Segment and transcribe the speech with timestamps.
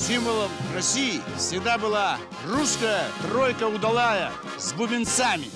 [0.00, 2.16] Символом России всегда была
[2.46, 5.50] русская тройка удалая с бубенцами.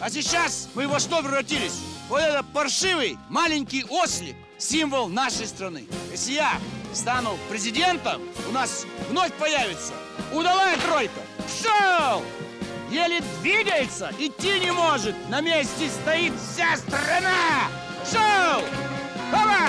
[0.00, 1.80] А сейчас мы во что превратились?
[2.08, 5.86] Вот это паршивый маленький ослик, символ нашей страны.
[6.10, 6.58] Если я
[6.94, 9.92] стану президентом, у нас вновь появится
[10.32, 11.20] удалая тройка.
[11.46, 12.22] Пшел!
[12.90, 15.14] Еле двигается, идти не может.
[15.28, 17.68] На месте стоит вся страна.
[18.02, 18.64] Пшел!
[19.30, 19.68] Опа!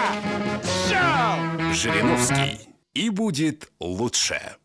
[0.64, 1.74] Пшел!
[1.74, 2.71] Жириновский.
[2.94, 4.58] И будет лучше.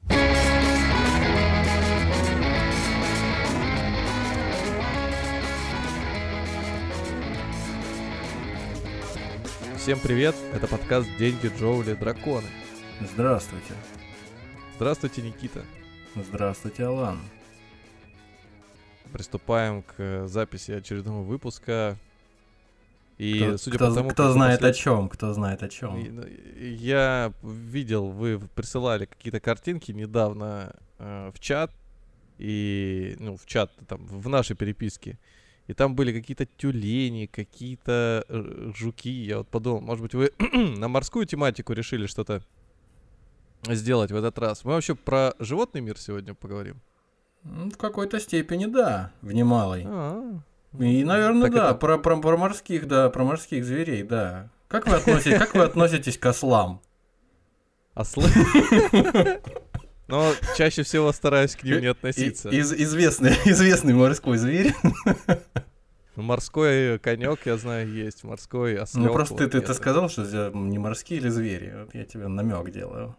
[9.76, 12.48] Всем привет, это подкаст «Деньги, Джоули, Драконы».
[13.00, 13.74] Здравствуйте.
[14.74, 15.62] Здравствуйте, Никита.
[16.16, 17.20] Здравствуйте, Алан.
[19.12, 21.96] Приступаем к э, записи очередного выпуска.
[23.18, 26.16] И кто, судя кто, по тому, кто знает послед- о чем, кто знает о чем.
[26.16, 26.24] Ну,
[26.58, 31.72] Я видел, вы присылали какие-то картинки недавно э, в чат,
[32.38, 35.18] и, ну, в чат, там, в нашей переписке.
[35.66, 39.08] И там были какие-то тюлени, какие-то э, жуки.
[39.10, 40.32] Я вот подумал, может быть, вы
[40.78, 42.42] на морскую тематику решили что-то
[43.64, 44.64] сделать в этот раз.
[44.64, 46.80] Мы вообще про животный мир сегодня поговорим.
[47.42, 49.84] Ну, В какой-то степени, да, в немалой.
[49.86, 50.40] А,
[50.78, 54.50] И, наверное, Так да, это- про, про, про морских, да, про морских зверей, да.
[54.68, 56.80] Как вы относитесь, как вы относитесь к ослам?
[57.94, 58.28] Ослы.
[60.08, 62.48] Но чаще всего стараюсь к ним не относиться.
[62.50, 64.74] из- известный, известный морской зверь.
[66.14, 68.24] Ну, Морской конек, я знаю, есть.
[68.24, 69.06] Морской ослёк.
[69.06, 71.74] Ну просто вот ты, ты, ты сказал, что не морские или звери.
[71.80, 73.16] Вот я тебе намек делаю.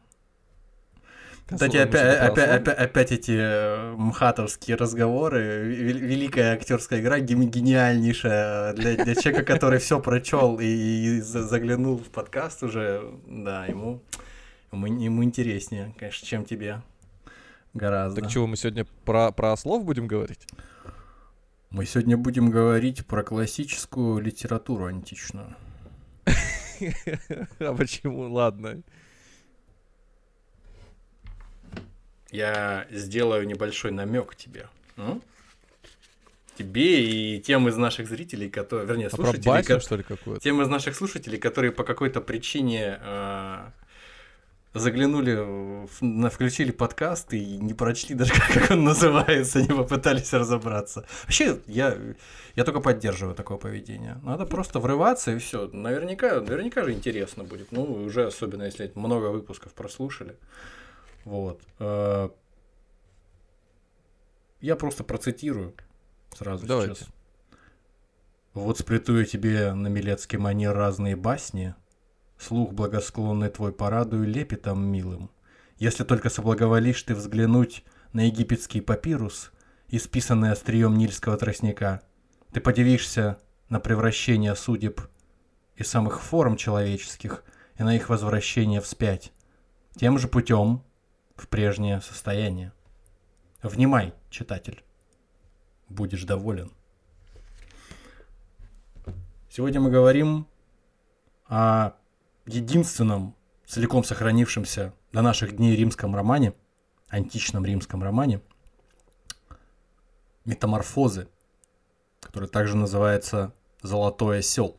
[1.49, 9.03] Кстати, опять, опять, опять, опять эти э, мхатовские разговоры, вел- великая актерская игра, гениальнейшая для,
[9.03, 14.01] для человека, который все прочел и, и за- заглянул в подкаст уже, да, ему,
[14.73, 16.81] ему, интереснее, конечно, чем тебе
[17.73, 18.21] гораздо.
[18.21, 20.45] Так чего, мы сегодня про, про ослов будем говорить?
[21.69, 25.55] Мы сегодня будем говорить про классическую литературу античную.
[27.59, 28.31] А почему?
[28.31, 28.81] Ладно.
[32.31, 34.67] Я сделаю небольшой намек тебе.
[34.97, 35.21] м?
[36.57, 40.03] Тебе и тем из наших зрителей, которые, вернее, А про слушателей, басню, ко- что ли,
[40.03, 40.41] какую-то?
[40.41, 43.57] тем из наших слушателей, которые по какой-то причине э,
[44.73, 51.05] заглянули, в- включили подкаст и не прочли даже, как он называется, не попытались разобраться.
[51.23, 51.95] Вообще, я,
[52.55, 54.17] я только поддерживаю такое поведение.
[54.23, 55.67] Надо просто врываться и все.
[55.71, 57.71] Наверняка, наверняка же интересно будет.
[57.71, 60.35] Ну, уже особенно, если много выпусков прослушали.
[61.27, 61.61] Вот.
[61.79, 62.29] Э,
[64.61, 65.73] Я просто процитирую
[66.33, 66.95] сразу Давайте.
[66.95, 67.09] сейчас.
[68.53, 71.75] Вот сплету я тебе на милецкий манер разные басни,
[72.39, 75.29] Слух благосклонный твой порадую лепетом милым.
[75.79, 77.83] Если только соблаговолишь ты взглянуть
[78.13, 79.51] на египетский папирус,
[79.89, 82.03] исписанный острием нильского тростника,
[82.53, 83.37] ты подивишься
[83.67, 85.01] на превращение судеб
[85.75, 87.43] и самых форм человеческих
[87.77, 89.33] и на их возвращение вспять,
[89.95, 90.83] тем же путем
[91.37, 92.73] в прежнее состояние.
[93.61, 94.83] Внимай, читатель,
[95.87, 96.71] будешь доволен.
[99.49, 100.47] Сегодня мы говорим
[101.47, 101.93] о
[102.45, 106.53] единственном целиком сохранившемся до наших дней римском романе,
[107.09, 108.41] античном римском романе,
[110.45, 111.27] «Метаморфозы»,
[112.19, 114.77] который также называется «Золотой осел»,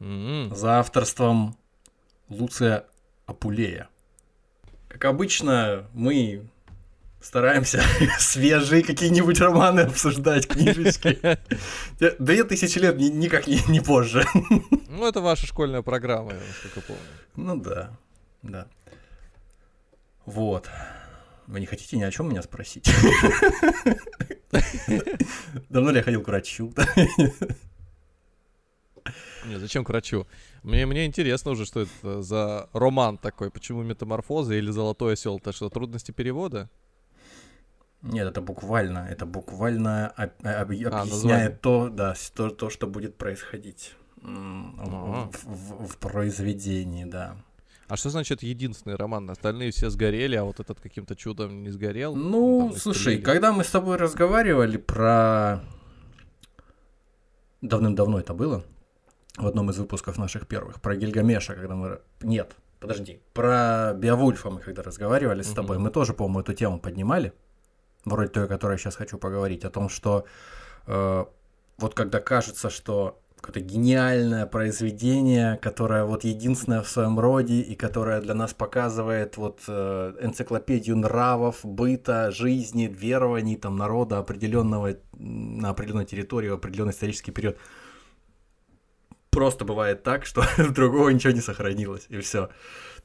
[0.00, 1.56] М, за авторством
[2.28, 2.86] Луция
[3.26, 3.88] Апулея.
[4.94, 6.48] Как обычно, мы
[7.20, 7.82] стараемся
[8.20, 11.18] свежие какие-нибудь романы обсуждать, книжечки.
[12.22, 14.24] Две тысячи лет ни- никак не, не позже.
[14.88, 17.02] Ну, это ваша школьная программа, я насколько помню.
[17.34, 17.90] Ну да,
[18.42, 18.68] да.
[20.26, 20.70] Вот.
[21.48, 22.88] Вы не хотите ни о чем меня спросить?
[25.70, 26.72] Давно ли я ходил к врачу?
[29.46, 30.26] Не, зачем к врачу?
[30.62, 33.50] Мне, мне интересно уже, что это за роман такой.
[33.50, 35.36] Почему метаморфозы или золотой осел?
[35.38, 36.70] Это что, трудности перевода?
[38.02, 40.88] Нет, это буквально, это буквально об- об- название.
[40.88, 45.30] объясняет то, да, то, то, что будет происходить Ага.
[45.32, 47.36] в, в- в произведении, да.
[47.88, 49.28] А что значит единственный роман?
[49.30, 52.14] Остальные все сгорели, а вот этот каким-то чудом не сгорел?
[52.16, 55.62] Ну, слушай, когда мы с тобой разговаривали про...
[57.62, 58.64] Давным-давно это было,
[59.36, 62.00] в одном из выпусков наших первых, про Гильгамеша, когда мы...
[62.22, 67.32] Нет, подожди, про Беовульфа мы когда разговаривали с тобой, мы тоже, по-моему, эту тему поднимали,
[68.04, 70.24] вроде той, о которой я сейчас хочу поговорить, о том, что
[70.86, 71.24] э,
[71.78, 78.20] вот когда кажется, что какое-то гениальное произведение, которое вот единственное в своем роде и которое
[78.20, 86.06] для нас показывает вот э, энциклопедию нравов, быта, жизни, верований там народа определенного на определенной
[86.06, 87.58] территории в определенный исторический период
[89.34, 92.48] просто бывает так, что другого ничего не сохранилось, и все.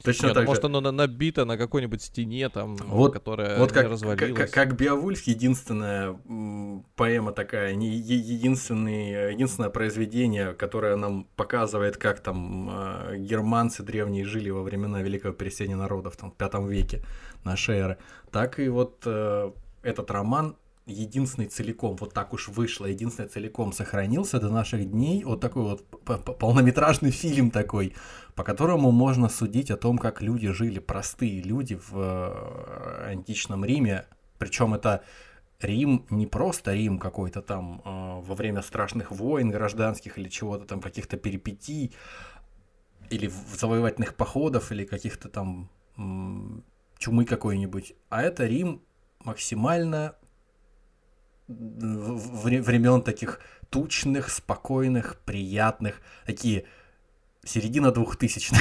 [0.02, 0.66] Точно Нет, ну, так может, же...
[0.68, 4.34] оно набито на какой-нибудь стене, там, вот, которая вот как, развалилась.
[4.34, 6.18] Как, как Биовульф, единственная
[6.96, 14.48] поэма такая, не единственный, единственное произведение, которое нам показывает, как там э, германцы древние жили
[14.48, 17.02] во времена Великого пересечения народов, там, в пятом веке
[17.44, 17.98] нашей эры,
[18.30, 20.56] так и вот э, этот роман
[20.92, 26.38] единственный целиком, вот так уж вышло, единственный целиком сохранился до наших дней, вот такой вот
[26.38, 27.94] полнометражный фильм такой,
[28.34, 34.06] по которому можно судить о том, как люди жили, простые люди в э, античном Риме,
[34.38, 35.02] причем это
[35.60, 40.80] Рим не просто Рим какой-то там э, во время страшных войн гражданских или чего-то там,
[40.80, 41.94] каких-то перипетий,
[43.10, 45.68] или завоевательных походов, или каких-то там
[46.98, 48.82] чумы какой-нибудь, а это Рим
[49.24, 50.14] максимально
[51.50, 56.64] времен таких тучных, спокойных, приятных, такие
[57.44, 58.60] середина двухтысячных,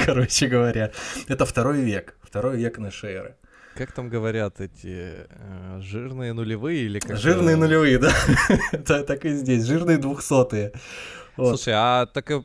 [0.04, 0.92] короче говоря.
[1.28, 3.36] Это второй век, второй век нашей эры.
[3.74, 7.16] Как там говорят эти э, жирные нулевые или как?
[7.16, 7.98] Жирные нулевые,
[8.72, 9.02] да.
[9.04, 10.72] так и здесь, жирные двухсотые.
[11.38, 11.50] Вот.
[11.50, 12.42] Слушай, а так и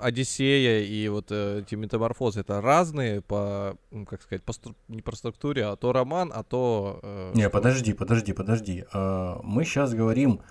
[0.00, 4.76] Одиссея и вот э, эти метаморфозы это разные по, ну, как сказать, по стру...
[4.86, 7.00] не по структуре, а то роман, а то.
[7.02, 7.50] Э, не, что?
[7.50, 8.84] подожди, подожди, подожди.
[8.94, 10.42] Э, мы сейчас говорим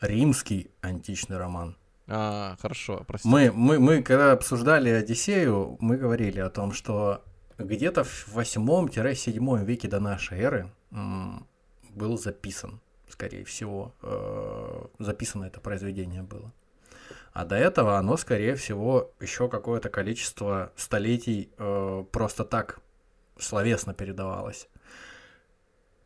[0.00, 1.76] римский античный роман.
[2.06, 3.28] А, хорошо, прости.
[3.28, 7.24] Мы, мы, мы когда обсуждали Одиссею, мы говорили о том, что
[7.58, 16.22] где-то в 8-7 веке до нашей эры был записан, скорее всего, э, записано это произведение
[16.22, 16.52] было.
[17.32, 22.80] А до этого оно, скорее всего, еще какое-то количество столетий э, просто так
[23.38, 24.68] словесно передавалось.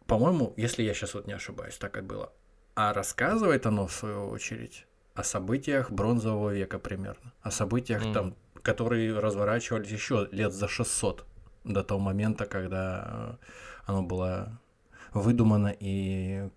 [0.06, 2.32] По-моему, если я сейчас вот не ошибаюсь, так и было.
[2.76, 7.32] А рассказывает оно, в свою очередь, о событиях бронзового века примерно.
[7.42, 8.12] О событиях mm.
[8.12, 11.26] там, которые разворачивались еще лет за 600
[11.64, 13.46] до того момента, когда э,
[13.86, 14.60] оно было
[15.12, 16.50] выдумано и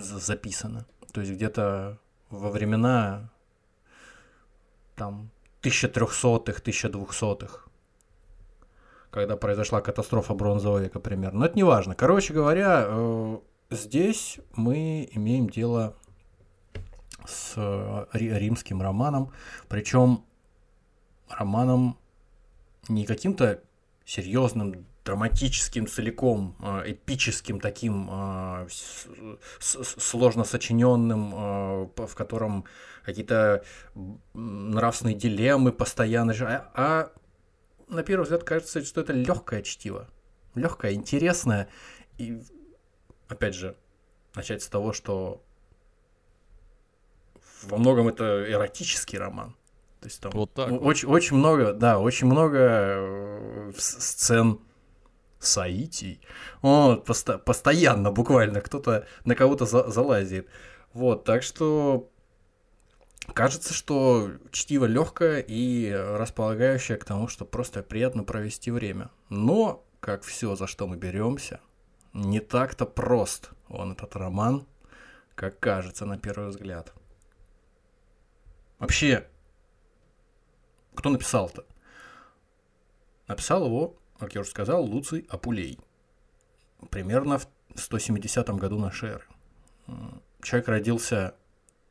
[0.00, 0.86] записано.
[1.12, 1.98] То есть где-то
[2.30, 3.30] во времена
[5.00, 5.30] там
[5.62, 7.64] 1300-х, 1200-х,
[9.10, 11.38] когда произошла катастрофа бронзового века примерно.
[11.38, 11.94] Но это не важно.
[11.94, 13.38] Короче говоря, э,
[13.70, 15.96] здесь мы имеем дело
[17.26, 19.32] с э, римским романом,
[19.68, 20.26] причем
[21.30, 21.96] романом
[22.90, 23.62] не каким-то
[24.04, 28.10] серьезным, драматическим целиком, э, эпическим таким,
[29.58, 31.30] сложно сочиненным,
[31.94, 32.64] в котором
[33.04, 33.64] какие-то
[34.34, 36.34] нравственные дилеммы постоянно.
[36.42, 37.12] А, а
[37.88, 40.08] на первый взгляд кажется, что это легкое чтиво.
[40.54, 41.68] Легкое, интересное.
[42.18, 42.42] И
[43.28, 43.76] опять же,
[44.34, 45.42] начать с того, что
[47.62, 49.56] во многом это эротический роман.
[50.00, 51.14] То есть там вот так очень, вот.
[51.14, 54.60] очень много, да, очень много э, сцен
[55.40, 56.20] саитий.
[56.62, 60.48] Вот, посто, постоянно, буквально, кто-то на кого-то за, залазит.
[60.92, 62.08] Вот, так что
[63.34, 69.10] Кажется, что чтиво легкое и располагающее к тому, что просто приятно провести время.
[69.28, 71.60] Но, как все, за что мы беремся,
[72.12, 74.66] не так-то прост он этот роман,
[75.34, 76.92] как кажется на первый взгляд.
[78.78, 79.28] Вообще,
[80.94, 81.64] кто написал-то?
[83.28, 85.78] Написал его, как я уже сказал, Луций Апулей.
[86.90, 89.24] Примерно в 170 году нашей эры.
[90.42, 91.34] Человек родился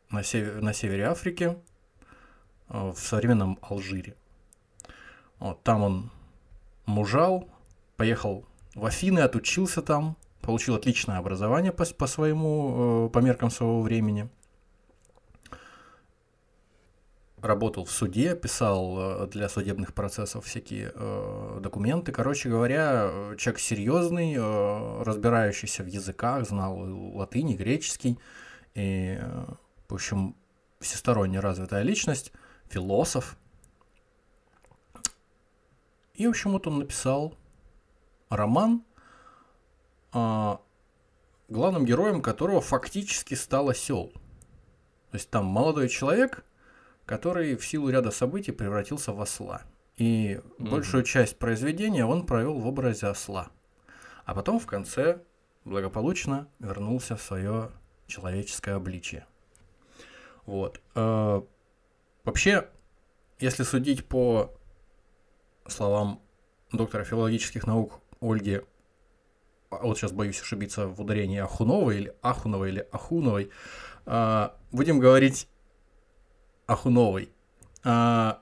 [0.10, 1.58] на, север, на севере Африки,
[2.70, 4.16] э, в современном Алжире.
[5.40, 6.12] Вот, там он
[6.86, 7.50] мужал,
[7.98, 13.82] поехал в Афины, отучился там, получил отличное образование по, по своему, э, по меркам своего
[13.82, 14.30] времени.
[17.42, 22.12] Работал в суде, писал э, для судебных процессов всякие э, документы.
[22.12, 26.78] Короче говоря, человек серьезный, э, разбирающийся в языках, знал
[27.16, 28.20] латынь, греческий.
[28.76, 29.20] И
[29.88, 30.36] в общем,
[30.80, 32.32] всесторонне развитая личность,
[32.70, 33.38] философ.
[36.14, 37.36] И, в общем, вот он написал
[38.30, 38.84] роман,
[40.12, 40.62] а,
[41.48, 44.12] главным героем которого фактически стал осел.
[45.12, 46.46] То есть там молодой человек,
[47.10, 49.64] который в силу ряда событий превратился в осла.
[49.98, 53.50] И mm большую часть произведения он провел в образе осла.
[54.26, 55.24] А потом в конце
[55.66, 57.72] благополучно вернулся в свое
[58.06, 59.26] человеческое обличие.
[60.46, 60.82] Вот.
[60.94, 61.42] Э,
[62.26, 62.70] Вообще,
[63.40, 64.54] если судить по
[65.66, 66.22] словам
[66.72, 68.62] доктора филологических наук Ольги,
[69.72, 73.50] а вот сейчас боюсь ошибиться в ударении Ахуновой или Ахуновой или Ахуновой,
[74.06, 75.48] а, будем говорить
[76.70, 77.32] Ахуновой.
[77.84, 78.42] А,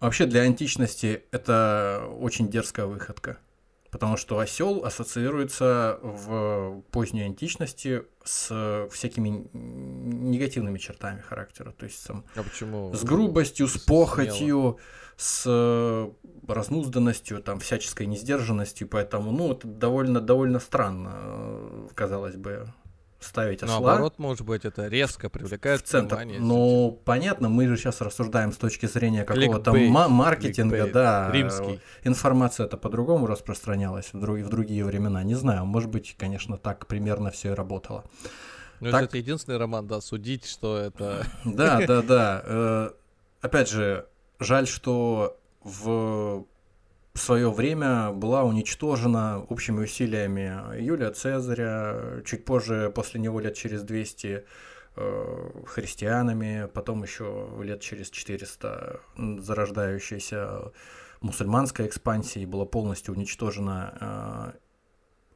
[0.00, 3.38] вообще для античности это очень дерзкая выходка.
[3.90, 11.72] Потому что осел ассоциируется в поздней античности с всякими негативными чертами характера.
[11.72, 12.92] То есть там, А почему?
[12.92, 13.86] с грубостью, с Смело.
[13.86, 14.78] похотью,
[15.16, 16.10] с
[16.46, 18.88] разнузданностью, там, всяческой несдержанностью.
[18.88, 22.72] Поэтому, ну, это довольно, довольно странно, казалось бы,
[23.20, 26.16] ставить осла Наоборот, может быть, это резко привлекает в центр.
[26.16, 26.40] внимание.
[26.40, 30.92] Ну, понятно, мы же сейчас рассуждаем с точки зрения какого-то ма- маркетинга, Кликбейт.
[30.94, 31.30] да.
[31.32, 31.80] Римский.
[32.04, 35.22] Информация это по-другому распространялась в, друг- в другие времена.
[35.24, 38.04] Не знаю, может быть, конечно, так примерно все и работало.
[38.80, 41.26] Ну, так- это единственный роман, да, судить, что это...
[41.44, 42.42] Да, да, да.
[42.46, 42.90] Э,
[43.40, 44.06] Опять же,
[44.40, 46.44] жаль, что в
[47.18, 54.44] свое время была уничтожена общими усилиями Юлия Цезаря, чуть позже, после него лет через 200
[54.96, 60.72] э, христианами, потом еще лет через 400 м, зарождающейся
[61.20, 64.58] мусульманской экспансией была полностью уничтожена э,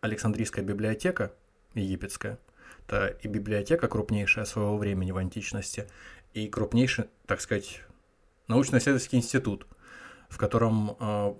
[0.00, 1.32] Александрийская библиотека
[1.74, 2.38] египетская.
[2.86, 5.88] Это и библиотека крупнейшая своего времени в античности,
[6.34, 7.82] и крупнейший, так сказать,
[8.48, 9.66] научно-исследовательский институт,
[10.32, 11.34] в котором э,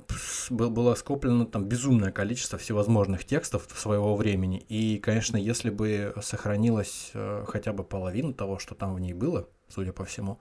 [0.51, 4.59] было скоплено там безумное количество всевозможных текстов своего времени.
[4.69, 9.49] И, конечно, если бы сохранилась э, хотя бы половина того, что там в ней было,
[9.71, 10.41] судя по всему,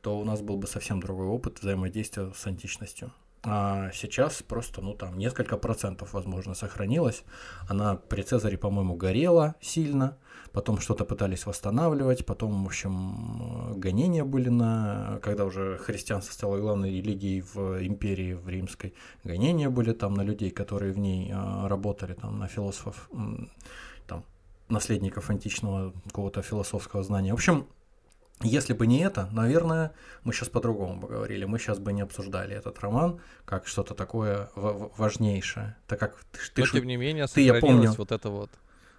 [0.00, 3.12] то у нас был бы совсем другой опыт взаимодействия с античностью.
[3.44, 7.22] А сейчас просто, ну там, несколько процентов, возможно, сохранилось.
[7.68, 10.18] Она при Цезаре, по-моему, горела сильно,
[10.52, 15.18] потом что-то пытались восстанавливать, потом, в общем, э, гонения были на...
[15.22, 18.94] Когда уже христианство стало главной религией в империи, в римской,
[19.24, 23.10] гонения были там на людей, которые в ней э, работали, там, на философов,
[24.06, 24.24] там,
[24.68, 27.32] наследников античного какого-то философского знания.
[27.32, 27.66] В общем,
[28.44, 29.92] если бы не это, наверное,
[30.24, 31.44] мы сейчас по-другому бы говорили.
[31.44, 35.76] Мы сейчас бы не обсуждали этот роман как что-то такое важнейшее.
[35.86, 37.92] Так как ты, ты Но, шу- тем не менее, ты, я помню.
[37.92, 38.50] вот это вот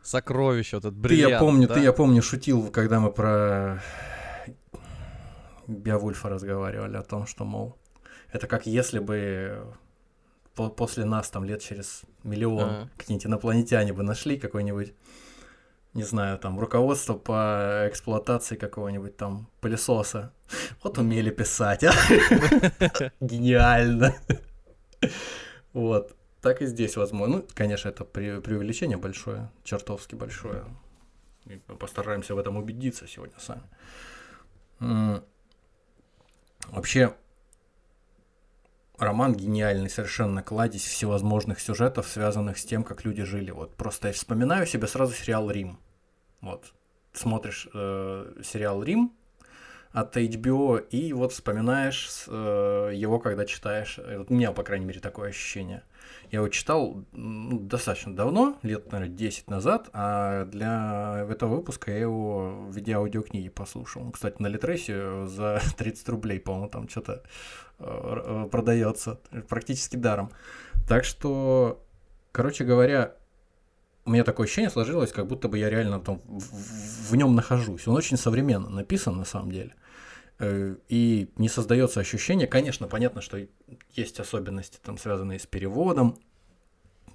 [0.03, 1.39] сокровище, вот этот ты, я бриллиант.
[1.39, 1.73] помню, да?
[1.75, 3.81] ты, я помню, шутил, когда мы про
[5.67, 7.77] Беовульфа разговаривали о том, что, мол,
[8.31, 9.63] это как если бы
[10.55, 12.89] по- после нас там лет через миллион Ага.
[12.97, 14.93] какие-нибудь инопланетяне бы нашли какой-нибудь,
[15.93, 20.33] не знаю, там, руководство по эксплуатации какого-нибудь там пылесоса.
[20.83, 21.93] Вот умели писать, а?
[23.21, 24.15] Гениально.
[25.71, 26.15] Вот.
[26.43, 27.37] Так и здесь возможно.
[27.37, 30.65] Ну, конечно, это пре- преувеличение большое, чертовски большое.
[31.45, 33.63] И постараемся в этом убедиться сегодня сами.
[36.67, 37.15] Вообще,
[38.97, 43.51] роман гениальный, совершенно кладезь всевозможных сюжетов, связанных с тем, как люди жили.
[43.51, 45.79] Вот просто я вспоминаю себе сразу сериал Рим.
[46.41, 46.73] Вот.
[47.13, 49.13] Смотришь э, сериал Рим
[49.93, 53.99] от HBO, и вот вспоминаешь э, его, когда читаешь.
[53.99, 55.83] Э, у меня, по крайней мере, такое ощущение.
[56.31, 61.99] Я его читал ну, достаточно давно, лет, наверное, 10 назад, а для этого выпуска я
[61.99, 64.09] его в виде аудиокниги послушал.
[64.09, 67.23] Кстати, на Литресе за 30 рублей, по-моему, там что-то
[67.77, 69.19] продается
[69.49, 70.31] практически даром.
[70.87, 71.83] Так что,
[72.31, 73.15] короче говоря,
[74.05, 77.87] у меня такое ощущение сложилось, как будто бы я реально там в, в нем нахожусь.
[77.87, 79.75] Он очень современно написан, на самом деле.
[80.43, 83.39] Э, И не создается ощущение, конечно, понятно, что
[83.91, 86.17] есть особенности, там, связанные с переводом,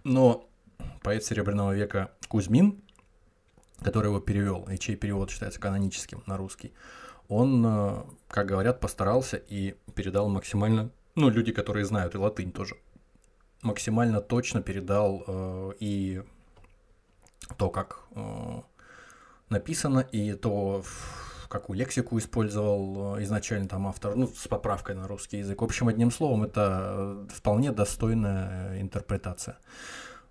[0.02, 0.48] но
[1.02, 2.80] поэт Серебряного века Кузьмин,
[3.82, 6.72] который его перевел, и чей перевод считается каноническим на русский,
[7.28, 12.76] он, э, как говорят, постарался и передал максимально, ну, люди, которые знают и латынь тоже,
[13.60, 16.22] максимально точно передал э, и
[17.58, 18.62] то, как э,
[19.50, 20.82] написано, и то,
[21.48, 25.60] какую лексику использовал э, изначально там автор, ну, с поправкой на русский язык.
[25.60, 29.58] В общем, одним словом, это э, вполне достойная э, интерпретация,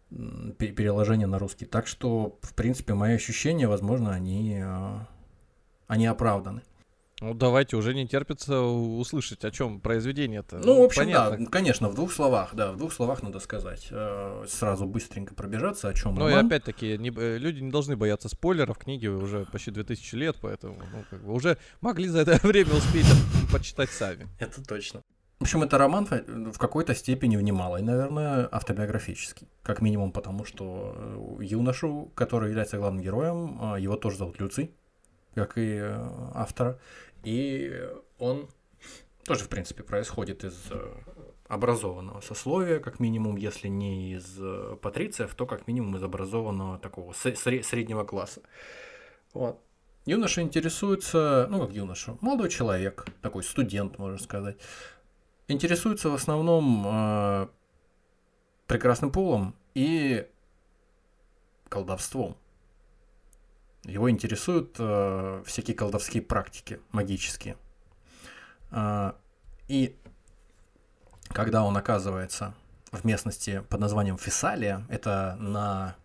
[0.10, 1.66] переложение на русский.
[1.66, 4.64] Так что, в принципе, мои ощущения, возможно, они,
[5.88, 6.62] они оправданы.
[7.20, 10.60] Ну, давайте, уже не терпится услышать, о чем произведение-то.
[10.60, 11.46] Ну, в общем, понятно.
[11.46, 13.88] да, конечно, в двух словах, да, в двух словах надо сказать.
[13.90, 18.30] Э, Сразу быстренько пробежаться, о чем Ну и опять-таки, не э, люди не должны бояться
[18.30, 22.74] спойлеров, книги уже почти 2000 лет, поэтому ну, как бы уже могли за это время
[22.74, 23.08] успеть
[23.52, 24.28] почитать сами.
[24.38, 25.02] Это точно.
[25.40, 29.48] В общем, это роман в какой-то степени в немалой, наверное, автобиографический.
[29.64, 30.94] Как минимум потому, что
[31.40, 34.72] э, юношу, который является главным героем, его тоже зовут Люций.
[35.34, 35.80] как и
[36.34, 36.80] автора.
[37.28, 37.86] И
[38.20, 38.48] он
[39.26, 40.94] тоже, в принципе, происходит из э,
[41.50, 47.12] образованного сословия, как минимум, если не из э, патрициев, то как минимум из образованного такого
[47.12, 48.44] среднего класса.
[49.34, 49.60] Вот.
[50.06, 54.56] Юноша интересуется, ну как юноша, молодой человек, такой студент, можно сказать,
[55.50, 57.48] интересуется в основном э,
[58.68, 60.26] прекрасным полом и
[61.68, 62.38] колдовством.
[63.88, 67.56] Его интересуют э, всякие колдовские практики, магические.
[68.70, 69.14] Э,
[69.70, 69.98] и
[71.30, 72.54] когда он оказывается
[72.92, 75.96] в местности под названием Фессалия, это на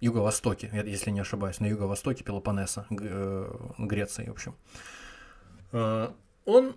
[0.00, 4.56] юго-востоке, если не ошибаюсь, на юго-востоке Пелопоннеса, э, Греции, в общем.
[5.70, 6.10] Э,
[6.44, 6.74] он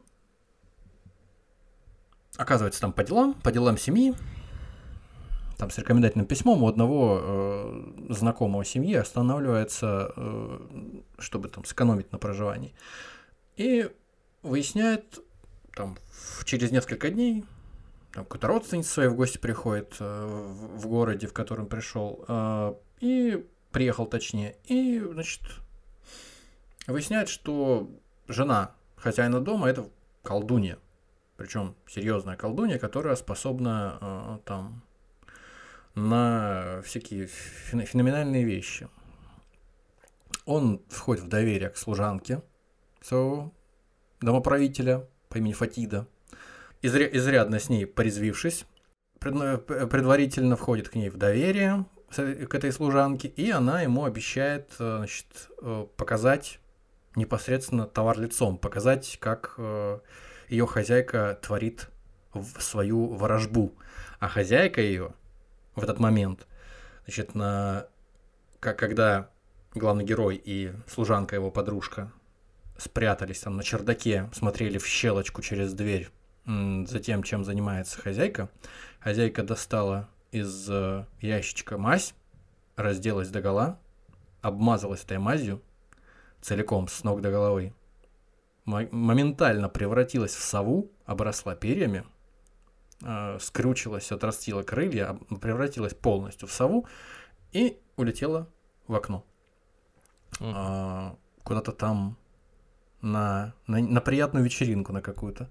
[2.38, 4.13] оказывается там по делам, по делам семьи,
[5.63, 10.60] там с рекомендательным письмом у одного э, знакомого семьи останавливается, э,
[11.20, 12.74] чтобы там сэкономить на проживании.
[13.55, 13.89] И
[14.41, 15.20] выясняет,
[15.74, 15.98] там,
[16.43, 17.46] через несколько дней,
[18.12, 22.74] там какой-то родственница своей в гости приходит э, в, в городе, в котором пришел, э,
[23.00, 25.43] и приехал точнее, и, значит,
[26.88, 27.89] выясняет, что
[28.27, 29.88] жена хозяина дома это
[30.24, 30.77] колдунья,
[31.38, 34.84] причем серьезная колдунья, которая способна э, там
[35.95, 38.88] на всякие феноменальные вещи.
[40.45, 42.41] Он входит в доверие к служанке
[43.01, 43.53] своего
[44.21, 46.07] домоправителя по имени Фатида.
[46.81, 48.65] Изря- изрядно с ней порезвившись,
[49.19, 55.25] предварительно входит к ней в доверие, к этой служанке, и она ему обещает э, значит,
[55.62, 56.59] э, показать
[57.15, 60.00] непосредственно товар лицом, показать, как э,
[60.50, 61.89] ее хозяйка творит
[62.59, 63.73] свою ворожбу.
[64.19, 65.13] А хозяйка ее
[65.75, 66.47] в этот момент,
[67.05, 67.87] значит, на...
[68.59, 69.29] как, когда
[69.73, 72.11] главный герой и служанка его подружка
[72.77, 76.09] спрятались там на чердаке, смотрели в щелочку через дверь
[76.45, 78.49] за тем, чем занимается хозяйка,
[78.99, 82.13] хозяйка достала из э, ящичка мазь,
[82.75, 83.79] разделась до гола,
[84.41, 85.62] обмазалась этой мазью
[86.41, 87.73] целиком с ног до головы,
[88.65, 92.03] моментально превратилась в сову, обросла перьями,
[93.03, 96.87] э, скрючилась, отрастила крылья, превратилась полностью в сову
[97.51, 98.47] и улетела
[98.87, 99.25] в окно.
[100.39, 101.11] Э,
[101.43, 102.17] куда-то там
[103.01, 105.49] на, на, на приятную вечеринку на какую-то.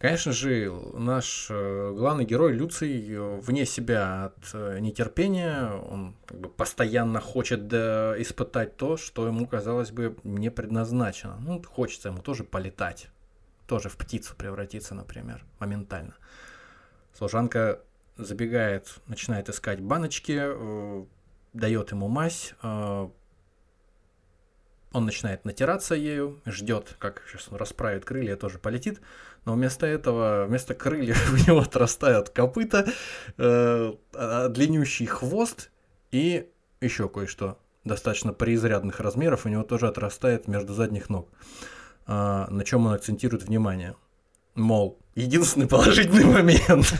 [0.00, 6.40] Конечно же, наш э, главный герой Люций э, вне себя от э, нетерпения, он как
[6.40, 11.36] бы постоянно хочет испытать то, что ему, казалось бы, не предназначено.
[11.40, 13.08] Ну, хочется ему тоже полетать,
[13.66, 16.14] тоже в птицу превратиться, например, моментально.
[17.16, 17.80] Служанка
[18.16, 21.06] забегает, начинает искать баночки,
[21.52, 22.54] дает ему мазь,
[24.92, 29.00] он начинает натираться ею, ждет, как сейчас он расправит крылья, тоже полетит,
[29.44, 32.86] но вместо этого, вместо крыльев у него отрастают копыта,
[33.36, 35.70] э, а, длиннющий хвост
[36.10, 41.28] и еще кое-что достаточно преизрядных размеров у него тоже отрастает между задних ног.
[42.06, 43.94] Э, на чем он акцентирует внимание?
[44.54, 46.94] Мол, единственный положительный момент.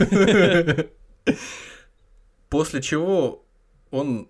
[2.49, 3.45] После чего
[3.91, 4.29] он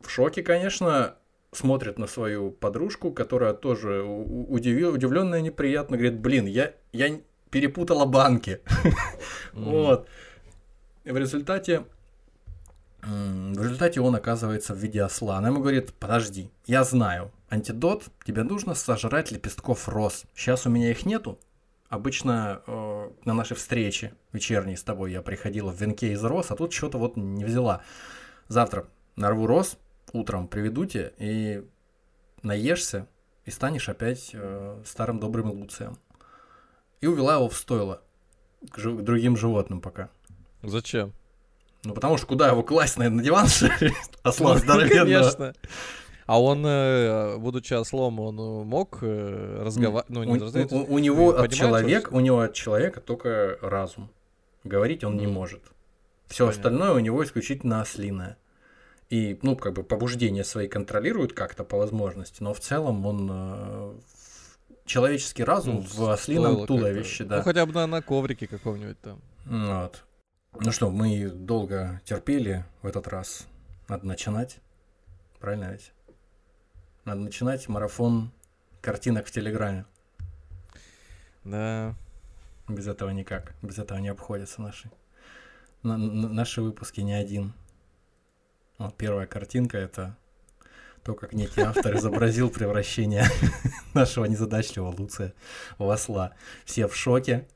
[0.00, 1.16] в шоке, конечно,
[1.52, 8.60] смотрит на свою подружку, которая тоже удивил, удивленная неприятно, говорит, блин, я, я перепутала банки.
[9.52, 10.08] Вот.
[11.04, 11.84] В результате
[13.02, 15.38] в результате он оказывается в виде осла.
[15.38, 20.24] Она ему говорит, подожди, я знаю, антидот, тебе нужно сожрать лепестков роз.
[20.34, 21.38] Сейчас у меня их нету.
[21.88, 26.56] Обычно э, на нашей встрече вечерней с тобой я приходила в венке из роз, а
[26.56, 27.82] тут что-то вот не взяла.
[28.48, 29.78] Завтра нарву роз,
[30.12, 31.64] утром приведу тебя, и
[32.42, 33.08] наешься,
[33.46, 35.96] и станешь опять э, старым добрым Луцием.
[37.00, 38.02] И увела его в стойло
[38.70, 40.10] к, к другим животным пока.
[40.62, 41.14] Зачем?
[41.84, 43.46] Ну, потому что куда его класть, наверное, на диван,
[44.22, 45.30] осла ну, здоровенного?
[45.30, 45.54] Конечно.
[46.28, 50.10] А он, э, будучи ослом, он э, мог э, разговаривать?
[50.10, 54.10] Ну, не у, у, у него от человека, у него от человека только разум.
[54.62, 55.62] Говорить он не может.
[56.26, 58.36] Все остальное у него исключительно ослиное
[59.08, 63.98] и, ну, как бы побуждение свои контролирует как-то по возможности, но в целом он
[64.84, 67.38] человеческий разум ну, в ослином туловище, да.
[67.38, 69.22] Ну, хотя бы на, на коврике каком-нибудь там.
[69.46, 70.04] Вот.
[70.60, 73.46] Ну что, мы долго терпели в этот раз.
[73.88, 74.58] Надо начинать.
[75.40, 75.90] Правильно ведь?
[77.08, 78.30] Надо начинать марафон
[78.82, 79.86] картинок в Телеграме.
[81.42, 81.94] Да.
[82.68, 83.54] Без этого никак.
[83.62, 84.90] Без этого не обходятся наши.
[85.82, 87.54] На, на, наши выпуски не один.
[88.76, 90.18] Вот первая картинка это
[91.02, 93.24] То, как некий автор изобразил превращение
[93.94, 95.32] нашего незадачливого Луция
[95.78, 96.34] в осла.
[96.66, 97.48] Все в шоке.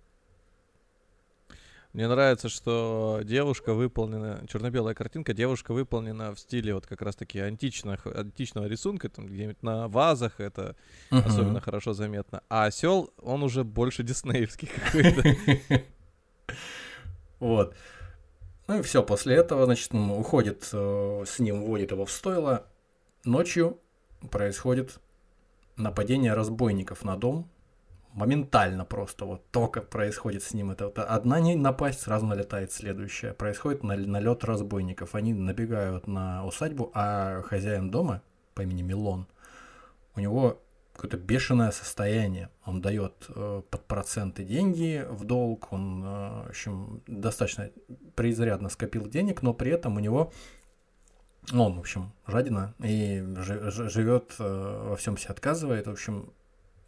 [1.93, 8.07] Мне нравится, что девушка выполнена, черно-белая картинка, девушка выполнена в стиле вот как раз-таки античных,
[8.07, 10.75] античного рисунка, там где-нибудь на вазах это
[11.11, 11.27] Мгм.
[11.27, 12.43] особенно хорошо заметно.
[12.49, 15.83] А осел, он уже больше диснеевский какой-то.
[17.41, 17.75] Вот.
[18.69, 22.67] Ну и все, после этого, значит, он уходит э, с ним, вводит его в стойло.
[23.25, 23.79] Ночью
[24.31, 24.99] происходит
[25.77, 27.51] нападение разбойников на дом.
[28.12, 30.87] Моментально просто, вот только происходит с ним это.
[30.87, 33.33] вот одна не напасть, сразу налетает следующая.
[33.33, 35.14] Происходит налет разбойников.
[35.14, 38.22] Они набегают на усадьбу, а хозяин дома
[38.55, 39.27] по имени Милон,
[40.14, 40.61] у него
[40.92, 42.51] какое-то бешеное состояние.
[42.64, 47.70] Он дает э, под проценты деньги в долг, он, э, в общем, достаточно
[48.14, 50.33] преизрядно скопил денег, но при этом у него,
[51.53, 56.33] он, в общем, жадина и жи- жи- живет, э, во всем себе отказывает, в общем,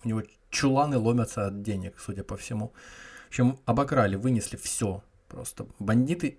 [0.04, 0.22] у него
[0.54, 2.72] чуланы ломятся от денег, судя по всему.
[3.24, 5.02] В общем, обокрали, вынесли все.
[5.28, 6.38] Просто бандиты,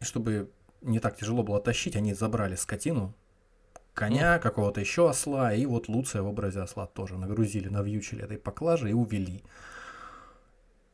[0.00, 3.14] чтобы не так тяжело было тащить, они забрали скотину,
[3.94, 8.90] коня, какого-то еще осла, и вот Луция в образе осла тоже нагрузили, навьючили этой поклажи
[8.90, 9.42] и увели.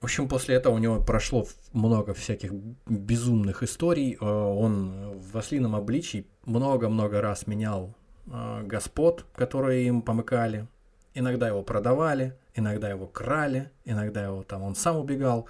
[0.00, 2.52] В общем, после этого у него прошло много всяких
[2.86, 4.16] безумных историй.
[4.20, 7.94] Э, Он в ослином обличии много-много раз менял
[8.26, 10.68] э, господ, которые им помыкали.
[11.14, 15.48] Иногда его продавали, иногда его крали, иногда его там он сам убегал.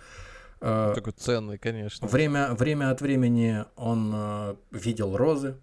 [0.61, 2.07] Э, Такой ценный, конечно.
[2.07, 5.57] Время, время от времени он э, видел розы,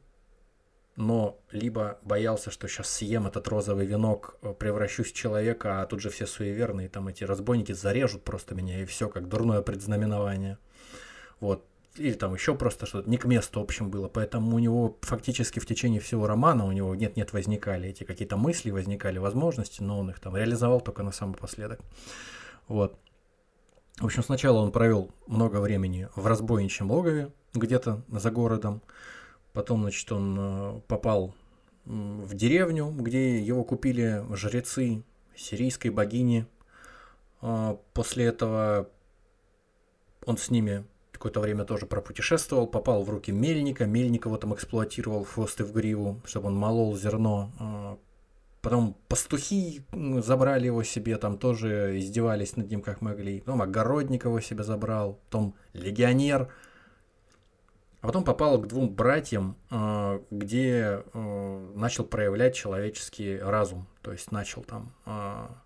[0.95, 5.99] но либо боялся, что сейчас съем этот розовый венок, э, превращусь в человека, а тут
[5.99, 10.57] же все суеверные, там эти разбойники зарежут просто меня, и все, как дурное предзнаменование.
[11.39, 11.65] Вот.
[11.97, 14.09] Или там еще просто что-то не к месту, в общем, было.
[14.09, 18.71] Поэтому у него фактически в течение всего романа у него нет-нет возникали эти какие-то мысли,
[18.71, 21.79] возникали возможности, но он их там реализовал только на самый последок.
[22.67, 22.99] Вот.
[23.97, 28.81] В общем, сначала он провел много времени в разбойничьем логове, где-то за городом.
[29.53, 31.33] Потом, значит, он э, попал
[31.85, 35.03] в деревню, где его купили жрецы
[35.35, 36.45] сирийской богини.
[37.41, 38.89] А, После этого
[40.25, 40.85] он с ними
[41.17, 46.21] какое-то время тоже пропутешествовал, попал в руки мельника, мельник его там эксплуатировал в в гриву,
[46.25, 47.51] чтобы он молол зерно.
[47.59, 47.97] А,
[48.65, 53.41] Потом пастухи забрали его себе, там тоже издевались над ним как могли.
[53.41, 56.49] Потом огородник его себе забрал, потом легионер.
[58.01, 63.85] А потом попал к двум братьям, а, где а, начал проявлять человеческий разум.
[64.01, 64.95] То есть начал там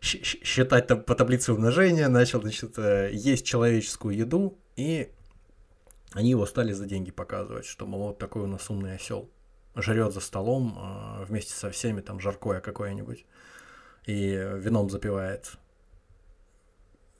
[0.00, 5.10] считать там по таблице умножения, начал, значит, э, есть человеческую еду, и
[6.12, 9.30] они его стали за деньги показывать, что, мол, вот такой у нас умный осел.
[9.76, 13.24] Жрет за столом а, вместе со всеми, там, жаркое какое-нибудь,
[14.06, 15.52] и вином запивает.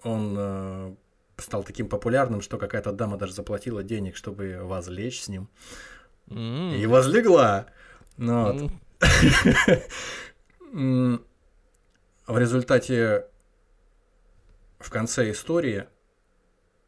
[0.02, 0.94] Он э,
[1.36, 5.48] стал таким популярным, что какая-то дама даже заплатила денег, чтобы возлечь с ним.
[6.28, 7.66] М, И возлегла.
[8.16, 8.72] Ну, вот.
[10.72, 11.24] м.
[12.30, 13.26] В результате
[14.78, 15.86] в конце истории,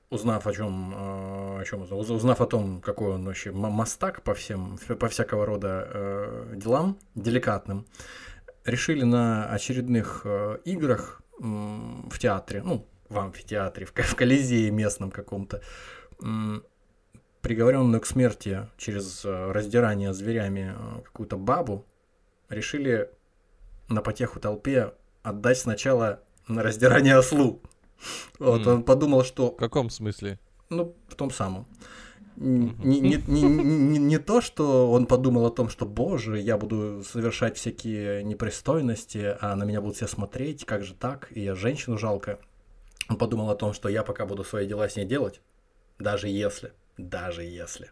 [0.08, 4.78] узнав о чем, о чем узнав, узнав о том, какой он вообще мастак по всем,
[5.00, 7.88] по всякого рода э, делам деликатным,
[8.64, 15.60] решили на очередных э, играх в театре, ну, в амфитеатре, в, в колизее местном каком-то,
[17.40, 21.84] приговоренную к смерти через э, раздирание зверями э, какую-то бабу,
[22.48, 23.10] решили
[23.88, 27.60] на потеху толпе отдать сначала на раздирание ослу.
[28.38, 30.38] Вот, он подумал, что В каком смысле?
[30.70, 31.66] ну, в том самом.
[32.36, 37.02] Не, не, не, не- не то, что он подумал о том, что, боже, я буду
[37.04, 41.98] совершать всякие непристойности, а на меня будут все смотреть, как же так, и я женщину
[41.98, 42.38] жалко.
[43.08, 45.42] Он подумал о том, что я пока буду свои дела с ней делать,
[45.98, 47.90] даже если, даже если.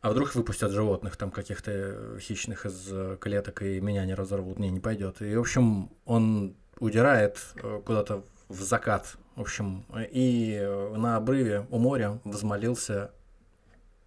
[0.00, 4.58] А вдруг выпустят животных там каких-то э, хищных из э, клеток и меня не разорвут,
[4.58, 5.20] не, не пойдет.
[5.20, 10.58] И, в общем, он удирает э, куда-то в закат, в общем, и
[10.96, 13.12] на обрыве у моря взмолился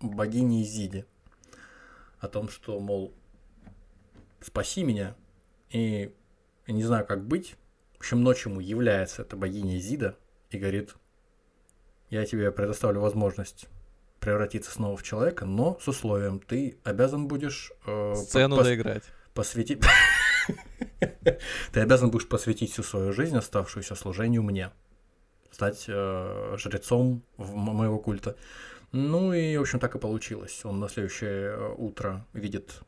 [0.01, 1.05] богине Изиде
[2.19, 3.13] о том, что, мол,
[4.41, 5.15] спаси меня,
[5.69, 6.13] и
[6.67, 7.55] не знаю, как быть.
[7.95, 10.17] В общем, ночью ему является эта богиня Изида
[10.49, 10.95] и говорит,
[12.09, 13.69] я тебе предоставлю возможность
[14.23, 19.03] превратиться снова в человека, но с условием, ты обязан будешь э, Сцену пос- доиграть.
[19.33, 19.81] посвятить...
[21.73, 24.71] Ты обязан будешь посвятить всю свою жизнь, оставшуюся служению мне.
[25.51, 28.35] Стать э, жрецом моего культа.
[28.93, 30.61] Ну и, в общем, так и получилось.
[30.63, 32.81] Он на следующее э, утро видит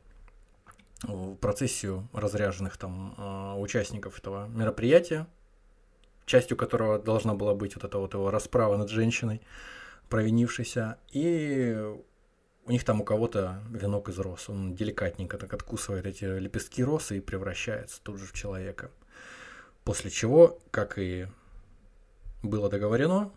[1.40, 5.26] процессию разряженных там э, участников этого мероприятия,
[6.24, 9.42] частью которого должна была быть вот эта вот его расправа над женщиной,
[10.08, 10.98] провинившейся.
[11.12, 11.76] И
[12.66, 14.48] у них там у кого-то венок из роз.
[14.48, 18.90] Он деликатненько так откусывает эти лепестки росы и превращается тут же в человека.
[19.84, 21.28] После чего, как и
[22.42, 23.32] было договорено,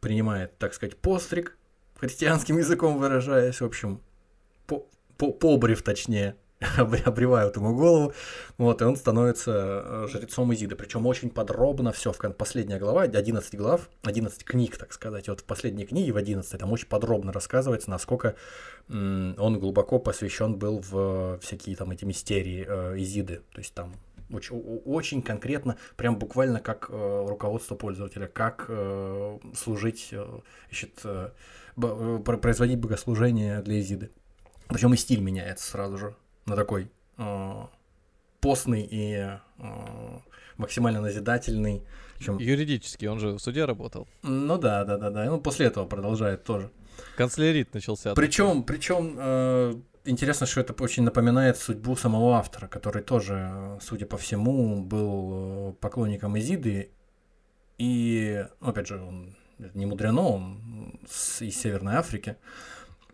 [0.00, 1.56] принимает, так сказать, постриг,
[1.96, 4.00] христианским языком выражаясь, в общем,
[4.66, 4.86] по,
[5.16, 6.36] по, побрив точнее,
[6.76, 8.12] обревают ему голову,
[8.58, 10.76] вот, и он становится э, жрецом Изиды.
[10.76, 15.44] Причем очень подробно все, в последняя глава, 11 глав, 11 книг, так сказать, вот в
[15.44, 18.34] последней книге, в 11 там очень подробно рассказывается, насколько
[18.88, 23.94] он глубоко посвящен был в всякие там эти мистерии э, Изиды, то есть там
[24.32, 30.26] очень, очень конкретно, прям буквально как э, руководство пользователя, как э, служить, э,
[30.68, 31.30] значит, э,
[31.76, 34.10] э, производить богослужение для Изиды.
[34.68, 36.14] Причем и стиль меняется сразу же
[36.50, 37.52] на такой э,
[38.40, 40.18] постный и э,
[40.56, 41.82] максимально назидательный.
[42.18, 42.38] Чем...
[42.38, 44.06] Юридически, он же в суде работал.
[44.22, 45.24] Ну да, да, да, да.
[45.24, 46.70] Ну после этого продолжает тоже.
[47.16, 48.14] Канцлерит начался.
[48.14, 54.18] Причем, причем э, интересно, что это очень напоминает судьбу самого автора, который тоже, судя по
[54.18, 56.90] всему, был э, поклонником Изиды.
[57.78, 59.34] И, ну, опять же, он
[59.74, 61.00] не мудрено, он
[61.40, 62.36] из Северной Африки.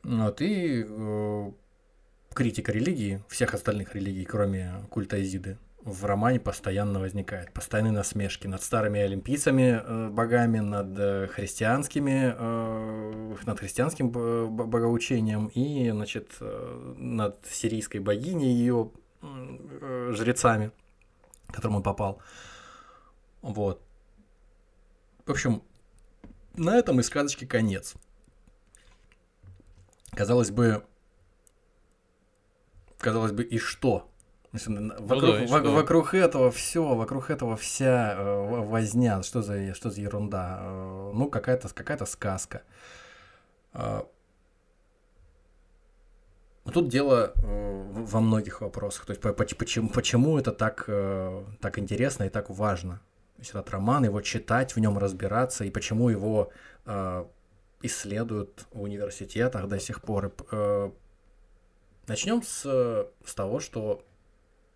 [0.03, 1.51] Вот, и э,
[2.37, 7.51] критика религии, всех остальных религий, кроме культа Изиды, в романе постоянно возникает.
[7.53, 15.91] Постоянные насмешки над старыми олимпийцами, э, богами, над э, христианскими, э, над христианским богоучением и,
[15.91, 18.91] значит, э, над сирийской богиней и ее
[19.23, 20.73] э, жрецами,
[21.47, 22.21] к которым он попал.
[23.41, 23.81] Вот.
[25.25, 25.63] В общем,
[26.55, 27.95] на этом и сказочки конец.
[30.11, 30.85] Казалось бы,
[32.99, 34.11] казалось бы, и что?
[34.53, 35.73] Вокруг, ну да, что?
[35.73, 40.61] вокруг этого все, вокруг этого вся э, возня, что за, что за ерунда?
[40.63, 42.63] Э, ну, какая-то какая сказка.
[43.75, 44.03] Э,
[46.73, 49.07] тут дело э, во многих вопросах.
[49.07, 53.01] То есть почему, почему это так, э, так интересно и так важно?
[53.37, 56.51] То есть этот роман, его читать, в нем разбираться, и почему его
[56.87, 57.25] э,
[57.83, 60.33] исследуют в университетах до сих пор.
[60.51, 60.91] Э,
[62.07, 62.63] начнем с,
[63.25, 64.05] с того, что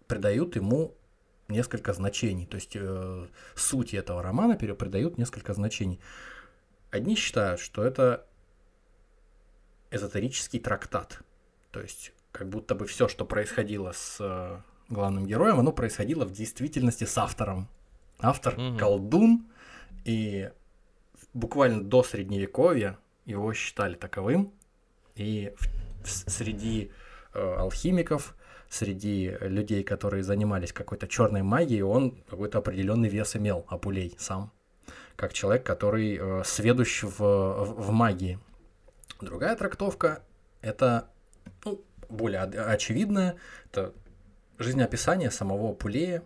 [0.07, 0.95] придают ему
[1.49, 2.47] несколько значений.
[2.47, 6.01] То есть э, суть этого романа придают несколько значений.
[6.91, 8.27] Одни считают, что это
[9.91, 11.21] эзотерический трактат.
[11.71, 16.33] То есть как будто бы все, что происходило с э, главным героем, оно происходило в
[16.33, 17.69] действительности с автором
[18.23, 18.77] Автор угу.
[18.77, 19.47] колдун,
[20.05, 20.51] и
[21.33, 24.53] буквально до средневековья его считали таковым.
[25.15, 28.35] И в, в, среди э, алхимиков,
[28.71, 34.53] среди людей, которые занимались какой-то черной магией, он какой-то определенный вес имел, Апулей сам,
[35.17, 38.39] как человек, который э, сведущ в, в, в магии.
[39.21, 40.23] Другая трактовка
[40.63, 41.09] это
[41.65, 43.37] ну, более очевидная,
[43.71, 43.93] это
[44.59, 46.23] жизнеописание самого Апулея,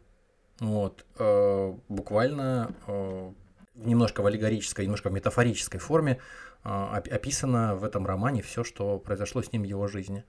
[0.61, 3.33] вот, э, буквально э,
[3.75, 6.21] немножко в аллегорической, немножко в метафорической форме
[6.63, 6.69] э,
[7.11, 10.25] описано в этом романе все, что произошло с ним в его жизни.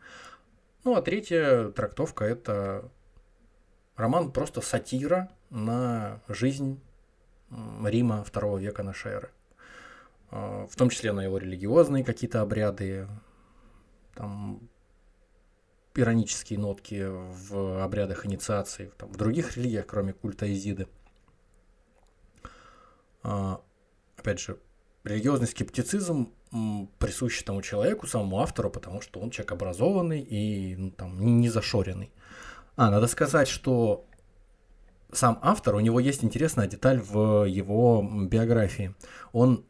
[0.86, 2.92] Ну а третья трактовка это
[3.96, 6.80] роман просто сатира на жизнь
[7.84, 9.32] Рима второго века нашей эры.
[10.30, 13.08] Э, в том числе на его религиозные какие-то обряды,
[14.14, 14.70] там
[15.96, 20.88] иронические нотки в обрядах инициации, там, в других религиях, кроме культа Изиды.
[23.24, 23.60] А,
[24.18, 24.60] опять же,
[25.04, 26.32] религиозный скептицизм
[27.00, 32.12] присущ тому человеку, самому автору, потому что он человек образованный и ну, там, не зашоренный.
[32.76, 34.06] А, надо сказать, что
[35.12, 38.94] сам автор, у него есть интересная деталь в его биографии.
[39.32, 39.66] Он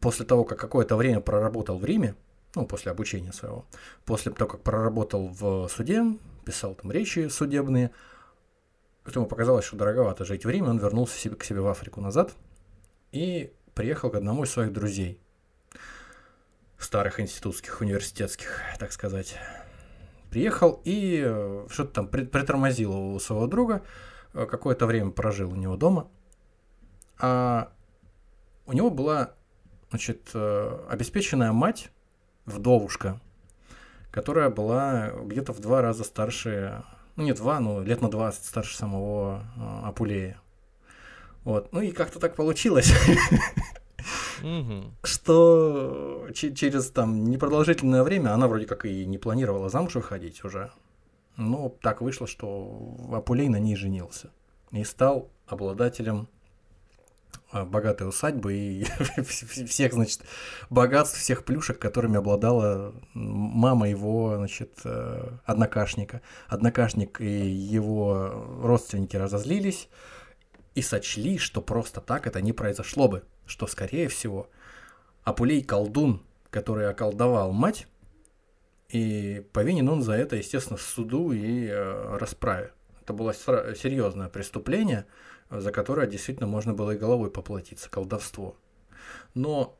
[0.00, 2.14] после того, как какое-то время проработал в Риме,
[2.54, 3.64] ну, после обучения своего,
[4.04, 6.04] после того, как проработал в суде,
[6.44, 7.90] писал там речи судебные,
[9.14, 12.32] ему показалось, что дороговато жить в Риме, он вернулся к себе в Африку назад
[13.12, 15.20] и приехал к одному из своих друзей,
[16.84, 19.36] старых институтских, университетских, так сказать.
[20.30, 23.82] Приехал и э, что-то там притормозил у своего друга,
[24.32, 26.08] э, какое-то время прожил у него дома,
[27.18, 27.72] а
[28.66, 29.34] у него была,
[29.90, 31.90] значит, э, обеспеченная мать,
[32.46, 33.20] вдовушка,
[34.10, 36.84] которая была где-то в два раза старше,
[37.16, 39.44] ну не два, но лет на 20 старше самого
[39.84, 40.40] Апулея.
[41.44, 41.72] Вот.
[41.72, 42.92] Ну и как-то так получилось,
[45.02, 50.70] что че- через там непродолжительное время она вроде как и не планировала замуж выходить уже.
[51.36, 54.30] Но так вышло, что Апулей на ней женился.
[54.70, 56.28] И стал обладателем
[57.50, 58.84] а, богатой усадьбы и
[59.22, 60.22] всех, значит,
[60.70, 66.20] богатств, всех плюшек, которыми обладала мама его, значит, э, однокашника.
[66.48, 69.88] Однокашник и его родственники разозлились
[70.74, 74.48] и сочли, что просто так это не произошло бы, что, скорее всего,
[75.22, 77.86] Апулей колдун, который околдовал мать,
[78.88, 82.72] и повинен он за это, естественно, в суду и э, расправе.
[83.00, 85.06] Это было серьезное преступление,
[85.50, 88.56] за которое действительно можно было и головой поплатиться, колдовство.
[89.34, 89.78] Но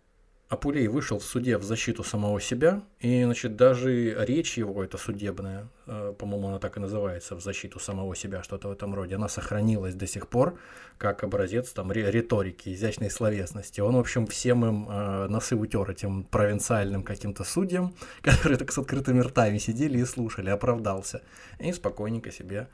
[0.55, 5.69] Апулей вышел в суде в защиту самого себя, и, значит, даже речь его, это судебная,
[5.87, 9.29] э, по-моему, она так и называется, в защиту самого себя, что-то в этом роде, она
[9.29, 10.59] сохранилась до сих пор,
[10.97, 13.81] как образец там риторики, изящной словесности.
[13.81, 18.79] Он, в общем, всем им э, носы утер этим провинциальным каким-то судьям, которые так с
[18.79, 21.23] открытыми ртами сидели и слушали, оправдался.
[21.59, 22.69] И спокойненько себе,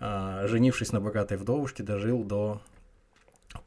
[0.00, 2.60] э, женившись на богатой вдовушке, дожил до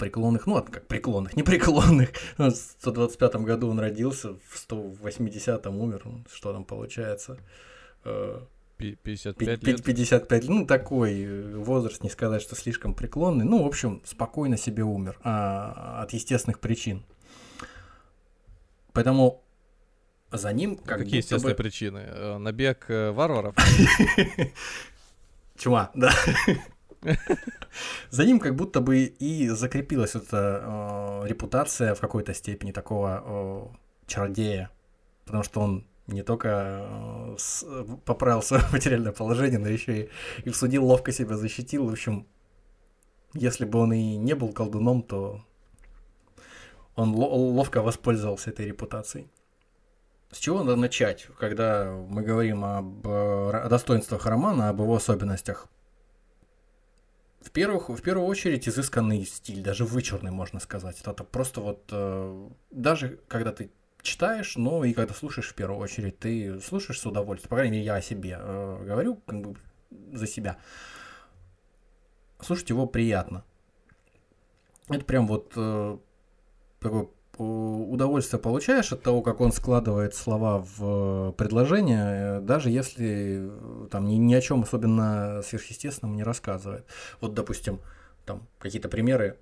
[0.01, 2.09] преклонных, ну, как преклонных, не преклонных.
[2.37, 7.37] В 125 году он родился, в 180-м умер, что там получается?
[8.77, 9.83] 55 э, лет.
[9.83, 13.45] 55, ну, такой э, возраст, не сказать, что слишком преклонный.
[13.45, 17.03] Ну, в общем, спокойно себе умер а, от естественных причин.
[18.93, 19.43] Поэтому
[20.31, 21.63] за ним как Какие естественные бы...
[21.63, 21.99] причины?
[22.07, 23.55] Э, набег варваров?
[25.57, 26.11] Чума, да.
[28.09, 34.07] За ним как будто бы и закрепилась эта э, репутация в какой-то степени такого э,
[34.07, 34.69] чародея,
[35.25, 37.65] потому что он не только э, с,
[38.05, 40.09] поправил свое материальное положение, но еще и,
[40.45, 41.87] и в суде ловко себя защитил.
[41.87, 42.27] В общем,
[43.33, 45.43] если бы он и не был колдуном, то
[46.95, 49.27] он ловко воспользовался этой репутацией.
[50.31, 55.67] С чего надо начать, когда мы говорим об, о достоинствах романа, об его особенностях?
[57.51, 61.01] В, первых, в первую очередь изысканный стиль, даже вычурный, можно сказать.
[61.01, 66.17] Это просто вот, э, даже когда ты читаешь, но и когда слушаешь в первую очередь,
[66.17, 67.49] ты слушаешь с удовольствием.
[67.49, 69.57] По крайней мере, я о себе э, говорю, как бы
[70.13, 70.59] за себя.
[72.39, 73.43] Слушать его приятно.
[74.87, 75.97] Это прям вот э,
[76.79, 83.49] такой удовольствие получаешь от того, как он складывает слова в э, предложение, э, даже если
[83.49, 86.85] э, там ни, ни о чем особенно сверхъестественном не рассказывает.
[87.19, 87.81] Вот, допустим,
[88.25, 89.39] там какие-то примеры,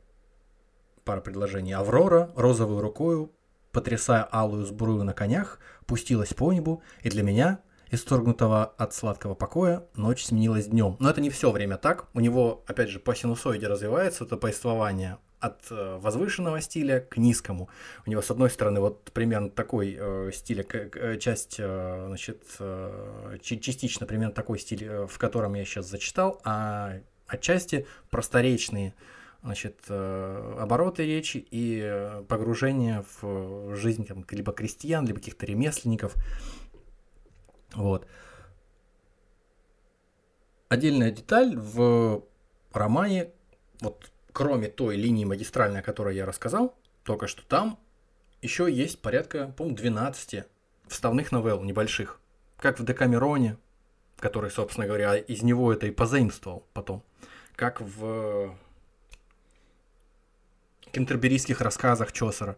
[1.04, 1.73] пара предложений.
[1.73, 3.32] Аврора розовой рукою,
[3.71, 9.86] потрясая алую сбрую на конях, пустилась по небу, и для меня, исторгнутого от сладкого покоя,
[9.95, 10.95] ночь сменилась днем.
[10.99, 12.08] Но это не все время так.
[12.13, 17.69] У него, опять же, по синусоиде развивается это повествование от э, возвышенного стиля к низкому.
[18.06, 23.38] У него, с одной стороны, вот примерно такой э, стиль, э, часть, э, значит, э,
[23.41, 28.93] частично примерно такой стиль, э, в котором я сейчас зачитал, а отчасти просторечные
[29.41, 36.15] значит, э, обороты речи и погружение в жизнь там, либо крестьян, либо каких-то ремесленников.
[37.73, 38.08] Вот.
[40.67, 42.23] Отдельная деталь в
[42.73, 43.32] романе,
[43.82, 46.73] вот кроме той линии магистральной, о которой я рассказал,
[47.04, 47.78] только что там
[48.41, 50.45] еще есть порядка, по-моему, 12
[50.88, 52.21] вставных новелл небольших,
[52.56, 53.58] как в Декамероне,
[54.17, 57.04] который, собственно говоря, из него это и позаимствовал потом,
[57.58, 58.56] как в
[60.93, 62.56] кентерберийских рассказах Чосера.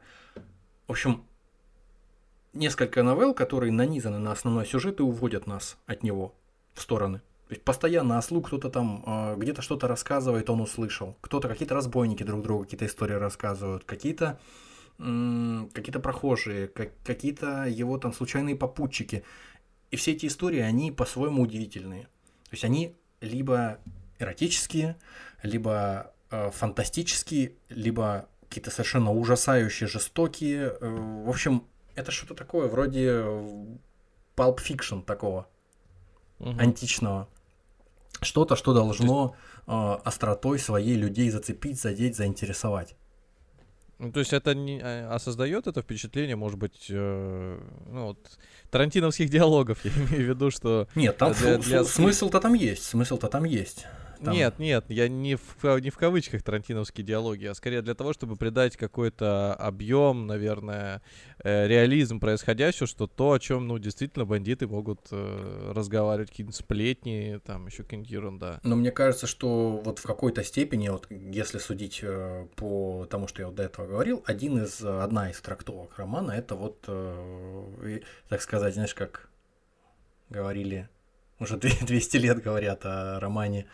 [0.86, 1.26] В общем,
[2.54, 6.36] несколько новелл, которые нанизаны на основной сюжет и уводят нас от него
[6.76, 7.22] в стороны.
[7.52, 11.18] То есть постоянно о слуг кто-то там э, где-то что-то рассказывает, он услышал.
[11.20, 14.40] Кто-то, какие-то разбойники друг другу какие-то истории рассказывают, какие-то
[14.98, 19.26] какие-то прохожие, как, какие-то его там случайные попутчики.
[19.90, 22.04] И все эти истории, они по-своему удивительные.
[22.04, 23.80] То есть они либо
[24.18, 24.96] эротические,
[25.44, 30.78] либо э, фантастические, либо какие-то совершенно ужасающие, жестокие.
[30.80, 33.10] Э, в общем, это что-то такое вроде
[34.38, 35.50] Pulp Fiction такого,
[36.40, 36.58] угу.
[36.58, 37.28] античного
[38.22, 39.36] что-то, что должно
[39.68, 42.96] э, остротой своей людей зацепить, задеть, заинтересовать.
[44.00, 48.18] Ну, то есть это не, а, а создает это впечатление, может быть, э, ну, вот,
[48.72, 50.88] тарантиновских диалогов, я имею в виду, что...
[50.96, 51.84] Нет, там для, для...
[51.84, 53.86] смысл-то там есть, смысл-то там есть.
[54.24, 54.34] Там...
[54.34, 58.36] Нет, нет, я не в, не в кавычках тарантиновские диалоги, а скорее для того, чтобы
[58.36, 61.02] придать какой-то объем, наверное,
[61.44, 67.40] э, реализм происходящего, что то, о чем, ну, действительно бандиты могут э, разговаривать, какие-нибудь сплетни,
[67.46, 68.60] там еще какие-нибудь ерунда.
[68.64, 73.42] Но мне кажется, что вот в какой-то степени, вот если судить э, по тому, что
[73.42, 78.00] я вот до этого говорил, один из, одна из трактовок романа это вот, э,
[78.30, 79.30] так сказать, знаешь, как
[80.30, 80.90] говорили
[81.42, 83.68] уже 200 лет говорят о романе,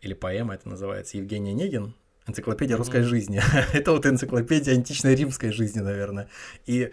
[0.00, 1.94] или поэма это называется, Евгений Онегин,
[2.26, 3.04] энциклопедия русской mm-hmm.
[3.04, 3.42] жизни.
[3.72, 6.28] это вот энциклопедия античной римской жизни, наверное.
[6.66, 6.92] И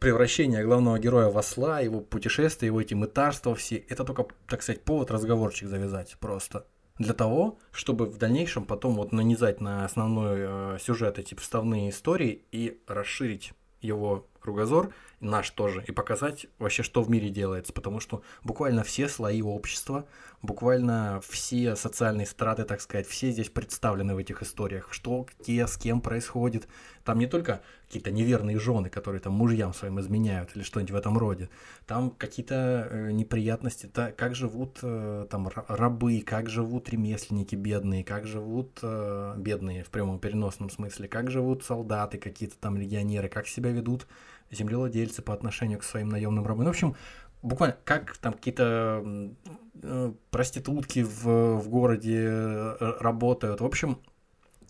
[0.00, 4.82] превращение главного героя в осла, его путешествия, его эти мытарства все, это только, так сказать,
[4.82, 6.66] повод разговорчик завязать просто.
[6.98, 12.44] Для того, чтобы в дальнейшем потом вот нанизать на основной э, сюжет эти вставные истории
[12.52, 18.22] и расширить его кругозор, наш тоже, и показать вообще, что в мире делается, потому что
[18.44, 20.06] буквально все слои общества,
[20.42, 25.78] буквально все социальные страты, так сказать, все здесь представлены в этих историях, что, где, с
[25.78, 26.68] кем происходит.
[27.04, 31.16] Там не только какие-то неверные жены, которые там мужьям своим изменяют или что-нибудь в этом
[31.16, 31.48] роде,
[31.86, 38.26] там какие-то э, неприятности, да, как живут э, там рабы, как живут ремесленники бедные, как
[38.26, 43.70] живут э, бедные в прямом переносном смысле, как живут солдаты какие-то там легионеры, как себя
[43.70, 44.06] ведут
[44.50, 46.64] землевладельцы по отношению к своим наемным рабам.
[46.64, 46.96] Ну, в общем,
[47.42, 49.04] буквально как там какие-то
[49.82, 53.60] э, проститутки в, в городе э, работают.
[53.60, 53.98] В общем,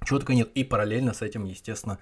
[0.05, 0.51] четко нет.
[0.55, 1.99] И параллельно с этим, естественно,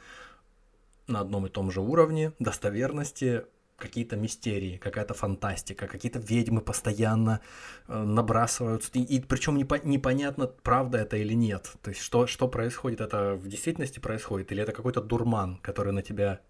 [1.06, 3.44] на одном и том же уровне достоверности
[3.76, 7.40] какие-то мистерии, какая-то фантастика, какие-то ведьмы постоянно
[7.88, 8.90] э, набрасываются.
[8.94, 11.72] И, и причем непо- непонятно, правда это или нет.
[11.82, 16.02] То есть, что, что происходит, это в действительности происходит, или это какой-то дурман, который на
[16.02, 16.40] тебя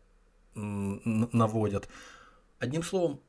[0.54, 1.88] наводят.
[2.58, 3.20] Одним словом,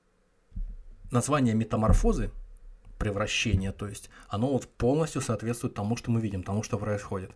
[1.11, 2.31] название метаморфозы,
[2.99, 7.31] превращение, то есть оно вот полностью соответствует тому, что мы видим, тому, что происходит.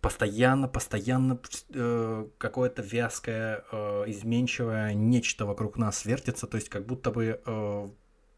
[0.00, 1.38] Постоянно, постоянно
[1.70, 7.88] э, какое-то вязкое, э, изменчивое нечто вокруг нас вертится, то есть как будто бы э,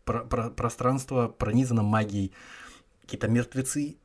[0.04, 2.32] про про пространство пронизано магией.
[3.02, 3.96] Какие-то мертвецы,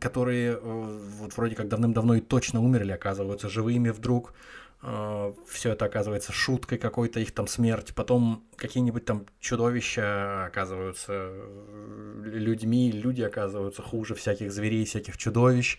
[0.00, 4.30] которые э, вот вроде как давным-давно и точно умерли, оказываются живыми вдруг.
[4.30, 7.94] Э, все это оказывается шуткой какой-то, их там смерть.
[7.94, 15.78] Потом какие-нибудь там чудовища оказываются э, людьми, люди оказываются хуже всяких зверей, всяких чудовищ.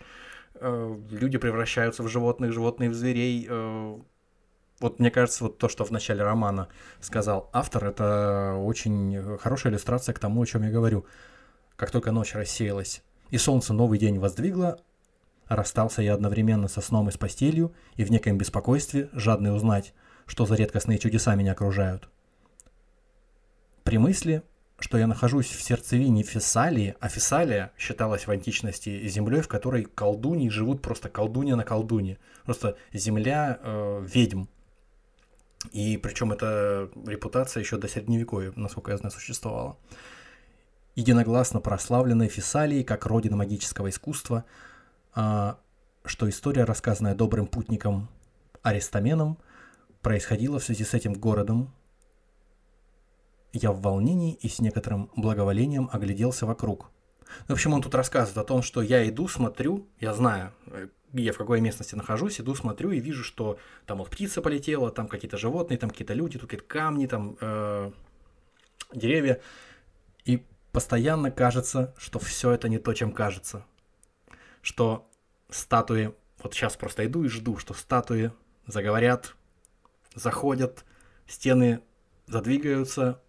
[0.54, 3.48] Э, люди превращаются в животных, животные в зверей.
[4.80, 6.68] Вот мне кажется, вот то, что в начале романа
[7.00, 11.04] сказал автор, это очень хорошая иллюстрация к тому, о чем я говорю.
[11.76, 14.78] Как только ночь рассеялась и солнце новый день воздвигло,
[15.48, 19.94] Расстался я одновременно со сном и с постелью, и в некоем беспокойстве, жадный узнать,
[20.26, 22.10] что за редкостные чудеса меня окружают.
[23.82, 24.42] При мысли,
[24.78, 30.50] что я нахожусь в сердцевине Фессалии, а Фессалия считалась в античности землей, в которой колдуньи
[30.50, 32.18] живут просто колдунья на колдуне.
[32.44, 34.44] Просто земля э, ведьм.
[35.72, 39.78] И причем эта репутация еще до средневековья, насколько я знаю, существовала.
[40.94, 44.44] Единогласно прославленной Фессалии как родина магического искусства–
[45.18, 48.08] что история, рассказанная добрым путником
[48.62, 49.38] Аристаменом,
[50.00, 51.74] происходила в связи с этим городом.
[53.52, 56.90] Я в волнении и с некоторым благоволением огляделся вокруг.
[57.46, 61.32] В общем, он тут рассказывает о том, что я иду, смотрю, я знаю, э, я
[61.32, 65.36] в какой местности нахожусь, иду, смотрю и вижу, что там вот птица полетела, там какие-то
[65.36, 67.90] животные, там какие-то люди, тут какие-то камни, там э,
[68.94, 69.40] деревья.
[70.24, 73.64] И постоянно кажется, что все это не то, чем кажется
[74.68, 75.07] что
[75.50, 78.32] статуи, вот сейчас просто иду и жду, что статуи
[78.66, 79.34] заговорят,
[80.14, 80.84] заходят,
[81.26, 81.80] стены
[82.26, 83.20] задвигаются,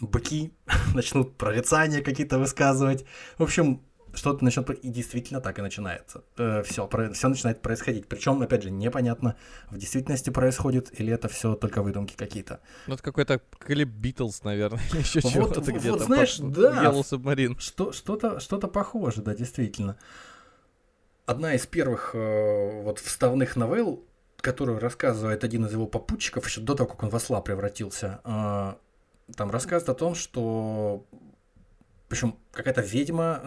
[0.00, 0.52] быки
[0.94, 3.04] начнут прорицания какие-то высказывать.
[3.38, 3.82] В общем,
[4.16, 4.68] что-то начнет...
[4.70, 6.24] И действительно так и начинается.
[6.38, 7.12] Э, все, про...
[7.12, 8.06] все начинает происходить.
[8.08, 9.36] Причем, опять же, непонятно,
[9.70, 12.60] в действительности происходит или это все только выдумки какие-то.
[12.86, 16.04] Ну, это какой-то клип Битлз, наверное, или еще вот, чего-то вот, где-то.
[16.04, 16.46] знаешь, по...
[16.46, 16.84] да.
[16.84, 17.58] Yellow Submarine.
[17.58, 19.96] Что, что-то, что-то похоже, да, действительно
[21.26, 24.04] одна из первых э, вот вставных новелл,
[24.38, 28.74] которую рассказывает один из его попутчиков еще до того, как он в осла превратился, э,
[29.34, 31.04] там рассказывает о том, что
[32.08, 33.42] причем какая-то ведьма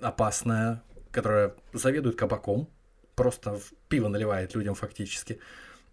[0.00, 2.68] опасная, которая заведует кабаком,
[3.14, 5.40] просто пиво наливает людям фактически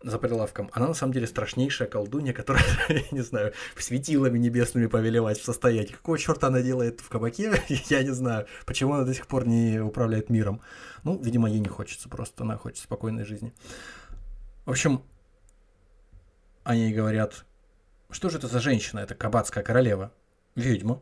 [0.03, 5.39] за прилавком, она на самом деле страшнейшая колдунья, которая, я не знаю, светилами небесными повелевать
[5.39, 5.91] в состоянии.
[5.91, 8.47] Какого черта она делает в кабаке, я не знаю.
[8.65, 10.61] Почему она до сих пор не управляет миром.
[11.03, 13.53] Ну, видимо, ей не хочется просто, она хочет спокойной жизни.
[14.65, 15.03] В общем,
[16.63, 17.45] они ей говорят,
[18.09, 20.11] что же это за женщина, это кабацкая королева?
[20.55, 21.01] Ведьма.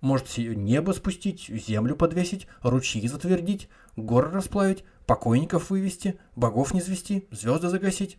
[0.00, 7.70] Может небо спустить, землю подвесить, ручьи затвердить, горы расплавить, покойников вывести, богов не звести, звезды
[7.70, 8.18] загасить,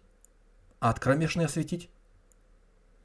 [0.81, 1.87] ад кромешный осветить.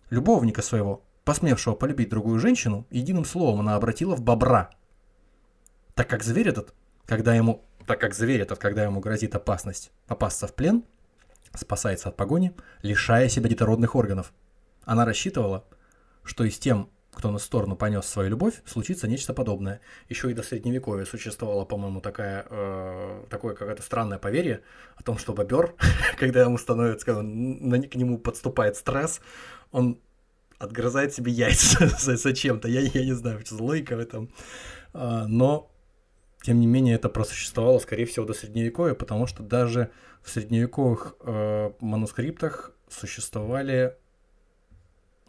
[0.08, 4.70] Любовника своего, посмевшего полюбить другую женщину, единым словом она обратила в бобра.
[5.94, 6.74] Так как зверь этот,
[7.04, 10.84] когда ему, так как зверь этот, когда ему грозит опасность попасться в плен,
[11.54, 14.32] спасается от погони, лишая себя детородных органов.
[14.86, 15.62] Она рассчитывала,
[16.22, 19.80] что и с тем, кто на сторону понес свою любовь, случится нечто подобное.
[20.08, 24.62] Еще и до средневековья существовало, по-моему, такая, э, такое какое-то странное поверье
[24.96, 25.74] о том, что бобер,
[26.18, 29.20] когда ему становится, когда на, к нему подступает стресс,
[29.72, 29.98] он
[30.58, 32.68] отгрызает себе яйца зачем-то.
[32.68, 34.30] Я, я не знаю, что за логика в этом.
[34.92, 35.70] Но,
[36.42, 39.90] тем не менее, это просуществовало, скорее всего, до средневековья, потому что даже
[40.22, 43.96] в средневековых э, манускриптах существовали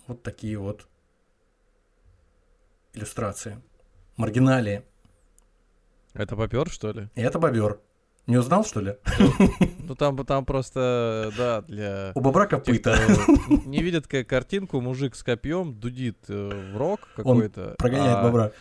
[0.07, 0.87] вот такие вот
[2.95, 3.61] иллюстрации.
[4.17, 4.83] Маргиналии.
[6.13, 7.09] Это попер, что ли?
[7.15, 7.79] Это бобер.
[8.27, 8.95] Не узнал, что ли?
[9.87, 12.11] Ну там, там просто, да, для...
[12.15, 12.97] У бобра копыта.
[13.65, 17.75] не видит как картинку, мужик с копьем дудит э, в рог какой-то.
[17.77, 18.51] Прогоняет а- бобра.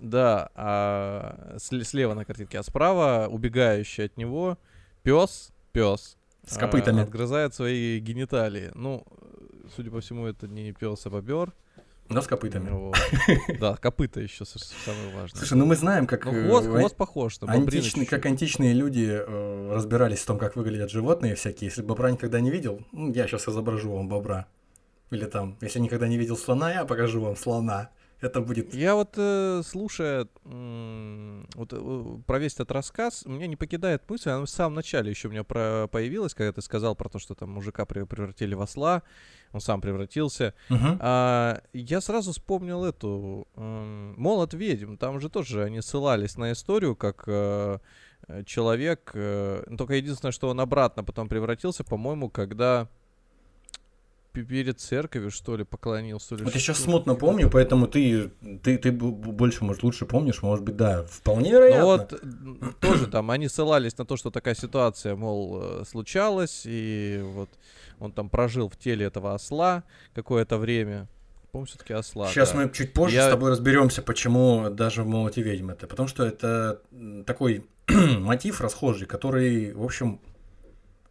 [0.00, 4.58] Да, а сле- слева на картинке, а справа убегающий от него
[5.02, 7.02] пес, пес С копытами.
[7.02, 8.70] отгрызает свои гениталии.
[8.74, 9.04] Ну,
[9.74, 11.52] судя по всему, это не пес, а бобер.
[12.08, 12.92] Но с копытами.
[13.58, 15.38] Да, копыта еще самое важное.
[15.38, 16.24] Слушай, ну мы знаем, как...
[16.24, 18.08] Ну, э, хвост, похож античный- чуть-чуть.
[18.08, 21.68] как античные люди э, разбирались в том, как выглядят животные всякие.
[21.68, 24.46] Если бобра никогда не видел, ну, я сейчас изображу вам бобра.
[25.10, 27.90] Или там, если никогда не видел слона, я покажу вам слона.
[28.20, 28.72] Это будет...
[28.74, 34.46] Я вот, э, слушая вот, э, про весь этот рассказ, меня не покидает мысль, она
[34.46, 37.50] в самом начале еще у меня про- появилась, когда ты сказал про то, что там
[37.50, 39.02] мужика прев- превратили в осла,
[39.52, 40.54] он сам превратился.
[40.70, 40.98] Мгм.
[41.00, 44.96] А, я сразу вспомнил эту м, «Молот ведьм».
[44.96, 47.78] Там же тоже они ссылались на историю, как э,
[48.28, 49.10] э, человек...
[49.14, 52.88] э, ну, только единственное, что он обратно потом превратился, по-моему, когда
[54.44, 56.34] перед церковью, что ли, поклонился.
[56.34, 58.30] или Вот я сейчас смутно помню, поэтому ты,
[58.62, 61.84] ты, ты больше, может, лучше помнишь, может быть, да, вполне Ну вероятно.
[61.84, 67.20] вот, м, тоже там, они ссылались на то, что такая ситуация, мол, э, случалась, и
[67.22, 67.48] вот
[67.98, 69.84] он там прожил в теле этого осла
[70.14, 71.08] какое-то время.
[71.52, 72.28] По-моему, все-таки осла.
[72.28, 72.58] Сейчас да.
[72.58, 75.86] мы чуть позже Я- с тобой разберемся, почему даже в «Молоте ведьм» это.
[75.86, 76.82] Потому что это
[77.26, 80.20] такой мотив расхожий, который, в общем,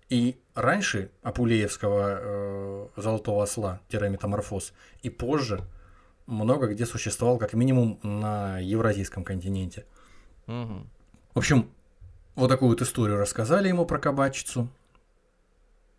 [0.09, 5.61] и раньше Апулеевского э, «Золотого осла», метаморфоз, и позже
[6.27, 9.85] много где существовал, как минимум, на Евразийском континенте.
[10.47, 10.89] Мгм.
[11.33, 11.69] В общем,
[12.35, 14.69] вот такую вот историю рассказали ему про кабачицу.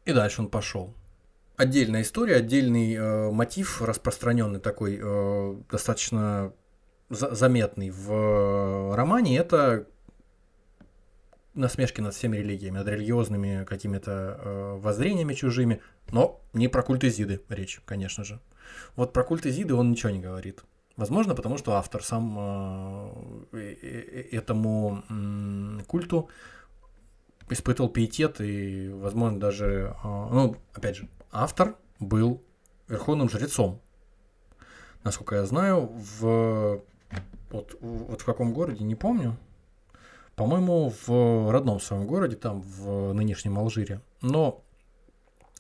[0.04, 0.94] И дальше он пошел.
[1.57, 6.52] Отдельная история, отдельный э, мотив, распространенный такой, э, достаточно
[7.09, 9.86] за- заметный в э, романе, это
[11.57, 15.80] насмешки над всеми религиями, над религиозными какими-то э, воззрениями чужими,
[16.11, 18.40] но не про культ Изиды речь, конечно же.
[18.94, 20.62] Вот про культ Изиды он ничего не говорит.
[20.96, 23.11] Возможно, потому что автор сам э,
[23.52, 26.28] э, э, этому м, культу
[27.50, 32.42] испытывал пиетет и, возможно, даже, э, ну, опять же, автор был
[32.88, 33.80] верховным жрецом.
[35.04, 35.90] Насколько я знаю,
[36.20, 36.82] в
[37.50, 39.36] вот, вот в каком городе, не помню.
[40.37, 44.03] По-моему, в родном своем городе, там, в нынешнем Алжире.
[44.20, 44.62] Но,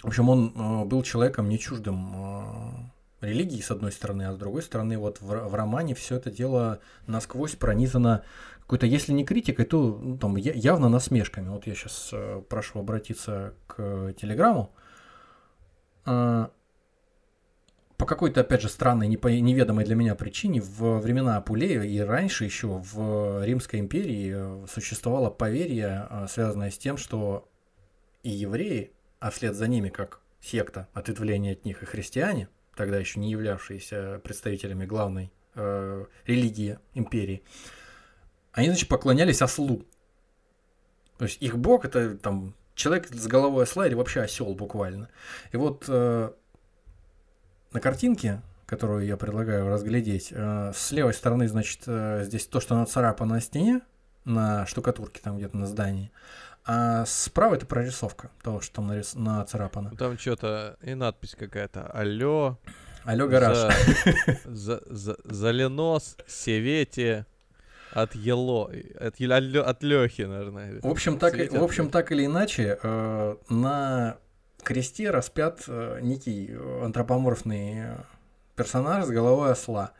[0.02, 2.90] в общем, он э, был человеком не чуждым
[3.22, 6.30] э, религии, с одной стороны, а с другой стороны, вот в, в романе все это
[6.30, 8.22] дело насквозь пронизано
[8.60, 11.48] какой-то, если не критикой, то ну, там явно насмешками.
[11.48, 12.12] Вот я сейчас
[12.50, 14.74] прошу обратиться к телеграмму.
[17.96, 22.82] По какой-то, опять же, странной, неведомой для меня причине, в времена Апулея и раньше еще
[22.84, 27.48] в Римской империи э, существовало поверье, э, связанное с тем, что
[28.22, 33.18] и евреи, а вслед за ними, как секта, ответвление от них и христиане, тогда еще
[33.18, 37.42] не являвшиеся представителями главной э, религии империи,
[38.52, 39.84] они, значит, поклонялись ослу.
[41.16, 45.08] То есть их бог это там человек с головой осла или вообще осел буквально.
[45.52, 46.30] И вот э,
[47.76, 52.74] на картинке, которую я предлагаю разглядеть, э, с левой стороны, значит, э, здесь то, что
[52.74, 53.82] нацарапано на стене,
[54.24, 56.10] на штукатурке там где-то на здании,
[56.64, 59.14] а справа это прорисовка того, что там нарис...
[59.14, 59.90] нацарапано.
[59.98, 61.86] Там что-то и надпись какая-то.
[61.88, 62.58] Алло.
[63.04, 63.58] Алло, гараж.
[64.46, 67.26] За, за, за, Ленос, Севете,
[67.92, 70.80] от Ело, от, от, от Лехи, наверное.
[70.80, 74.16] В общем, так, в общем, так или иначе, э, на
[74.66, 77.84] кресте распят э, некий э, антропоморфный
[78.56, 79.92] персонаж с головой осла.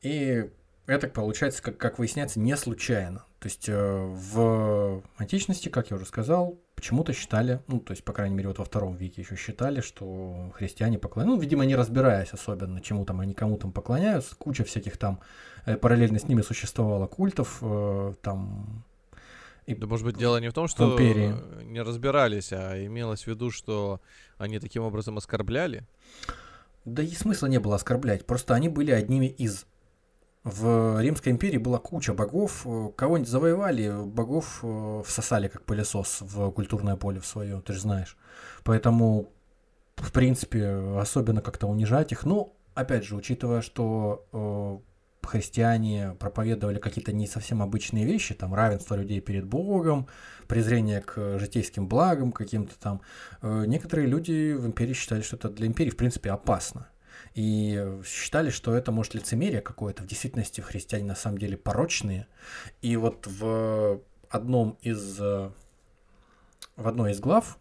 [0.00, 0.48] И
[0.86, 3.26] это получается, как, как выясняется, не случайно.
[3.38, 8.14] То есть э, в античности, как я уже сказал, почему-то считали, ну, то есть, по
[8.14, 12.32] крайней мере, вот во втором веке еще считали, что христиане поклоняются, ну, видимо, не разбираясь
[12.32, 15.20] особенно, чему там они кому там поклоняются, куча всяких там,
[15.66, 18.84] э, параллельно с ними существовало культов, э, там...
[19.70, 21.34] И да, может быть, дело не в том, что империи.
[21.64, 24.00] не разбирались, а имелось в виду, что
[24.36, 25.86] они таким образом оскорбляли?
[26.84, 29.66] Да и смысла не было оскорблять, просто они были одними из
[30.42, 32.66] в Римской империи была куча богов.
[32.96, 38.16] Кого-нибудь завоевали, богов э, всосали как пылесос в культурное поле в свое, ты же знаешь.
[38.64, 39.34] Поэтому,
[39.96, 40.66] в принципе,
[40.98, 42.24] особенно как-то унижать их.
[42.24, 44.78] Ну, опять же, учитывая, что э,
[45.30, 50.08] христиане проповедовали какие-то не совсем обычные вещи, там равенство людей перед Богом,
[50.48, 53.00] презрение к житейским благам каким-то там,
[53.42, 56.88] э, некоторые люди в империи считали, что это для империи, в принципе, опасно
[57.34, 60.02] и считали, что это может лицемерие какое-то.
[60.02, 62.26] В действительности христиане на самом деле порочные.
[62.82, 65.18] И вот в одном из
[66.76, 67.58] в одной из глав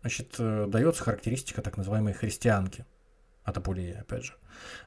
[0.00, 2.86] значит, дается характеристика так называемой христианки.
[3.44, 4.34] От опять же.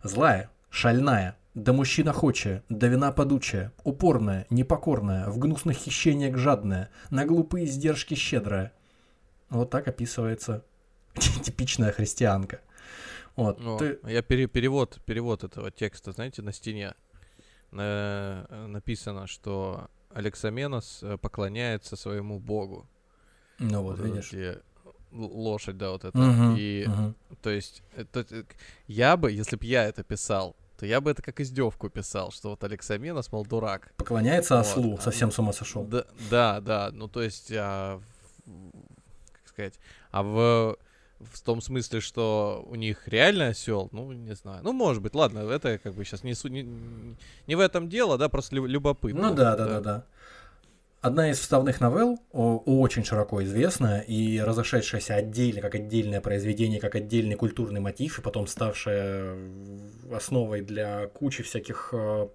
[0.03, 7.25] Злая, шальная, да мужчина хочая, да вина подучая, упорная, непокорная, в гнусных хищениях жадная, на
[7.25, 8.73] глупые издержки щедрая.
[9.49, 10.63] Вот так описывается
[11.15, 12.61] типичная христианка.
[13.35, 13.97] Вот, О, ты...
[14.03, 16.93] Я пере, перевод, перевод этого текста, знаете, на стене
[17.71, 22.87] на, написано, что Алексаменос э, поклоняется своему богу.
[23.57, 24.31] Ну вот, вот видишь.
[24.31, 24.59] Эти,
[25.11, 26.17] лошадь, да, вот это.
[26.17, 27.15] Угу, и, угу.
[27.41, 28.25] то есть, это,
[28.85, 32.51] я бы, если бы я это писал, то я бы это как издевку писал, что
[32.51, 33.91] вот Алексаменос, мол, дурак.
[33.97, 35.01] Поклоняется ослу, вот.
[35.01, 35.83] совсем с ума сошел.
[35.83, 37.99] Да, да, да, ну то есть, а,
[38.45, 39.79] как сказать,
[40.11, 40.77] а в
[41.19, 44.61] в том смысле, что у них реально осел, ну, не знаю.
[44.63, 47.15] Ну, может быть, ладно, это как бы сейчас не, не,
[47.47, 49.29] не в этом дело, да, просто любопытно.
[49.29, 49.81] Ну да, да, да, да.
[49.81, 50.05] да.
[50.99, 57.35] Одна из вставных новелл, очень широко известная и разошедшаяся отдельно, как отдельное произведение, как отдельный
[57.35, 59.37] культурный мотив, и потом ставшая
[60.11, 62.27] основой для кучи всяких э,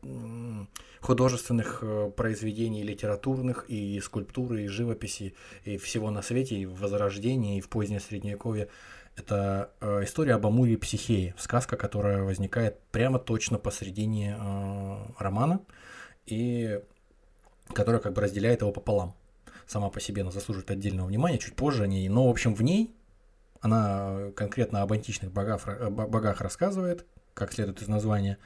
[1.01, 5.35] художественных э, произведений, литературных, и скульптуры, и живописи,
[5.65, 8.69] и всего на свете, и в Возрождении, и в позднее Средневековье.
[9.17, 14.39] Это э, история об Амуре Психее, сказка, которая возникает прямо точно посредине
[15.19, 15.61] романа.
[16.27, 16.81] И
[17.73, 19.15] которая как бы разделяет его пополам.
[19.67, 22.09] Сама по себе она заслуживает отдельного внимания, чуть позже о ней.
[22.09, 22.95] Но, в общем, в ней
[23.61, 28.39] она конкретно об античных богах, богах рассказывает, как следует из названия.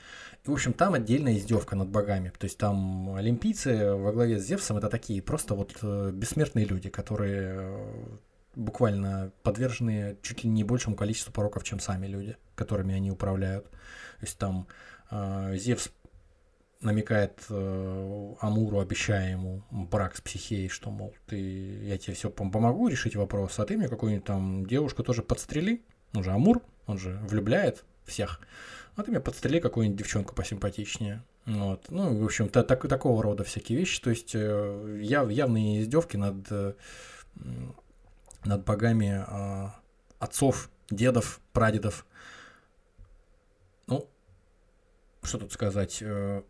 [0.45, 2.33] И, в общем, там отдельная издевка над богами.
[2.39, 6.91] То есть там олимпийцы во главе с Зевсом это такие просто вот э, бессмертные люди,
[6.91, 8.07] которые э,
[8.55, 13.71] буквально подвержены чуть ли не большему количеству пороков, чем сами люди, которыми они управляют.
[13.71, 14.69] То есть там
[15.11, 15.91] э, Зевс
[16.81, 21.39] намекает э, Амуру, обещая ему брак с психеей, что, мол, ты,
[21.85, 25.83] я тебе все помогу решить вопрос, а ты мне какую-нибудь там девушку тоже подстрели.
[26.15, 28.41] Он же Амур, он же влюбляет всех.
[28.95, 31.23] А ты мне подстрели какую-нибудь девчонку посимпатичнее.
[31.45, 31.87] Вот.
[31.91, 34.01] Ну, в общем, так, так, такого рода всякие вещи.
[34.01, 36.75] То есть э, яв, явные издевки над, э,
[38.45, 39.71] над богами э,
[40.19, 42.07] отцов, дедов, прадедов.
[43.87, 44.09] Ну,
[45.23, 45.99] что тут сказать?
[46.01, 46.43] Э,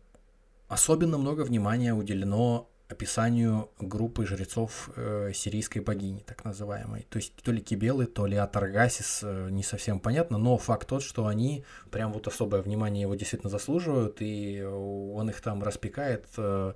[0.67, 7.05] Особенно много внимания уделено описанию группы жрецов э, сирийской богини, так называемой.
[7.09, 11.03] То есть то ли Кибелы, то ли Атаргасис, э, не совсем понятно, но факт тот,
[11.03, 16.73] что они прям вот особое внимание его действительно заслуживают, и он их там распекает э,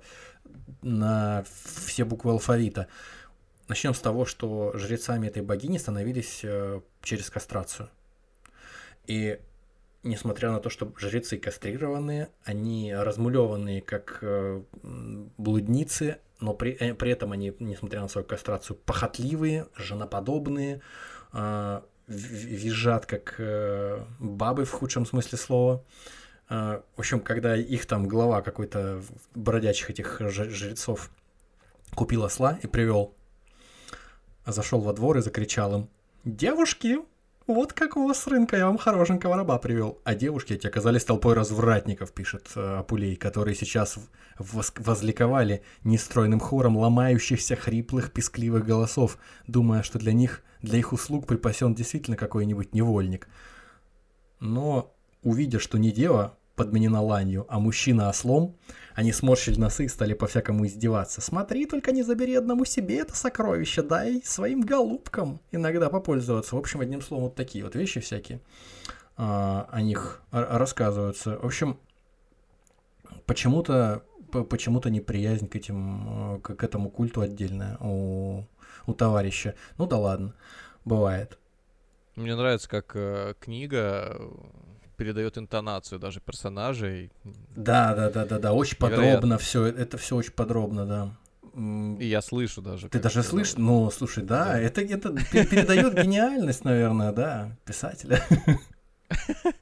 [0.82, 2.88] на все буквы алфавита.
[3.68, 7.88] Начнем с того, что жрецами этой богини становились э, через кастрацию.
[9.06, 9.40] И
[10.02, 17.12] несмотря на то, что жрецы кастрированные, они размулеванные как э, блудницы, но при, э, при
[17.12, 20.80] этом они, несмотря на свою кастрацию, похотливые, женоподобные,
[21.32, 23.40] э, визжат как
[24.18, 25.84] бабы в худшем смысле слова.
[26.48, 29.02] В общем, когда их там глава какой-то
[29.34, 31.10] бродячих этих жрецов
[31.94, 33.14] купил осла и привел,
[34.44, 35.88] зашел во двор и закричал им
[36.24, 36.98] «Девушки,
[37.46, 39.98] вот какого с рынка я вам хорошенького раба привел.
[40.04, 43.98] А девушки эти оказались толпой развратников, пишет э, Апулей, которые сейчас
[44.38, 51.74] возликовали нестройным хором ломающихся хриплых пескливых голосов, думая, что для них, для их услуг припасен
[51.74, 53.28] действительно какой-нибудь невольник.
[54.40, 58.56] Но, увидя, что не дева подменена ланью, а мужчина ослом,
[58.94, 61.20] они сморщили носы и стали по-всякому издеваться.
[61.20, 66.54] «Смотри, только не забери одному себе это сокровище, дай своим голубкам иногда попользоваться».
[66.54, 68.40] В общем, одним словом, вот такие вот вещи всякие
[69.16, 71.38] а, о них рассказываются.
[71.38, 71.78] В общем,
[73.26, 74.04] почему-то
[74.48, 78.46] почему-то неприязнь к этим, э, к, этому культу отдельная у,
[78.86, 79.54] у товарища.
[79.76, 80.34] Ну да ладно,
[80.86, 81.38] бывает.
[82.16, 84.18] Мне нравится, как э, книга
[85.02, 87.10] передает интонацию даже персонажей.
[87.56, 89.06] Да, да, да, да, да, очень Невероятно.
[89.14, 91.16] подробно все, это все очень подробно, да.
[92.00, 92.88] И я слышу даже.
[92.88, 93.56] Ты даже слышишь?
[93.56, 94.58] Ну, слушай, да, Да.
[94.60, 98.22] это, это пе- передает гениальность, наверное, да, писателя.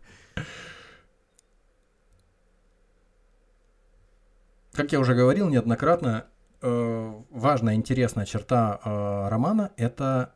[4.72, 6.26] Как я уже говорил неоднократно,
[6.62, 10.34] э, важная, интересная черта э, романа— это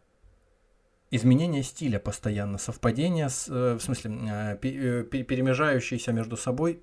[1.10, 6.82] изменение стиля постоянно, совпадение, с, э, в смысле, э, э, пе- перемежающиеся между собой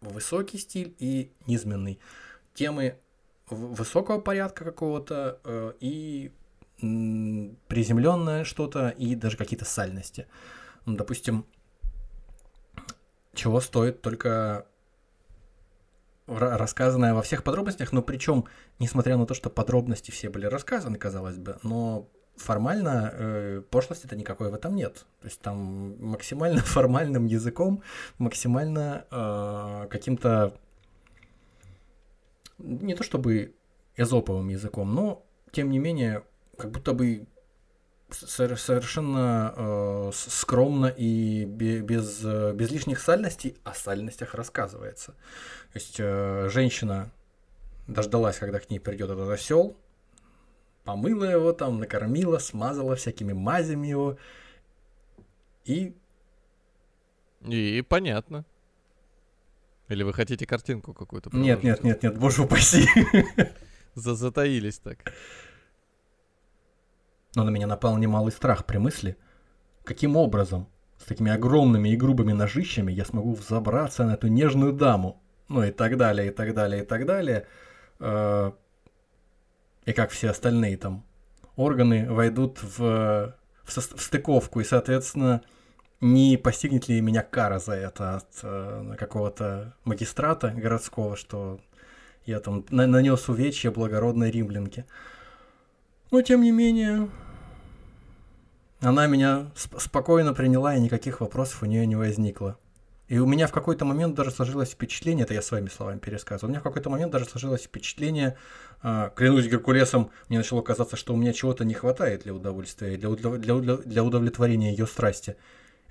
[0.00, 1.98] высокий стиль и низменный.
[2.54, 2.98] Темы
[3.50, 6.32] высокого порядка какого-то и
[6.78, 10.26] приземленное что-то и даже какие-то сальности.
[10.84, 11.46] Ну, допустим,
[13.34, 14.66] чего стоит только
[16.26, 18.44] ра- рассказанное во всех подробностях, но причем,
[18.78, 24.50] несмотря на то, что подробности все были рассказаны, казалось бы, но формально э, пошлости-то никакой
[24.50, 25.06] в этом нет.
[25.20, 27.82] То есть там максимально формальным языком,
[28.18, 30.54] максимально э, каким-то
[32.58, 33.54] не то чтобы
[33.96, 36.22] эзоповым языком, но тем не менее,
[36.56, 37.26] как будто бы
[38.10, 45.12] совершенно э, скромно и бе- без, э, без лишних сальностей о сальностях рассказывается.
[45.72, 47.10] То есть э, женщина
[47.88, 49.76] дождалась, когда к ней придет этот осел,
[50.86, 54.16] помыла его там, накормила, смазала всякими мазями его.
[55.64, 55.94] И
[57.46, 58.44] И понятно.
[59.88, 61.30] Или вы хотите картинку какую-то?
[61.36, 62.86] нет, нет, нет, нет, боже упаси.
[63.94, 64.98] За- Затаились так.
[67.34, 69.16] Но на меня напал немалый страх при мысли,
[69.84, 70.68] каким образом
[70.98, 75.22] с такими огромными и грубыми ножищами я смогу взобраться на эту нежную даму.
[75.48, 77.46] Ну и так далее, и так далее, и так далее.
[79.86, 81.04] И как все остальные там
[81.54, 82.78] органы войдут в,
[83.64, 85.42] в, сос- в стыковку, и, соответственно,
[86.00, 91.60] не постигнет ли меня кара за это от э, какого-то магистрата городского, что
[92.26, 94.84] я там на- нанес увечья благородной римлянке.
[96.10, 97.08] Но тем не менее,
[98.80, 102.58] она меня сп- спокойно приняла, и никаких вопросов у нее не возникло.
[103.08, 106.50] И у меня в какой-то момент даже сложилось впечатление, это я своими словами пересказываю, у
[106.50, 108.36] меня в какой-то момент даже сложилось впечатление,
[108.82, 113.10] а, клянусь Геркулесом, мне начало казаться, что у меня чего-то не хватает для удовольствия, для,
[113.10, 115.36] для, для удовлетворения ее страсти.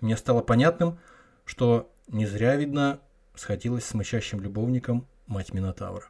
[0.01, 0.99] Мне стало понятным,
[1.45, 2.99] что не зря, видно,
[3.34, 6.09] сходилась с мычащим любовником мать Минотавра.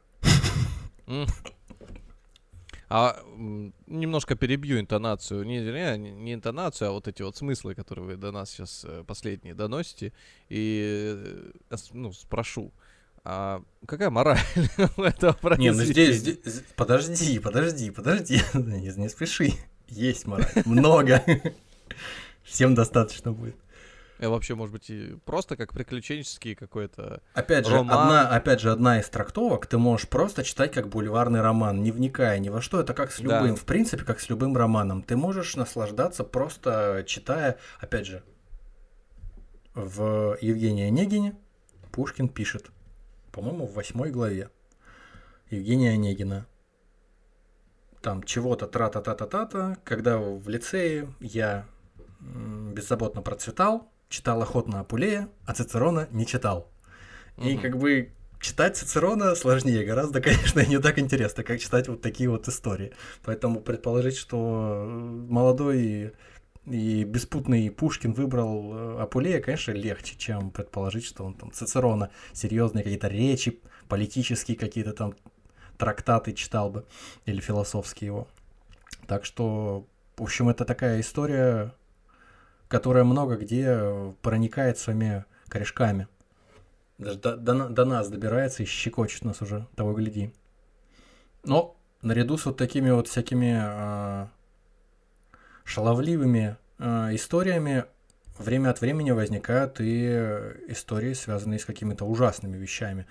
[2.97, 3.21] А
[3.87, 5.43] немножко перебью интонацию.
[5.43, 9.53] Не, не, не интонацию, а вот эти вот смыслы, которые вы до нас сейчас последние
[9.53, 10.13] доносите.
[10.47, 11.13] И
[11.69, 12.71] э, ну, спрошу.
[13.25, 14.39] А какая мораль
[14.97, 16.39] у этого Не, ну здесь, произведения?
[16.41, 19.51] здесь- подожди, подожди, подожди, не, не спеши.
[19.89, 21.21] Есть мораль, много.
[22.43, 23.57] Всем достаточно будет.
[24.19, 27.21] Э, Вообще, может быть, и просто как приключенческий какой-то...
[27.33, 27.99] Опять же, Роман.
[27.99, 32.39] одна, опять же, одна из трактовок ты можешь просто читать как бульварный роман, не вникая
[32.39, 32.79] ни во что.
[32.79, 33.39] Это как с Да.
[33.41, 35.03] любым, в принципе, как с любым романом.
[35.03, 38.23] Ты можешь наслаждаться просто читая, опять же,
[39.73, 41.35] в Евгении Онегине
[41.91, 42.71] Пушкин пишет,
[43.31, 44.49] по-моему, в восьмой главе
[45.49, 46.45] Евгения Онегина.
[48.01, 51.65] Там чего-то тра-та-та-та-та-та, когда в лицее я
[52.19, 56.71] беззаботно процветал, читал охотно Апулея, а Цицерона не читал.
[57.37, 57.61] И Мгм.
[57.61, 62.29] как бы читать Цицерона сложнее гораздо, конечно, и не так интересно, как читать вот такие
[62.29, 62.93] вот истории.
[63.23, 64.87] Поэтому предположить, что э,
[65.29, 66.11] молодой и,
[66.65, 72.83] и беспутный Пушкин выбрал э, Апулея, конечно, легче, чем предположить, что он там Цицерона, серьезные
[72.83, 75.13] какие-то речи, политические какие-то там
[75.77, 76.85] трактаты читал бы,
[77.25, 78.27] или философские его.
[79.07, 79.85] Так что,
[80.17, 81.73] в общем, это такая история,
[82.75, 86.09] которая много где э, проникает своими корешками.
[86.97, 90.33] Даже до, до до нас добирается и щекочет нас уже, того гляди.
[91.45, 94.29] Но наряду с вот такими вот всякими а,
[95.63, 97.85] шаловливыми а, историями
[98.37, 103.07] время от времени возникают и э, истории, связанные с какими-то ужасными вещами.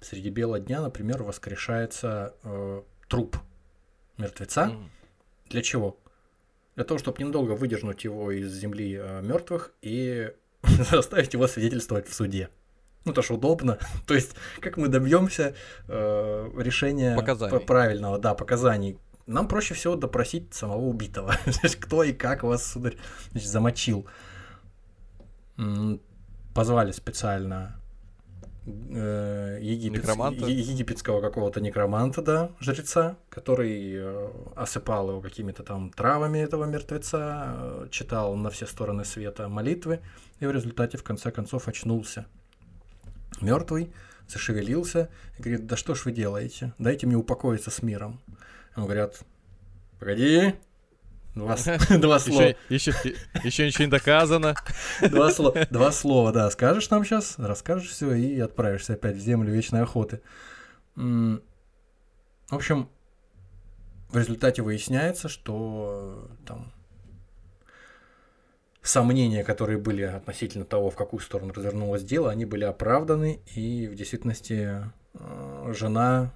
[0.00, 3.36] Среди бела дня, например, воскрешается э, труп
[4.16, 4.68] мертвеца.
[4.68, 4.90] Мгм.
[5.50, 5.98] Для чего?
[6.74, 10.30] Для того, чтобы недолго выдернуть его из земли мертвых и
[10.90, 12.48] заставить его свидетельствовать в суде.
[13.04, 13.78] Ну, это ж удобно.
[14.06, 15.54] То есть, как мы добьемся
[15.88, 17.60] э, решения Показаний.
[17.60, 18.98] правильного, да, показаний.
[19.26, 21.34] Нам проще всего допросить самого убитого.
[21.80, 22.96] Кто и как вас, сударь,
[23.30, 24.06] значит, замочил.
[26.54, 27.81] Позвали специально
[28.66, 30.46] э, Некроманта?
[30.46, 37.88] египетского какого-то некроманта, да, жреца, который э, осыпал его какими-то там травами этого мертвеца, э,
[37.90, 40.00] читал на все стороны света молитвы,
[40.40, 42.26] и в результате в конце концов очнулся.
[43.40, 43.92] Мертвый,
[44.28, 45.08] зашевелился
[45.38, 46.72] и говорит, да что ж вы делаете?
[46.78, 48.20] Дайте мне упокоиться с миром.
[48.76, 49.20] Ему говорят,
[49.98, 50.54] погоди,
[51.34, 52.54] два, с- два слова.
[52.68, 54.54] Еще, еще, еще ничего не доказано.
[55.00, 56.50] Два, сло- два слова, да.
[56.50, 60.20] Скажешь нам сейчас, расскажешь все и отправишься опять в землю вечной охоты.
[60.94, 61.40] В
[62.50, 62.90] общем,
[64.10, 66.72] в результате выясняется, что э, там
[68.82, 73.94] сомнения, которые были относительно того, в какую сторону развернулось дело, они были оправданы, и в
[73.94, 74.82] действительности
[75.14, 76.32] э, жена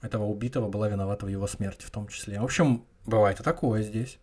[0.00, 2.40] этого убитого была виновата в его смерти в том числе.
[2.40, 4.18] В общем, бывает и такое здесь.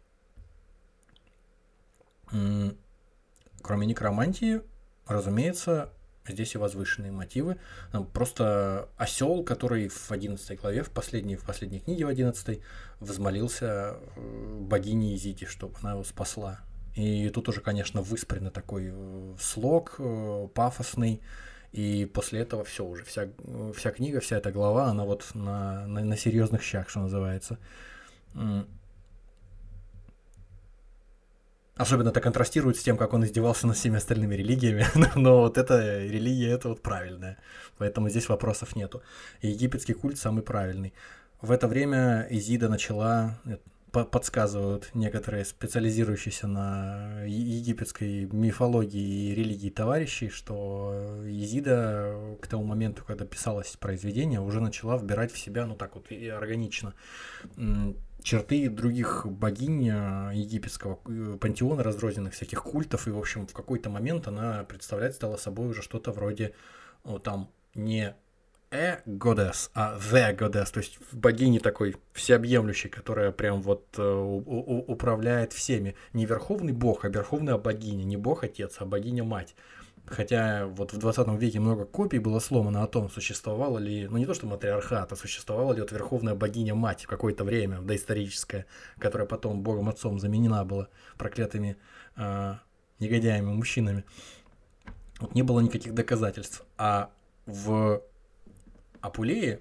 [3.62, 4.62] Кроме некромантии,
[5.08, 5.92] разумеется,
[6.28, 7.58] здесь и возвышенные мотивы.
[7.94, 12.62] Ну, Просто осел, который в 11 главе, в последней, в последней книге в 11
[13.00, 16.60] возмолился э, богине Изиде, чтобы она его спасла.
[16.96, 21.22] И тут уже, конечно, выспренный такой э, слог, э, пафосный.
[21.72, 23.28] И после этого все уже, вся,
[23.76, 27.60] вся книга, вся эта глава, она вот на, на, на серьезных щах, что называется.
[31.80, 34.86] Особенно это контрастирует с тем, как он издевался над всеми остальными религиями.
[35.16, 37.38] Но вот эта религия, это вот правильная.
[37.78, 39.02] Поэтому здесь вопросов нету.
[39.42, 40.94] Египетский культ самый правильный.
[41.40, 43.60] В это время Изида начала, э,
[43.94, 53.06] по- подсказывают некоторые специализирующиеся на египетской мифологии и религии товарищи, что Изида к тому моменту,
[53.08, 56.94] когда писалось произведение, уже начала вбирать в себя, ну так вот, и органично,
[58.24, 63.90] черты других богинь э, египетского э, пантеона, разрозненных всяких культов, и, в общем, в какой-то
[63.90, 66.54] момент она представлять стала собой уже что-то вроде,
[67.04, 68.16] ну, там, не
[68.72, 75.54] a goddess, а the goddess, то есть богини такой всеобъемлющей, которая прям вот э, управляет
[75.54, 75.96] всеми.
[76.14, 79.56] Не верховный бог, а верховная богиня, не бог-отец, а богиня-мать.
[80.10, 84.26] Хотя вот в 20 веке много копий было сломано о том, существовало ли, ну не
[84.26, 88.66] то что матриархат, а существовала ли вот верховная богиня-мать в какое-то время, доисторическое,
[88.98, 90.88] которая потом богом-отцом заменена была
[91.18, 91.78] проклятыми
[92.16, 92.56] э,
[93.00, 94.04] негодяями-мужчинами.
[95.20, 96.64] Вот не было никаких доказательств.
[96.78, 97.12] А
[97.46, 98.02] в
[99.02, 99.60] Апулее,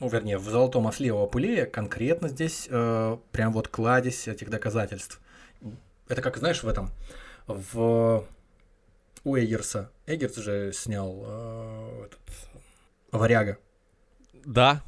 [0.00, 5.20] ну, вернее, в Золотом Осле у Апулея конкретно здесь э, прям вот кладезь этих доказательств.
[6.08, 6.90] Это как, знаешь, в этом,
[7.46, 8.24] в
[9.24, 9.90] у Эггерса.
[10.06, 12.20] Эггерс же снял э, этот,
[13.10, 13.58] «Варяга».
[14.44, 14.82] Да,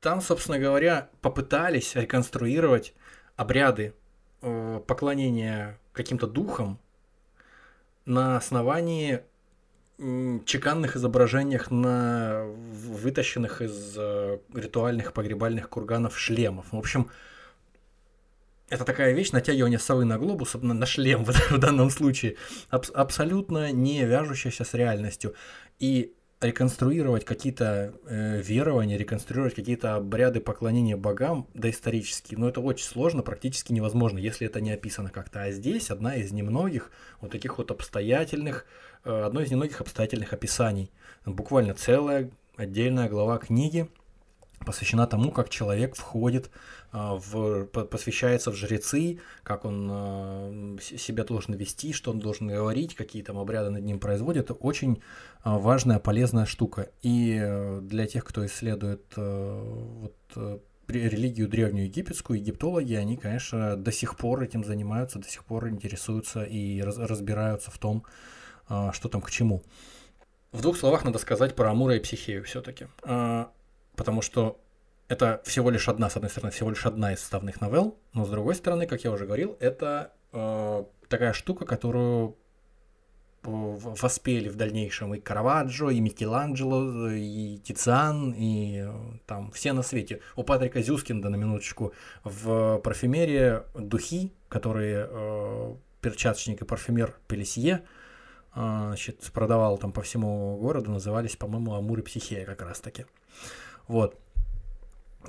[0.00, 2.94] Там, собственно говоря, попытались реконструировать
[3.36, 3.94] обряды
[4.42, 6.78] э, поклонения каким-то духам
[8.04, 9.22] на основании
[10.44, 16.66] чеканных изображениях на вытащенных из э, ритуальных погребальных курганов шлемов.
[16.70, 17.10] В общем,
[18.70, 22.36] это такая вещь, натягивание совы на глобус, на, на шлем в, данном случае,
[22.70, 25.34] абс- абсолютно не вяжущаяся с реальностью.
[25.78, 33.22] И реконструировать какие-то э, верования, реконструировать какие-то обряды поклонения богам доисторические, но это очень сложно,
[33.22, 35.42] практически невозможно, если это не описано как-то.
[35.42, 38.66] А здесь одна из немногих вот таких вот обстоятельных,
[39.04, 40.92] э, одно из немногих обстоятельных описаний.
[41.24, 43.88] Буквально целая отдельная глава книги
[44.64, 46.50] посвящена тому, как человек входит
[46.90, 52.48] а, в, по- посвящается в жрецы, как он а, себя должен вести, что он должен
[52.48, 54.46] говорить, какие там обряды над ним производят.
[54.46, 55.02] Это очень
[55.42, 56.90] а, важная, полезная штука.
[57.02, 59.62] И э, для тех, кто исследует э,
[60.00, 65.28] вот, э, ре- религию древнюю египетскую, египтологи, они, конечно, до сих пор этим занимаются, до
[65.28, 68.04] сих пор интересуются и раз- разбираются в том,
[68.92, 69.62] что там к чему.
[70.52, 72.86] В двух словах надо сказать про Амура и Психею все-таки.
[73.98, 74.60] Потому что
[75.08, 78.30] это всего лишь одна, с одной стороны, всего лишь одна из составных новелл, но с
[78.30, 82.36] другой стороны, как я уже говорил, это э, такая штука, которую
[83.42, 88.92] э, воспели в дальнейшем и Караваджо, и Микеланджело, и Тициан, и э,
[89.26, 90.20] там все на свете.
[90.36, 91.92] У Патрика Зюскинда, на минуточку,
[92.22, 97.82] в парфюмерии духи, которые э, перчаточник и парфюмер Пелесье
[98.54, 103.04] э, значит, продавал там по всему городу, назывались, по-моему, Амур и Психея как раз-таки.
[103.88, 104.18] Вот.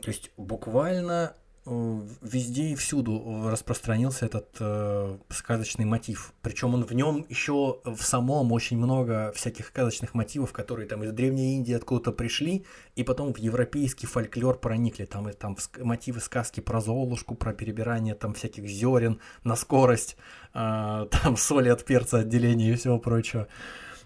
[0.02, 1.34] То есть буквально
[1.66, 6.34] э, везде и всюду распространился этот э, сказочный мотив.
[6.42, 11.12] Причем он в нем еще в самом очень много всяких сказочных мотивов, которые там из
[11.12, 15.06] Древней Индии откуда-то пришли, и потом в европейский фольклор проникли.
[15.06, 20.18] Там, и, там мотивы сказки про Золушку, про перебирание там всяких зерен на скорость,
[20.54, 23.48] э, там соли от перца отделения и всего прочего.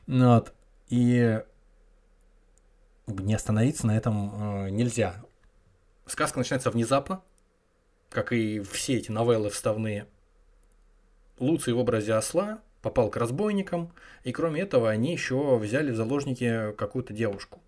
[0.07, 0.53] Ну Вот.
[0.89, 1.41] И
[3.07, 5.15] не остановиться на этом э, нельзя.
[6.05, 7.21] Сказка начинается внезапно,
[8.09, 10.07] как и все эти новеллы вставные.
[11.39, 13.93] Луций в образе осла попал к разбойникам,
[14.23, 17.61] и кроме этого они еще взяли в заложники какую-то девушку,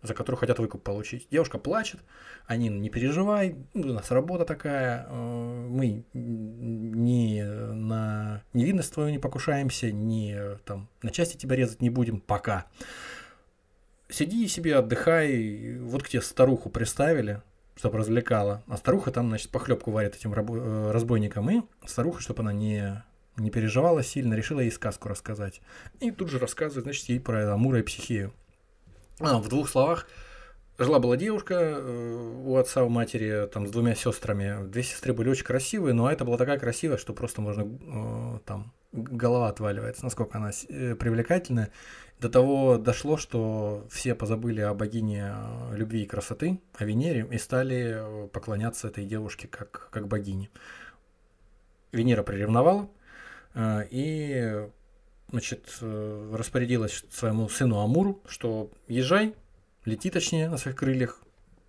[0.00, 1.28] за которую хотят выкуп получить.
[1.30, 2.00] Девушка плачет,
[2.46, 9.18] они, ну, не переживай, у нас работа такая, э, мы ни на невинность твою не
[9.18, 12.66] покушаемся, ни э, там на части тебя резать не будем пока.
[14.12, 17.40] Сиди себе, отдыхай, вот к тебе старуху приставили,
[17.76, 18.62] чтобы развлекала.
[18.66, 21.50] А старуха там, значит, похлебку варит этим э, разбойникам.
[21.50, 23.02] И старуха, чтобы она не,
[23.38, 25.62] не переживала сильно, решила ей сказку рассказать.
[26.00, 28.34] И тут же рассказывает, значит, ей про Амура и психию.
[29.18, 30.06] А, в двух словах.
[30.78, 34.68] Жила-была девушка э, у отца, у матери, там, с двумя сестрами.
[34.68, 38.74] Две сестры были очень красивые, но это была такая красивая, что просто можно, э, там,
[38.92, 41.70] голова отваливается, насколько она привлекательная.
[42.22, 47.36] До того дошло, что все позабыли о богине э, любви и красоты, о Венере, и
[47.36, 50.48] стали э, поклоняться этой девушке как, как богине.
[51.90, 52.88] Венера приревновала
[53.54, 54.68] э, и
[55.30, 59.34] значит, распорядилась своему сыну Амуру, что езжай,
[59.84, 61.20] лети точнее на своих крыльях,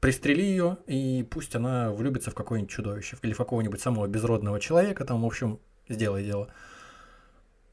[0.01, 5.04] пристрели ее, и пусть она влюбится в какое-нибудь чудовище, или в какого-нибудь самого безродного человека,
[5.04, 6.49] там, в общем, сделай дело.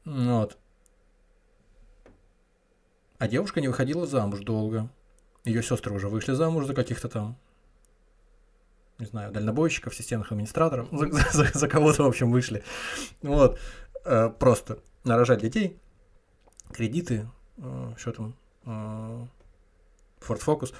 [0.03, 0.57] Вот.
[3.21, 4.89] А девушка не выходила замуж долго.
[5.45, 7.37] Ее сестры уже вышли замуж за каких-то там,
[8.97, 12.63] не знаю, дальнобойщиков, системных администраторов, за, за- за кого-то, в общем, вышли.
[13.21, 13.59] Вот.
[14.05, 15.77] Э, Просто нарожать детей,
[16.73, 19.27] кредиты, э, что там, э,
[20.27, 20.73] Ford Focus.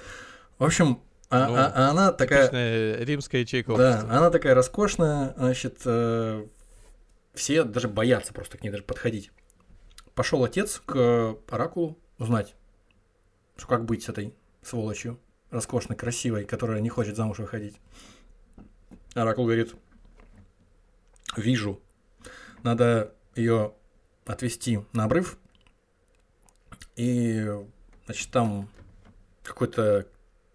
[0.58, 2.50] В общем, а, Ну, а- а она такая...
[3.04, 6.44] Римская ячейка Да, она такая роскошная, значит, э,
[7.34, 9.30] все даже боятся просто к ней даже подходить.
[10.16, 12.54] Пошел отец к оракулу узнать,
[13.56, 15.18] что как быть с этой сволочью
[15.50, 17.76] роскошной, красивой, которая не хочет замуж выходить.
[19.14, 19.74] Оракул говорит,
[21.36, 21.80] вижу,
[22.62, 23.74] надо ее
[24.24, 25.38] отвести на обрыв,
[26.96, 27.46] и,
[28.06, 28.68] значит, там
[29.42, 30.06] какой-то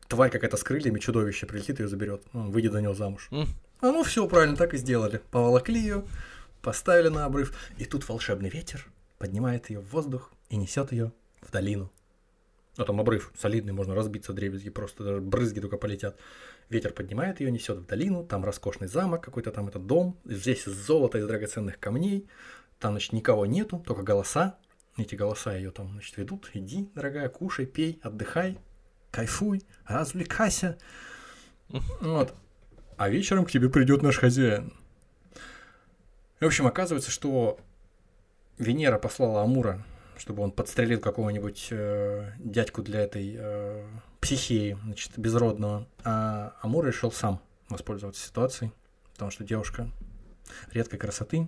[0.07, 2.24] тварь какая-то с крыльями, чудовище прилетит и ее заберет.
[2.34, 3.28] Он выйдет за него замуж.
[3.32, 3.47] М.
[3.82, 5.22] А ну все, правильно, так и сделали.
[5.32, 6.05] Поволокли ее,
[6.61, 8.88] поставили на обрыв, и тут волшебный ветер
[9.20, 11.11] поднимает ее в воздух и несет ее
[11.48, 11.91] в долину.
[12.78, 16.18] Ну там обрыв солидный, можно разбиться дребезги, просто даже брызги только полетят.
[16.70, 20.74] Ветер поднимает ее, несет в долину, там роскошный замок, какой-то там этот дом, здесь из
[20.74, 22.28] золота, из драгоценных камней,
[22.80, 24.58] там, значит, никого нету, только голоса.
[24.98, 26.50] Эти голоса ее там, значит, ведут.
[26.54, 28.60] Иди, дорогая, кушай, пей, отдыхай,
[29.12, 30.78] кайфуй, развлекайся.
[31.70, 32.34] Вот.
[32.98, 34.74] А вечером к тебе придет наш хозяин.
[36.39, 37.60] В общем, оказывается, что
[38.58, 39.84] Венера послала Амура,
[40.18, 43.86] чтобы он подстрелил какого-нибудь э, дядьку для этой э,
[44.20, 45.88] психеи, значит, безродного.
[46.03, 48.72] А Амур решил сам воспользоваться ситуацией,
[49.13, 49.89] потому что девушка
[50.72, 51.47] редкой красоты.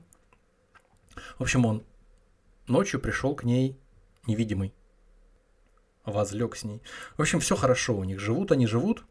[1.38, 1.84] В общем, он
[2.68, 3.78] ночью пришел к ней
[4.28, 4.74] невидимый,
[6.06, 6.82] возлег с ней.
[7.18, 8.20] В общем, все хорошо у них.
[8.20, 9.04] Живут они, живут,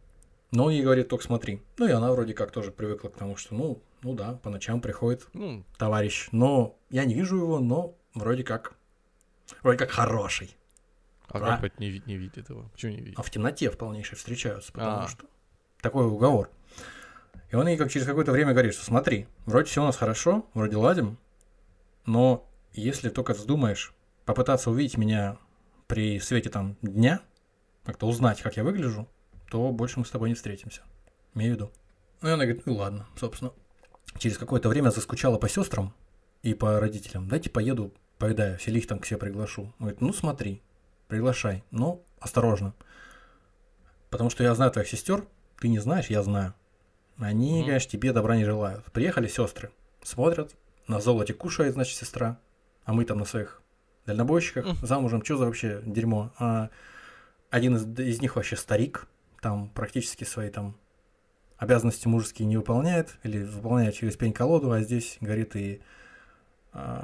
[0.50, 1.62] но он ей говорит, только смотри.
[1.76, 4.80] Ну и она вроде как тоже привыкла к тому, что, ну, ну да, по ночам
[4.80, 8.74] приходит Ну, товарищ, но я не вижу его, но вроде как,
[9.62, 10.56] вроде как хороший.
[11.28, 11.56] а Да.
[11.56, 12.68] как это не, не видит его?
[12.72, 13.18] Почему не видит?
[13.18, 15.08] А в темноте в полнейшей встречаются, потому А.
[15.08, 15.26] что
[15.82, 16.50] такой уговор.
[17.50, 20.48] И он ей как через какое-то время говорит, что смотри, вроде все у нас хорошо,
[20.54, 21.18] вроде ладим,
[22.06, 23.92] но если только вздумаешь
[24.24, 25.38] попытаться увидеть меня
[25.86, 27.20] при свете там дня,
[27.84, 29.08] как-то узнать, как я выгляжу,
[29.50, 30.82] то больше мы с тобой не встретимся.
[31.34, 31.72] Имею в виду.
[32.20, 33.52] Ну, и она говорит, ну ладно, собственно.
[34.18, 35.94] Через какое-то время заскучала по сестрам
[36.42, 37.28] и по родителям.
[37.28, 39.62] Дайте поеду, повидаю, всех их там к себе приглашу.
[39.62, 40.62] Он говорит, ну смотри,
[41.08, 42.74] приглашай, но осторожно.
[44.10, 45.26] Потому что я знаю твоих сестер,
[45.60, 46.54] ты не знаешь, я знаю.
[47.18, 47.66] Они, Мгм.
[47.66, 48.84] конечно, тебе добра не желают.
[48.92, 49.70] Приехали сестры,
[50.02, 50.54] смотрят,
[50.86, 52.38] на золоте кушает, значит, сестра,
[52.84, 53.60] а мы там на своих
[54.06, 54.86] дальнобойщиках Мгм.
[54.86, 56.32] замужем, что за вообще дерьмо.
[56.38, 56.70] А
[57.50, 59.06] один из, из них вообще старик,
[59.40, 60.76] там практически свои там
[61.56, 65.82] обязанности мужские не выполняет, или выполняет через пень-колоду, а здесь горит и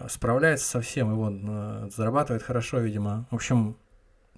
[0.08, 3.26] справляется со всем, и вон а, зарабатывает хорошо, видимо.
[3.30, 3.76] В общем,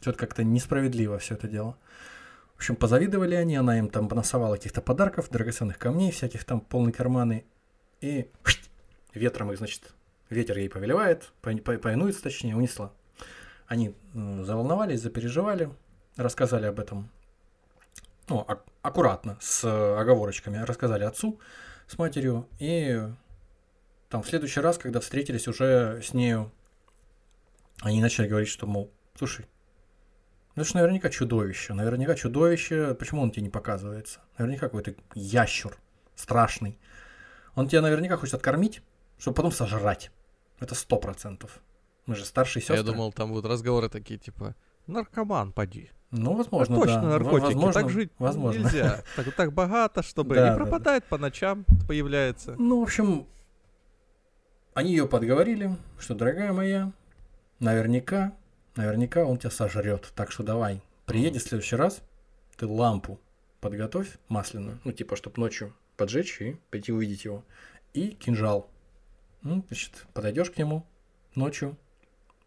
[0.01, 1.77] что-то как-то несправедливо все это дело.
[2.55, 6.93] В общем, позавидовали они, она им там понасовала каких-то подарков, драгоценных камней, всяких там полные
[6.93, 7.45] карманы,
[8.01, 8.31] и
[9.13, 9.93] ветром их, значит,
[10.31, 12.93] ветер ей повелевает, по- по- повинуется, точнее, унесла.
[13.67, 15.71] Они заволновались, запереживали,
[16.17, 17.11] рассказали об этом,
[18.29, 21.39] ну, ак- аккуратно, с э, оговорочками, рассказали отцу
[21.87, 23.03] с матерью, и
[24.17, 26.51] там в следующий раз, когда встретились уже с нею,
[27.83, 29.45] они начали говорить, что, мол, слушай,
[30.55, 31.75] Ну, это же наверняка чудовище.
[31.75, 32.95] Наверняка чудовище.
[32.95, 34.21] Почему он тебе не показывается?
[34.39, 35.77] Наверняка какой-то ящур
[36.15, 36.79] страшный.
[37.55, 38.81] Он тебя наверняка хочет откормить,
[39.19, 40.11] чтобы потом сожрать.
[40.61, 41.61] Это сто процентов.
[42.07, 42.79] Мы же старшие сестры.
[42.79, 44.55] Я думал, там будут разговоры такие, типа,
[44.87, 45.91] наркоман, поди.
[46.11, 47.09] Ну, А возможно, точно да.
[47.09, 48.61] наркотики, Возможно, так жить возможно.
[48.61, 49.03] нельзя.
[49.17, 52.55] Так, так богато, чтобы Да, и да, пропадает по ночам, появляется.
[52.57, 53.27] Ну, в общем,
[54.77, 56.93] они ее подговорили, что, дорогая моя,
[57.61, 58.35] наверняка,
[58.75, 60.13] наверняка он тебя сожрет.
[60.15, 62.03] Так что давай, приедешь в следующий раз,
[62.59, 63.19] ты лампу
[63.63, 67.43] подготовь масляную, ну, типа, чтобы ночью поджечь и пойти увидеть его.
[67.95, 68.69] И кинжал.
[69.41, 70.87] Ну, значит, подойдешь к нему
[71.35, 71.79] ночью,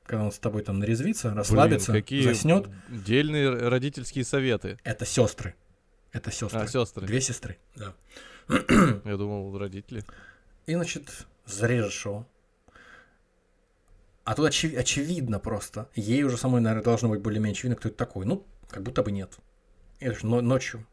[0.03, 2.67] когда он с тобой там нарезвится, расслабится, Блин, какие заснет.
[2.89, 4.77] дельные родительские советы.
[4.84, 5.55] Это сестры.
[6.11, 6.59] Это сестры.
[6.59, 7.07] А, сестры.
[7.07, 7.57] Две сестры.
[7.75, 7.95] Да.
[9.03, 10.03] Я думал, родители.
[10.67, 12.26] И, значит, зарежешь его.
[14.24, 15.89] А тут очи- очевидно просто.
[15.95, 18.26] Ей уже самой, наверное, должно быть более-менее очевидно, кто это такой.
[18.26, 19.38] Ну, как будто бы нет.
[20.00, 20.86] Это ж но- ночью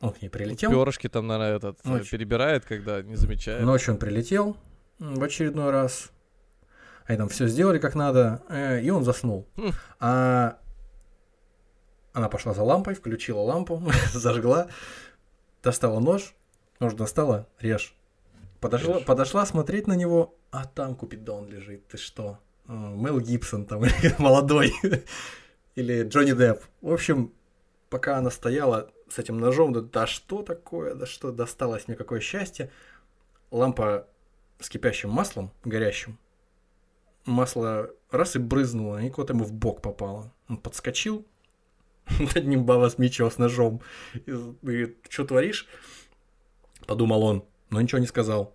[0.00, 0.70] он к ней прилетел.
[0.70, 2.10] Перышки там, наверное, этот э, Ночью.
[2.10, 3.62] перебирает, когда не замечает.
[3.62, 4.56] Ночью он прилетел
[4.98, 6.10] в очередной раз.
[7.06, 9.46] Они там все сделали как надо, э, и он заснул.
[9.56, 9.70] Хм.
[10.00, 10.58] А
[12.12, 13.82] она пошла за лампой, включила лампу,
[14.12, 14.68] зажгла,
[15.62, 16.34] достала нож,
[16.80, 17.94] нож достала, режь.
[18.60, 21.88] Подошла, подошла смотреть на него, а там Купидон лежит.
[21.88, 22.38] Ты что?
[22.66, 23.82] А, Мел Гибсон там,
[24.18, 24.72] молодой.
[25.76, 26.62] Или Джонни Депп.
[26.82, 27.32] В общем,
[27.88, 32.20] пока она стояла с этим ножом, да, да что такое, да что досталось мне, какое
[32.20, 32.70] счастье.
[33.50, 34.06] Лампа
[34.58, 36.18] с кипящим маслом, горящим.
[37.24, 40.32] Масло раз и брызнуло, и куда-то ему в бок попало.
[40.48, 41.26] Он подскочил,
[42.34, 43.80] над ним баба с мечом, с ножом.
[44.14, 45.66] И, что творишь?
[46.86, 48.54] Подумал он, но ничего не сказал.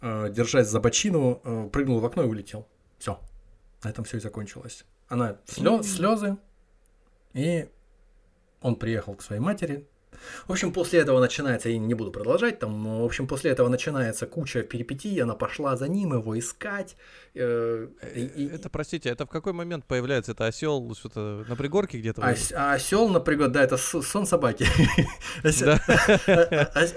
[0.00, 2.66] Э, Держась за бочину, э, прыгнул в окно и улетел.
[2.98, 3.20] Все.
[3.82, 4.84] На этом все и закончилось.
[5.08, 5.38] Она
[5.82, 6.36] слезы,
[7.32, 7.68] и
[8.60, 9.88] он приехал к своей матери.
[10.46, 14.26] В общем, после этого начинается, я не буду продолжать, там, в общем, после этого начинается
[14.26, 16.96] куча перипетий, она пошла за ним, его искать.
[17.34, 20.32] э, и- Это, простите, это в какой момент появляется?
[20.32, 22.20] Это осел что-то на пригорке где-то?
[22.22, 24.66] Ос- осел, например, да, это сон собаки.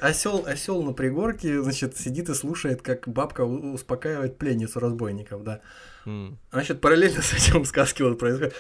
[0.01, 5.61] Осел, осел на пригорке, значит, сидит и слушает, как бабка успокаивает пленницу разбойников, да.
[6.51, 8.53] Значит, параллельно с этим сказки вот происходит.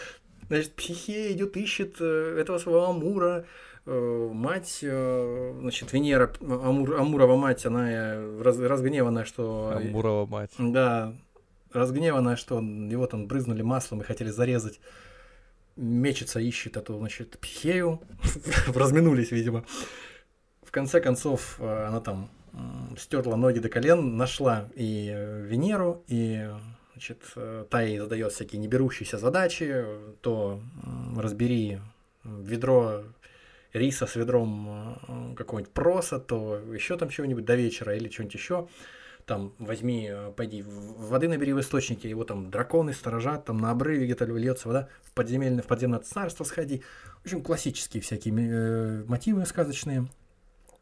[0.47, 3.45] Значит, Психея идет, ищет э, этого своего Амура,
[3.85, 9.73] мать, э, значит, Венера, Амур, Амурова мать, она э, раз- разгневанная, что...
[9.75, 10.51] Амурова мать.
[10.57, 11.13] Да,
[11.71, 14.79] разгневанная, что его там брызнули маслом и хотели зарезать.
[15.75, 17.99] Мечется, ищет эту, значит, пхею.
[18.73, 19.65] Разминулись, видимо.
[20.61, 22.29] В конце концов, э, она там
[22.97, 26.49] стерла ноги до колен, нашла и э, Венеру, и
[26.93, 30.61] значит, э, та ей задает всякие неберущиеся задачи, э, то
[31.17, 31.79] разбери
[32.23, 33.03] ведро
[33.73, 38.67] риса с ведром э, какого-нибудь проса, то еще там чего-нибудь до вечера или что-нибудь еще
[39.25, 44.05] там возьми, э, пойди, воды набери в источнике, его там драконы сторожат, там на обрыве
[44.05, 46.83] где-то льется вода, в подземельное, в подземное царство сходи.
[47.21, 50.07] В общем, классические всякие э, мотивы сказочные,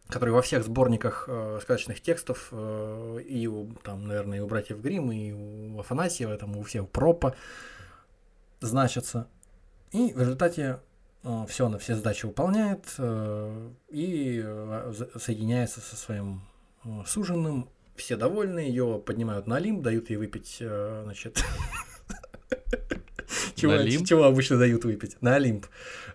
[0.08, 4.82] которые во всех сборниках э, сказочных текстов э, и у, там, наверное, и у братьев
[4.82, 7.36] Гримм, и у Афанасьева, там, у всех Пропа
[8.60, 9.28] значатся.
[9.92, 10.80] И в результате
[11.48, 16.42] все она все задачи выполняет э, и э, соединяется со своим
[16.84, 17.70] э, суженным.
[17.96, 21.44] Все довольны, ее поднимают на Олимп, дают ей выпить, э, значит...
[23.56, 25.22] Чего, чего обычно дают выпить?
[25.22, 25.68] На Олимп.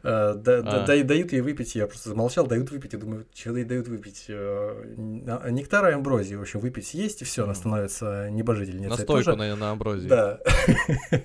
[0.03, 0.87] Э, да- да- А.
[0.87, 4.25] да- Дают ей выпить, я просто замолчал, дают выпить, и думаю, ей дают выпить?
[4.29, 8.91] Э, н- Нектара и амброзии, в общем, выпить есть, и все, она становится небожительницей.
[8.91, 9.37] Настойку тоже.
[9.37, 10.09] на, на амброзии.
[10.09, 10.41] Да.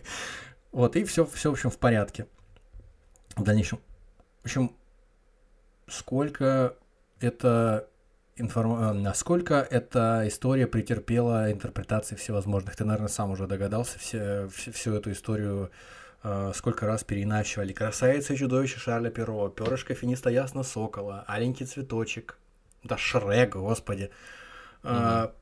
[0.71, 2.27] Вот, и все, все, в общем, в порядке.
[3.35, 3.79] В дальнейшем.
[4.41, 4.75] В общем,
[5.87, 6.75] сколько
[7.19, 7.87] это
[8.35, 8.93] информа...
[8.93, 12.75] насколько эта история претерпела интерпретаций всевозможных.
[12.75, 15.71] Ты, наверное, сам уже догадался, все, всю, всю эту историю
[16.23, 17.73] э, сколько раз переиначивали.
[17.73, 22.37] Красавица и чудовище Шарля Перо, перышко финиста ясно сокола, аленький цветочек,
[22.83, 24.11] да Шрек, господи.
[24.83, 25.33] А,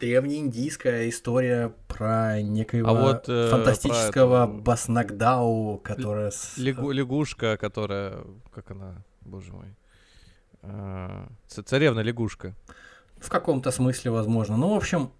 [0.00, 6.30] древнеиндийская история про некоего А вот, э, фантастического про Баснагдау, которая...
[6.30, 8.24] с- Лягу- лягушка, которая...
[8.52, 9.04] Как она?
[9.20, 9.66] Боже мой.
[10.62, 12.54] А, ц- Царевна лягушка.
[13.18, 14.56] В каком-то смысле, возможно.
[14.56, 15.10] Ну, в общем,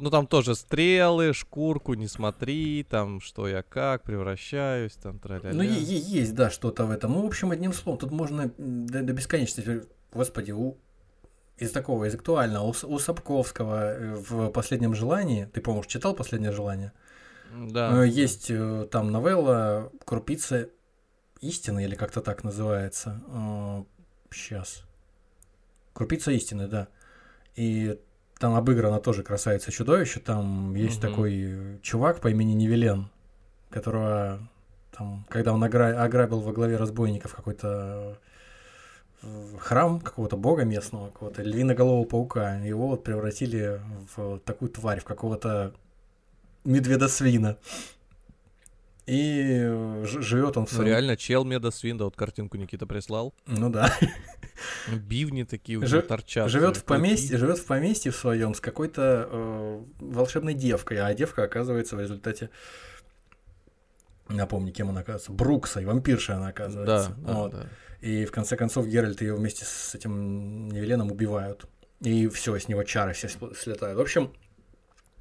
[0.00, 5.62] Ну там тоже стрелы, шкурку не смотри, там что я как, превращаюсь, там тра ну,
[5.62, 7.12] е- е- есть, да, что-то в этом.
[7.12, 9.82] Ну, в общем, одним словом, тут можно до, до бесконечности...
[10.12, 10.76] Господи, у...
[11.56, 16.92] из такого, из актуального, у, Сапковского э, в «Последнем желании», ты, по-моему, читал «Последнее желание»?
[17.52, 18.04] Да.
[18.04, 20.70] Э, Есть э, там новелла «Крупицы
[21.40, 23.20] истины, или как-то так называется.
[24.32, 24.82] Сейчас.
[25.92, 26.88] Крупица истины, да.
[27.54, 28.00] И
[28.38, 30.20] там обыграно тоже красавица чудовище.
[30.20, 31.08] Там есть Мгм.
[31.08, 33.10] такой чувак по имени Невелен,
[33.70, 34.40] которого
[34.90, 38.18] там, когда он огра- ограбил во главе разбойников какой-то
[39.58, 43.80] храм какого-то бога местного, какого-то львиноголового паука, его вот превратили
[44.16, 45.72] в такую тварь, в какого-то
[46.64, 47.56] медведосвина.
[49.06, 50.88] И э, ж- живет он в Ну, своем...
[50.90, 53.34] реально, чел Медосвинда, вот картинку Никита прислал.
[53.46, 53.92] Ну да.
[54.90, 56.48] Бивни такие у Жи- него торчат.
[56.48, 61.12] Живет э, в поместье, живет в поместье в своем с какой-то э, волшебной девкой, а
[61.12, 62.48] девка оказывается в результате
[64.28, 67.10] напомни, кем она оказывается, Бруксой, вампиршей она оказывается.
[67.18, 67.52] Да, да, Вот.
[67.52, 67.66] да.
[68.04, 71.64] И в конце концов Геральт ее вместе с этим Невеленом убивают.
[72.00, 73.96] И все, с него чары все сл- слетают.
[73.96, 74.34] В общем,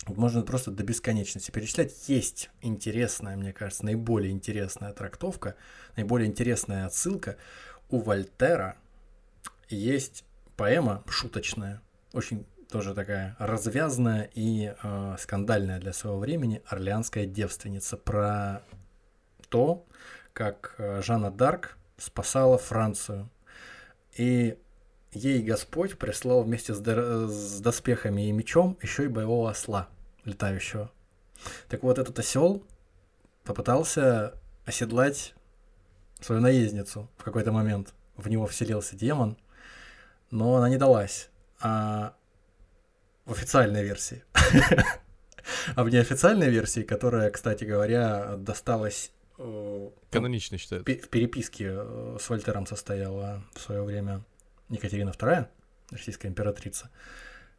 [0.05, 2.09] можно просто до бесконечности перечислять.
[2.09, 5.55] Есть интересная, мне кажется, наиболее интересная трактовка,
[5.95, 7.37] наиболее интересная отсылка.
[7.89, 8.75] У Вольтера
[9.69, 10.25] есть
[10.57, 11.81] поэма шуточная,
[12.11, 18.61] очень тоже такая развязная и э, скандальная для своего времени «Орлеанская девственница» про
[19.47, 19.85] то,
[20.33, 23.29] как э, Жанна Дарк спасала Францию.
[24.15, 24.57] И
[25.11, 29.89] ей Господь прислал вместе с, дор- с доспехами и мечом еще и боевого осла
[30.25, 30.91] летающего.
[31.67, 32.63] Так вот, этот осел
[33.43, 34.33] попытался
[34.65, 35.33] оседлать
[36.21, 37.93] свою наездницу в какой-то момент.
[38.15, 39.37] В него вселился демон,
[40.31, 41.29] но она не далась.
[41.59, 42.15] А
[43.25, 44.23] в официальной версии.
[45.75, 49.11] А в неофициальной версии, которая, кстати говоря, досталась
[50.11, 50.85] Канонично считается.
[50.85, 54.23] в переписке э, с Вольтером состояла в свое время
[54.69, 55.47] Екатерина II,
[55.91, 56.89] российская императрица.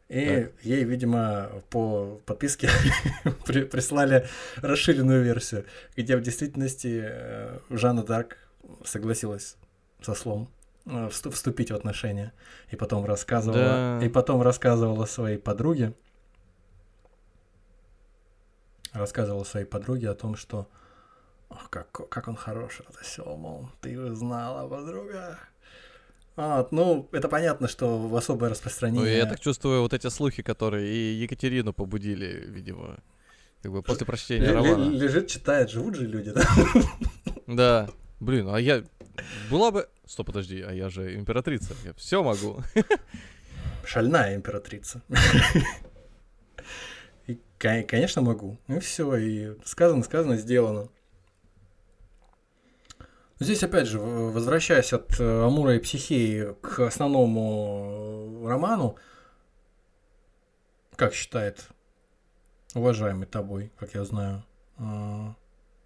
[0.07, 2.69] И ей, видимо, по подписке
[3.45, 4.27] при- прислали
[4.57, 5.65] расширенную версию,
[5.97, 8.37] где в действительности э, Жанна Дарк
[8.83, 9.57] согласилась
[10.01, 10.47] со слом
[10.85, 12.33] э, всту- вступить в отношения.
[12.71, 14.05] И потом рассказывала, Да.
[14.05, 15.93] и потом рассказывала своей подруге,
[18.93, 20.69] рассказывала своей подруге о том, что
[21.55, 25.39] Ах, как, как он хороший, это осел, мол, ты знала, подруга.
[26.35, 29.17] Вот, ну, это понятно, что в особое Ну, распространение...
[29.17, 32.97] я так чувствую, вот эти слухи, которые и Екатерину побудили, видимо,
[33.61, 34.89] как бы после прочтения ле- романа.
[34.91, 36.43] лежит, читает, живут же люди, да?
[37.47, 37.89] Да.
[38.19, 38.83] Блин, а я...
[39.49, 39.87] Была бы...
[40.05, 41.73] Стоп, подожди, а я же императрица.
[41.85, 42.61] Я все могу.
[43.85, 45.01] Шальная императрица.
[47.27, 48.57] И, ко- конечно, могу.
[48.67, 50.89] Ну все, и сказано, сказано, сделано.
[53.39, 58.95] Здесь, опять же, возвращаясь от э, Амура и Психеи к основному э, роману,
[60.95, 61.67] как считает
[62.73, 64.45] уважаемый тобой, как я знаю,
[64.77, 65.33] э,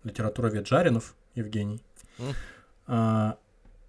[0.04, 1.82] литературовед Жаринов Евгений,
[2.86, 3.38] а,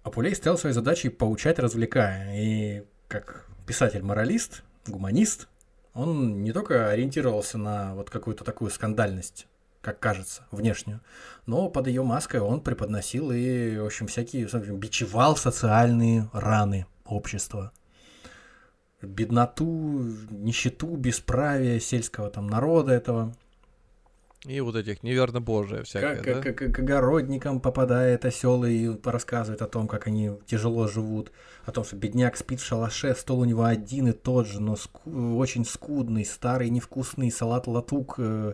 [0.03, 2.35] Апулей стоял своей задачей поучать, развлекая.
[2.35, 5.47] И как писатель-моралист, гуманист,
[5.93, 9.47] он не только ориентировался на вот какую-то такую скандальность,
[9.81, 11.01] как кажется, внешнюю,
[11.45, 16.85] но под ее маской он преподносил и, в общем, всякие, в общем, бичевал социальные раны
[17.05, 17.71] общества.
[19.01, 23.33] Бедноту, нищету, бесправие сельского там народа этого.
[24.45, 26.41] И вот этих неверно божие всякое, Как, да?
[26.41, 31.31] как, как- к огородникам попадает осел и рассказывает о том, как они тяжело живут,
[31.65, 34.75] о том, что бедняк спит в шалаше, стол у него один и тот же, но
[34.75, 38.53] ску- очень скудный, старый, невкусный салат латук, э,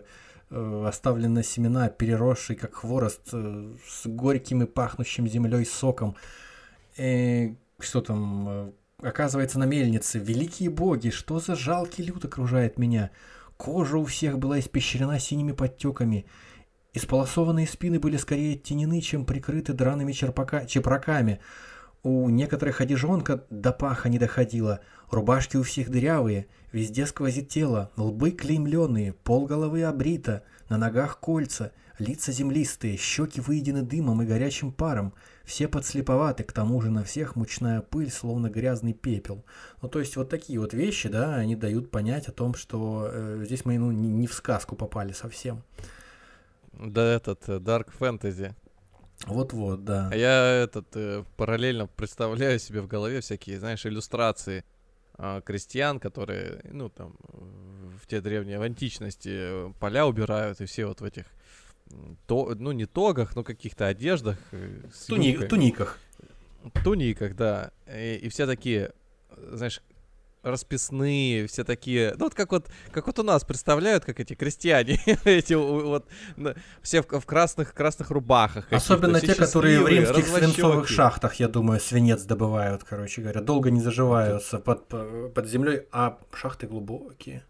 [0.50, 6.16] оставлены семена, переросший как хворост, э, с горьким и пахнущим землей соком.
[6.96, 8.72] Э, что там, э,
[9.02, 10.18] оказывается, на мельнице.
[10.18, 13.10] Великие боги, что за жалкий люд окружает меня?
[13.56, 16.26] Кожа у всех была испещрена синими подтеками.
[16.94, 20.64] Исполосованные спины были скорее оттенены, чем прикрыты драными черпака...
[20.64, 21.40] чепраками.
[22.02, 28.30] У некоторых одежонка до паха не доходила, рубашки у всех дырявые, везде сквозит тело, лбы
[28.30, 35.14] клеймленные, полголовы обрита, на ногах кольца, лица землистые, щеки выедены дымом и горячим паром,
[35.44, 39.44] все подслеповаты, к тому же на всех мучная пыль, словно грязный пепел.
[39.80, 43.42] Ну, то есть вот такие вот вещи, да, они дают понять о том, что э,
[43.46, 45.62] здесь мы ну, не, не в сказку попали совсем.
[46.72, 48.52] Да, этот, э, Dark Fantasy.
[49.26, 50.10] Вот-вот, да.
[50.12, 54.64] А я этот э, параллельно представляю себе в голове всякие, знаешь, иллюстрации
[55.44, 57.14] крестьян, которые, ну, там,
[58.02, 61.24] в те древние, в античности э, поля убирают, и все вот в этих,
[62.26, 64.38] то, ну, не тогах, но каких-то одеждах.
[64.52, 65.98] э, Туни- туниках.
[66.84, 67.70] туниках, да.
[67.92, 68.92] И, и все такие,
[69.30, 69.82] э, знаешь,
[70.42, 75.00] расписные, все такие, ну вот как вот, как вот у нас представляют, как эти крестьяне,
[75.24, 76.06] эти вот,
[76.82, 78.72] все в, в красных, красных рубахах.
[78.72, 83.40] Особенно те, которые в римских свинцовых шахтах, я думаю, свинец добывают, короче говоря.
[83.40, 87.44] Долго не заживаются под, по- под землей, а шахты глубокие.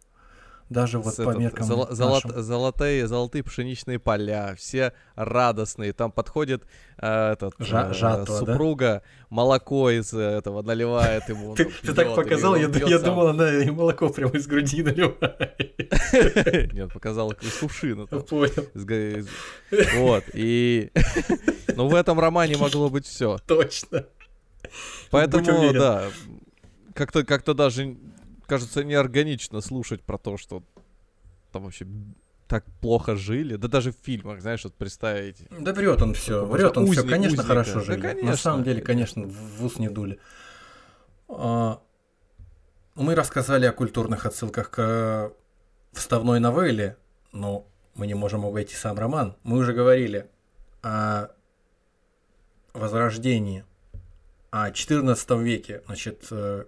[0.69, 5.95] Даже вот С по этот, меркам золо- золот- золотые, золотые пшеничные поля, все радостные.
[5.95, 6.65] Там подходит
[6.99, 8.39] э, этот, Жа- э, жатва, да?
[8.39, 11.51] супруга, молоко из этого наливает ему.
[11.51, 14.82] он Ты, там ты так показал, я, я думал, она и молоко прямо из груди
[14.82, 16.73] наливает.
[16.74, 18.07] Нет, показал из кувшина.
[18.07, 18.66] Понял,
[19.97, 20.90] Вот, и...
[21.77, 23.39] Ну, в этом романе могло быть все.
[23.47, 24.05] точно.
[25.11, 26.05] Поэтому, да,
[26.95, 27.97] как-то как даже,
[28.49, 30.62] кажется, неорганично слушать про то, что
[31.53, 31.87] там вообще
[32.49, 33.57] так плохо жили.
[33.57, 35.45] Да даже в фильмах, знаешь, вот представить.
[35.51, 37.43] Да врет он все, врет он все, конечно, узника.
[37.45, 38.01] хорошо Да, жили.
[38.01, 38.37] На конечно.
[38.37, 40.19] самом деле, конечно, в в ус не дули.
[41.29, 41.81] А,
[42.95, 45.31] Мы рассказали о культурных отсылках к э,
[45.93, 46.97] вставной новелле,
[47.33, 49.37] но мы не можем обойти сам роман.
[49.43, 50.31] Мы уже говорили
[50.83, 51.29] о
[52.73, 53.65] возрождении,
[54.51, 56.65] о 14 веке, значит, э,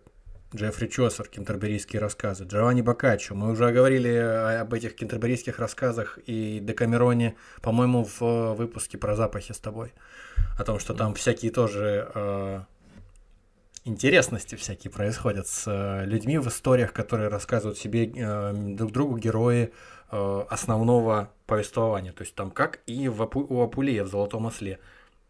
[0.55, 3.37] Джеффри Чосер, кентерберийские рассказы, Джованни Боккаччо.
[3.37, 4.15] Мы уже говорили
[4.61, 9.93] об этих кентерберийских рассказах и Декамероне, по-моему, в э, выпуске про запахи с тобой.
[10.59, 12.63] О том, что там всякие тоже э,
[13.85, 19.73] интересности всякие происходят с э, людьми в историях, которые рассказывают себе э, друг другу герои
[20.11, 22.13] э, основного повествования.
[22.13, 24.81] То есть там как и в у Апулея в «Золотом осле»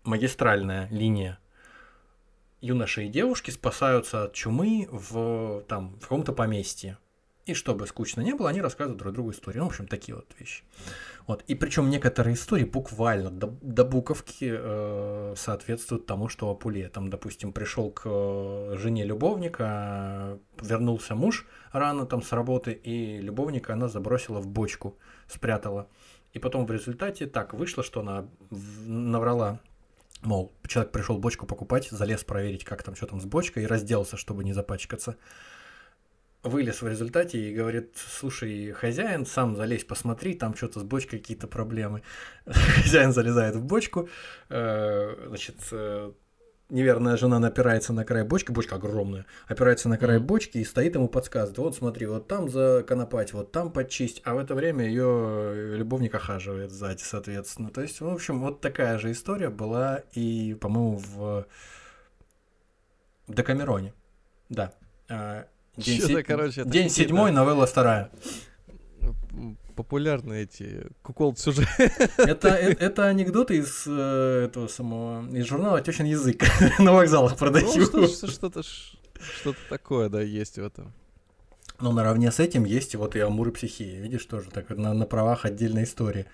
[0.03, 1.39] магистральная линия
[2.61, 6.99] юноши и девушки спасаются от чумы в, там, в каком-то поместье.
[7.47, 9.59] И чтобы скучно не было, они рассказывают друг другу истории.
[9.59, 10.63] Ну, в общем, такие вот вещи.
[11.27, 11.43] Вот.
[11.49, 16.91] И причем некоторые истории буквально до, до буковки э, соответствуют тому, что Апулея.
[16.91, 23.73] Там, допустим, пришел к э, жене любовника, вернулся муж рано там с работы, и любовника
[23.73, 25.89] она забросила в бочку, спрятала.
[26.33, 29.61] И потом в результате так вышло, что она в- наврала
[30.23, 34.17] Мол, человек пришел бочку покупать, залез проверить, как там, что там с бочкой, и разделся,
[34.17, 35.17] чтобы не запачкаться.
[36.43, 41.47] Вылез в результате и говорит, слушай, хозяин, сам залезь, посмотри, там что-то с бочкой какие-то
[41.47, 42.03] проблемы.
[42.47, 44.09] Хозяин залезает в бочку,
[44.49, 46.13] э, значит, э,
[46.71, 51.09] неверная жена напирается на край бочки, бочка огромная, опирается на край бочки и стоит ему
[51.09, 56.15] подсказывает, вот смотри, вот там законопать, вот там подчисть, а в это время ее любовник
[56.15, 57.71] охаживает сзади, соответственно.
[57.71, 61.47] То есть, в общем, вот такая же история была и, по-моему, в
[63.29, 63.95] Декамероне.
[64.49, 64.73] Да.
[65.09, 68.11] А, День, се- короче, день седьмой, новелла вторая.
[69.81, 71.67] М, Популярные эти кукол сюжет.
[72.19, 76.43] Это, э- это анекдоты из э, этого самого из журнала Тещин язык
[76.79, 77.71] на вокзалах Ну, продают.
[77.71, 80.93] что- что-то что-то такое, да, есть в этом.
[81.81, 84.01] Но наравне с этим есть вот и Амур и психия.
[84.01, 86.27] Видишь, тоже так на, на правах отдельной истории.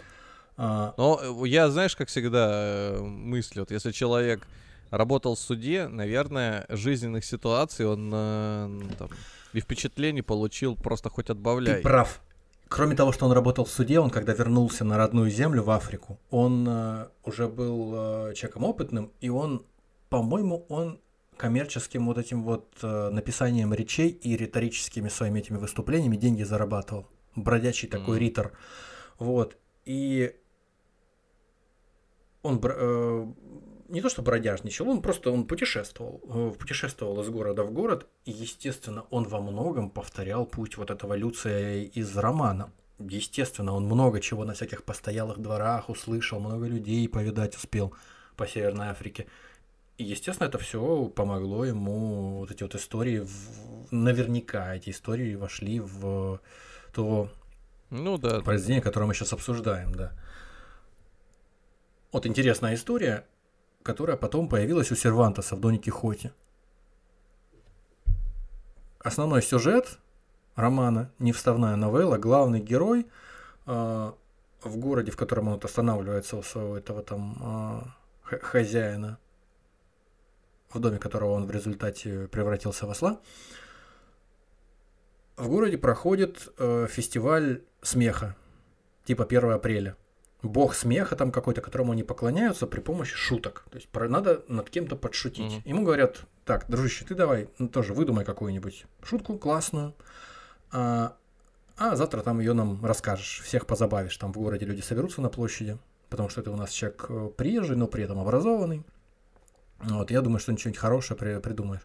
[0.57, 4.47] А, Но э, я, знаешь, как всегда мыслю, вот если человек
[4.91, 9.09] работал в суде, наверное, жизненных ситуаций он ну, там,
[9.53, 11.81] и впечатлений получил просто хоть ты отбавляй.
[11.83, 12.21] прав.
[12.69, 16.19] Кроме того, что он работал в суде, он когда вернулся на родную землю в Африку,
[16.31, 17.93] он э, уже был
[18.31, 19.65] э, человеком опытным, и он,
[20.09, 21.01] по-моему, он
[21.37, 27.07] коммерческим вот этим вот э, написанием речей и риторическими своими этими выступлениями деньги зарабатывал.
[27.37, 28.19] Бродячий такой Мгм.
[28.19, 28.53] ритор.
[29.19, 29.57] Вот.
[29.85, 30.35] И
[32.43, 33.27] он э,
[33.89, 38.31] не то что бродяжничал, он просто он путешествовал, э, путешествовал из города в город, и,
[38.31, 42.73] естественно, он во многом повторял путь вот этого Люция из романа.
[42.99, 47.95] Естественно, он много чего на всяких постоялых дворах услышал, много людей повидать успел
[48.37, 49.27] по Северной Африке.
[49.99, 55.81] И, естественно, это все помогло ему, вот эти вот истории, в- наверняка эти истории вошли
[55.81, 56.41] в
[56.93, 57.31] то
[57.91, 58.41] Ну да.
[58.41, 60.13] произведение, которое мы сейчас обсуждаем, да.
[62.13, 63.27] Вот интересная история,
[63.87, 66.33] которая потом появилась у Сервантеса в Доне Кихоте.
[68.99, 69.99] Основной сюжет
[70.57, 73.07] романа, не вставная новелла, главный герой
[73.67, 74.13] э,
[74.63, 77.93] в городе, в котором он останавливается у своего этого там
[78.29, 79.19] э, хозяина,
[80.71, 83.21] в доме которого он в результате превратился в осла,
[85.37, 88.35] в городе проходит э, фестиваль смеха,
[89.05, 89.97] типа 1 апреля.
[90.49, 93.65] Бог смеха там какой-то, которому они поклоняются при помощи шуток.
[93.71, 95.53] То есть надо над кем-то подшутить.
[95.53, 95.63] Мгм.
[95.65, 99.95] Ему говорят, так, дружище, ты давай ну, тоже выдумай какую-нибудь шутку классную,
[100.71, 101.17] а,
[101.77, 104.17] а завтра там ее нам расскажешь, всех позабавишь.
[104.17, 105.79] Там в городе люди соберутся на площади,
[106.09, 108.85] потому что это у нас человек э, приезжий, но при этом образованный.
[109.81, 111.83] Вот, я думаю, что ничего-нибудь хорошее при- придумаешь.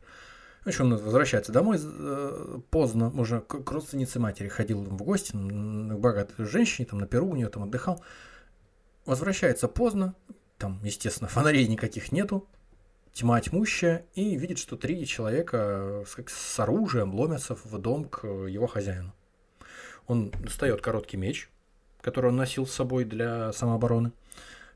[0.64, 5.32] В общем, он возвращается домой э, поздно, уже к, к родственнице матери ходил в гости,
[5.32, 8.04] к богатой женщине, там на Перу у нее там отдыхал.
[9.06, 10.16] Возвращается поздно,
[10.58, 12.48] там, естественно, фонарей никаких нету,
[13.14, 18.68] тьма тьмущая, и видит, что три человека с, с оружием ломятся в дом к его
[18.68, 19.14] хозяину.
[20.08, 21.50] Он достает короткий меч,
[22.02, 24.12] который он носил с собой для самообороны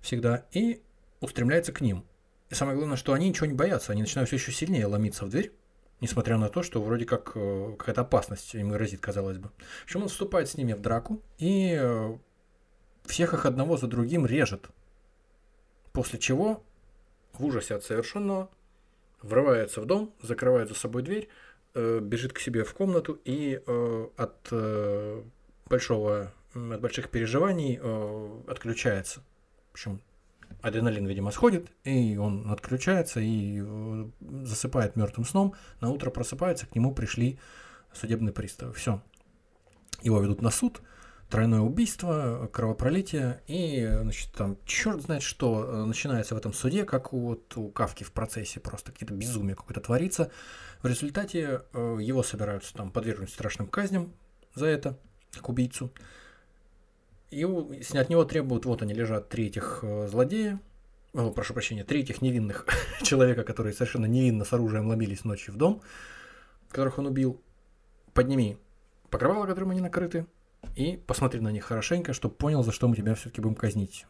[0.02, 0.81] всегда, и
[1.19, 2.06] устремляется к ним.
[2.49, 5.30] И самое главное, что они ничего не боятся, они начинают все еще сильнее ломиться в
[5.30, 5.52] дверь,
[5.99, 9.49] несмотря на то, что вроде как э, какая-то опасность им грозит, казалось бы.
[9.81, 12.18] В общем, он вступает с ними в драку и э,
[13.07, 14.69] всех их одного за другим режет.
[15.94, 16.64] После чего,
[17.34, 18.49] в ужасе от совершенного,
[19.22, 21.30] врывается в дом, закрывает за собой дверь,
[21.73, 25.23] э, бежит к себе в комнату и э, от э,
[25.68, 29.22] большого, от больших переживаний э, отключается.
[29.72, 30.02] В общем,
[30.61, 34.06] адреналин, видимо, сходит, и он отключается и э,
[34.44, 35.53] засыпает мертвым сном.
[35.82, 37.40] На утро просыпается, к нему пришли
[37.94, 38.73] судебные приставы.
[38.73, 39.02] Все.
[40.02, 40.82] Его ведут на суд,
[41.30, 47.14] тройное убийство, кровопролитие, и, значит, там черт знает что э, начинается в этом суде, как
[47.14, 50.31] вот у Кавки в процессе, просто какие-то безумие какое-то творится.
[50.81, 54.14] В результате э, его собираются там подвергнуть страшным казням
[54.53, 54.99] за это,
[55.31, 55.91] как убийцу.
[57.31, 60.60] И от него требуют, вот они лежат, три этих э, злодея,
[61.14, 62.68] о, прошу прощения, три этих невинных
[63.02, 65.81] человека, которые совершенно невинно с оружием ломились ночью в дом,
[66.69, 67.41] которых он убил.
[68.14, 68.57] Подними
[69.10, 70.27] покрывало, которым они накрыты,
[70.76, 74.06] и посмотри на них хорошенько, чтобы понял, за что мы тебя все-таки будем казнить.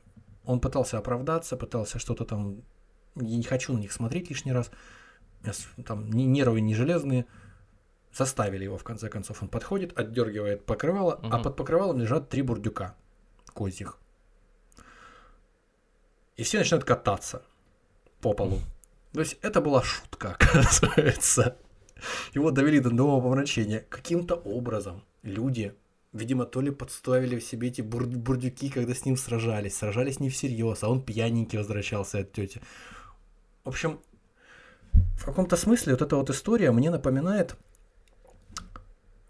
[0.46, 2.62] Он пытался оправдаться, пытался что-то там...
[3.16, 4.72] Я не хочу на них смотреть лишний раз.
[5.86, 7.26] Там ни нервы не железные.
[8.14, 9.42] Заставили его, в конце концов.
[9.44, 11.44] Он подходит, отдергивает покрывало, а Мгм.
[11.44, 12.96] под покрывалом лежат три бурдюка
[13.54, 13.98] козьих.
[16.36, 17.44] И все начинают кататься
[18.22, 18.60] по полу.
[19.14, 21.58] То есть это была шутка, оказывается.
[22.34, 23.86] Его довели до нового помрачения.
[23.90, 25.74] Каким-то образом люди,
[26.16, 29.76] видимо, то ли подставили в себе эти бур- бурдюки, когда с ним сражались.
[29.78, 32.62] Сражались не всерьез, а он пьяненький возвращался от тети.
[33.64, 34.00] В общем,
[35.18, 37.56] в каком-то смысле вот эта вот история мне напоминает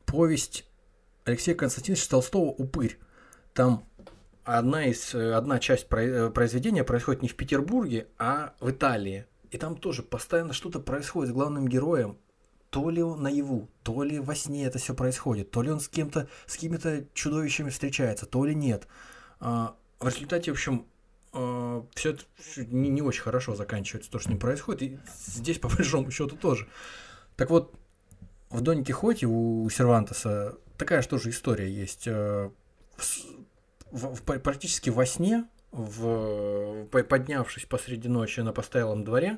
[0.06, 0.66] повесть
[1.26, 3.00] Алексея Константиновича Толстого «Упырь».
[3.54, 3.86] Там
[4.44, 9.26] одна, из, одна часть э, произведения происходит не в Петербурге, а в Италии.
[9.50, 12.18] И там тоже постоянно что-то происходит с главным героем.
[12.76, 16.28] То ли наяву, то ли во сне это все происходит, то ли он с кем-то,
[16.46, 18.86] с какими-то чудовищами встречается, то ли нет.
[19.40, 20.86] А, в результате, в общем,
[21.32, 22.24] все это
[22.58, 24.82] не, не очень хорошо заканчивается, то, что с ним происходит.
[24.82, 26.68] И здесь, по большому счету, тоже.
[27.38, 27.74] Так вот,
[28.50, 32.10] в Доне Кихоте у Сервантеса такая же тоже история есть.
[32.10, 32.50] Э,
[32.98, 39.38] в в- практически во сне, в, по- поднявшись посреди ночи на постоялом дворе,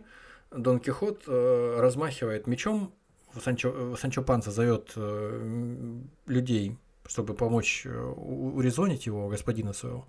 [0.49, 2.95] Дон Кихот э, размахивает мечом,
[3.41, 10.07] Санчо, э, Санчо Панса зовет э, людей, чтобы помочь э, урезонить его, господина своего.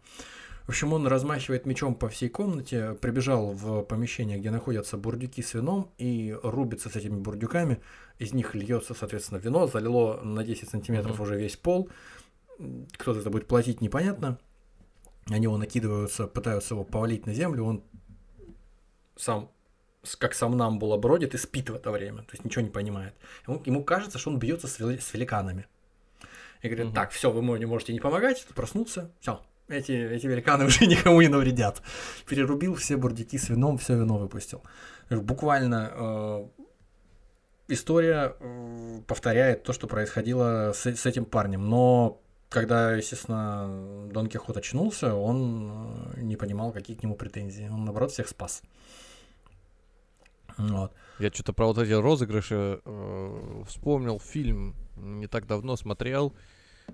[0.65, 5.55] В общем, он размахивает мечом по всей комнате, прибежал в помещение, где находятся бурдюки с
[5.55, 7.81] вином, и рубится с этими бурдюками.
[8.19, 11.23] Из них льется, соответственно, вино, залило на 10 сантиметров Мгм.
[11.23, 11.89] уже весь пол.
[12.99, 14.39] Кто за это будет платить, непонятно.
[15.31, 17.83] Они его накидываются, пытаются его повалить на землю, он
[19.17, 19.51] сам
[20.19, 23.15] как сам нам было бродит и спит в это время, то есть ничего не понимает.
[23.47, 25.67] Ему, ему кажется, что он бьется с, вели- с великанами.
[26.63, 26.95] И говорит, Мгм.
[26.95, 31.21] так, все, вы мне можете не помогать, тут проснулся, все, эти, эти великаны уже никому
[31.21, 31.83] не навредят.
[32.27, 34.63] Перерубил все бурдюки с вином, все вино выпустил.
[35.11, 36.49] Буквально э,
[37.69, 44.57] история э, повторяет то, что происходило с, с этим парнем, но когда, естественно, Дон Кихот
[44.57, 47.69] очнулся, он э, не понимал, какие к нему претензии.
[47.69, 48.63] Он, наоборот, всех спас.
[50.59, 50.93] Вот.
[51.19, 56.35] Я что-то про вот эти розыгрыши э, вспомнил фильм, не так давно смотрел.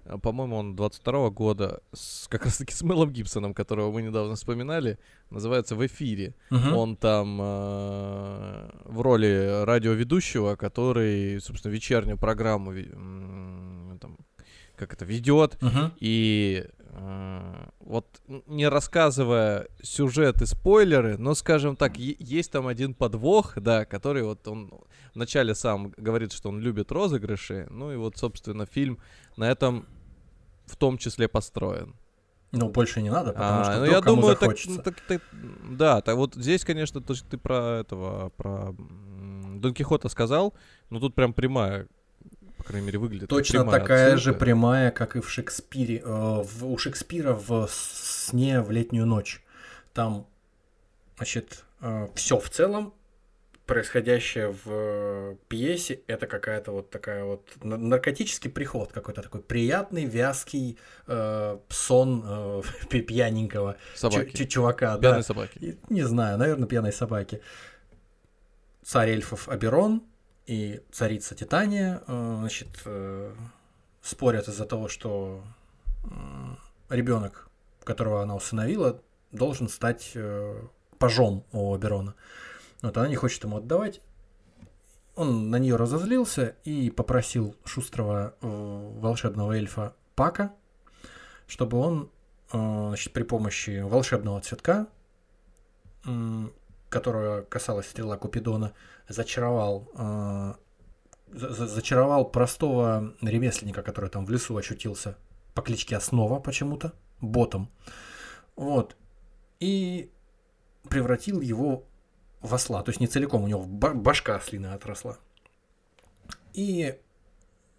[0.05, 4.35] Э, По-моему, он 22 года, с, как раз таки с Мелом Гибсоном, которого мы недавно
[4.35, 4.99] вспоминали.
[5.31, 6.35] Называется «В эфире».
[6.51, 6.77] Мгм.
[6.77, 14.17] Он там э, в роли радиоведущего, который, собственно, вечернюю программу м, там,
[14.77, 15.61] как это ведет.
[15.63, 15.93] Мгм.
[16.01, 23.55] И э, вот не рассказывая сюжет и спойлеры, но, скажем так, есть там один подвох,
[23.57, 24.73] да, который вот он
[25.15, 28.99] вначале сам говорит, что он любит розыгрыши, ну и вот, собственно, фильм
[29.37, 29.87] на этом
[30.67, 31.95] в том числе построен.
[32.51, 34.83] Ну, больше не надо, потому А, что ну, я кому думаю, так, захочется.
[34.83, 35.21] так ты-
[35.71, 38.75] да, так вот здесь, конечно, то, что ты про этого, про
[39.57, 40.53] Дон Кихота сказал,
[40.91, 41.87] но тут прям прямая,
[42.65, 43.29] по крайней мере, выглядит.
[43.29, 44.39] Точно такая же отсылка.
[44.41, 45.99] прямая, как и в Шекспире.
[45.99, 49.43] э, в- у Шекспира в сне в летнюю ночь.
[49.93, 50.27] Там,
[51.17, 51.65] значит,
[52.15, 52.95] все в целом
[53.67, 60.05] происходящее в э, пьесе, это какая-то вот такая вот на- наркотический приход, какой-то такой приятный,
[60.05, 64.37] вязкий э, сон э, пьяненького Собаки.
[64.37, 64.97] чу- чувака.
[64.97, 65.01] да.
[65.11, 65.59] Пьяные собаки.
[65.59, 67.41] И- Не знаю, наверное, пьяной собаки.
[68.83, 70.03] Царь эльфов Аберон
[70.47, 73.35] и царица Титания, э, значит, э,
[74.03, 75.43] спорят из-за того, что
[76.91, 77.49] ребенок,
[77.83, 79.01] которого она усыновила,
[79.33, 80.63] должен стать э,
[80.99, 82.15] пажом у Аберона.
[82.83, 84.01] Вот она не хочет ему отдавать.
[85.17, 90.53] Он на нее разозлился и попросил шустрого э, волшебного эльфа Пака,
[91.47, 92.11] чтобы он
[92.53, 94.87] э, значит, при помощи волшебного цветка,
[96.95, 98.73] которого касалась стрела Купидона,
[99.09, 100.55] зачаровал, э,
[101.33, 105.17] за- за- зачаровал простого ремесленника, который там в лесу очутился
[105.55, 107.69] по кличке Основа почему-то, ботом.
[108.57, 108.97] Вот.
[109.61, 110.11] И
[110.89, 111.85] превратил его
[112.41, 112.83] в осла.
[112.83, 115.17] То есть не целиком, у него ба- башка ослиная отросла.
[116.53, 116.99] И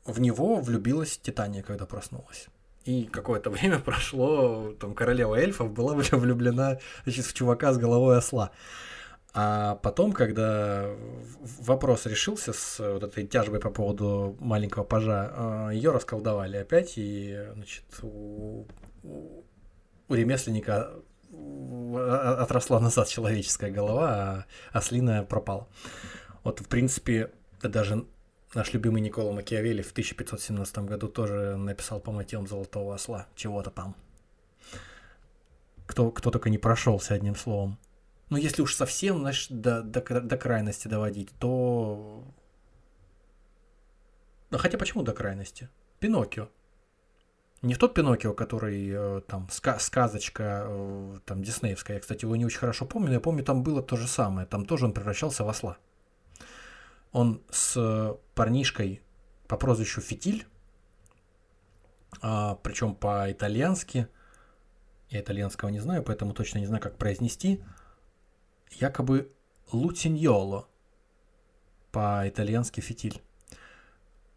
[0.05, 2.47] в него влюбилась Титания, когда проснулась.
[2.83, 8.51] И какое-то время прошло, там королева эльфов была влюблена значит, в чувака с головой осла.
[9.37, 10.89] А потом, когда
[11.59, 17.83] вопрос решился с вот этой тяжбой по поводу маленького пажа, ее расколдовали опять, и значит,
[18.01, 18.65] у,
[19.03, 19.43] у-
[20.07, 20.93] ремесленника
[21.33, 25.67] а- отросла назад человеческая голова, а ослиная пропала.
[26.45, 27.29] Вот, в принципе,
[27.61, 28.05] даже
[28.53, 33.97] наш любимый Никола Макиавелли в 1517 году тоже написал по мотивам «Золотого осла» чего-то там.
[35.87, 37.77] Кто, кто только не прошелся одним словом.
[38.29, 42.23] Ну, если уж совсем, знаешь, до, до, до крайности доводить, то...
[44.49, 45.69] Ну, хотя почему до крайности?
[45.99, 46.49] Пиноккио.
[47.61, 51.97] Не тот Пиноккио, который э, там ска- сказочка э, там диснеевская.
[51.97, 54.47] Я, кстати, его не очень хорошо помню, но я помню, там было то же самое.
[54.47, 55.77] Там тоже он превращался в осла.
[57.11, 59.01] Он с парнишкой
[59.47, 60.45] по прозвищу Фитиль,
[62.21, 64.07] а, причем по-итальянски.
[65.09, 67.63] Я итальянского не знаю, поэтому точно не знаю, как произнести.
[68.71, 69.31] Якобы
[69.71, 70.67] Лутиньоло.
[71.91, 73.21] По-итальянски Фитиль.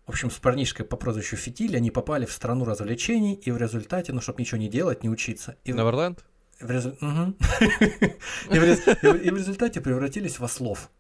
[0.07, 4.13] В общем, с парнишкой по прозвищу Фитиль они попали в страну развлечений, и в результате,
[4.13, 5.57] ну, чтобы ничего не делать, не учиться.
[5.65, 6.25] И Неверленд?
[6.61, 7.35] в.
[8.51, 10.91] И в рез- и в- и в результате превратились в ослов.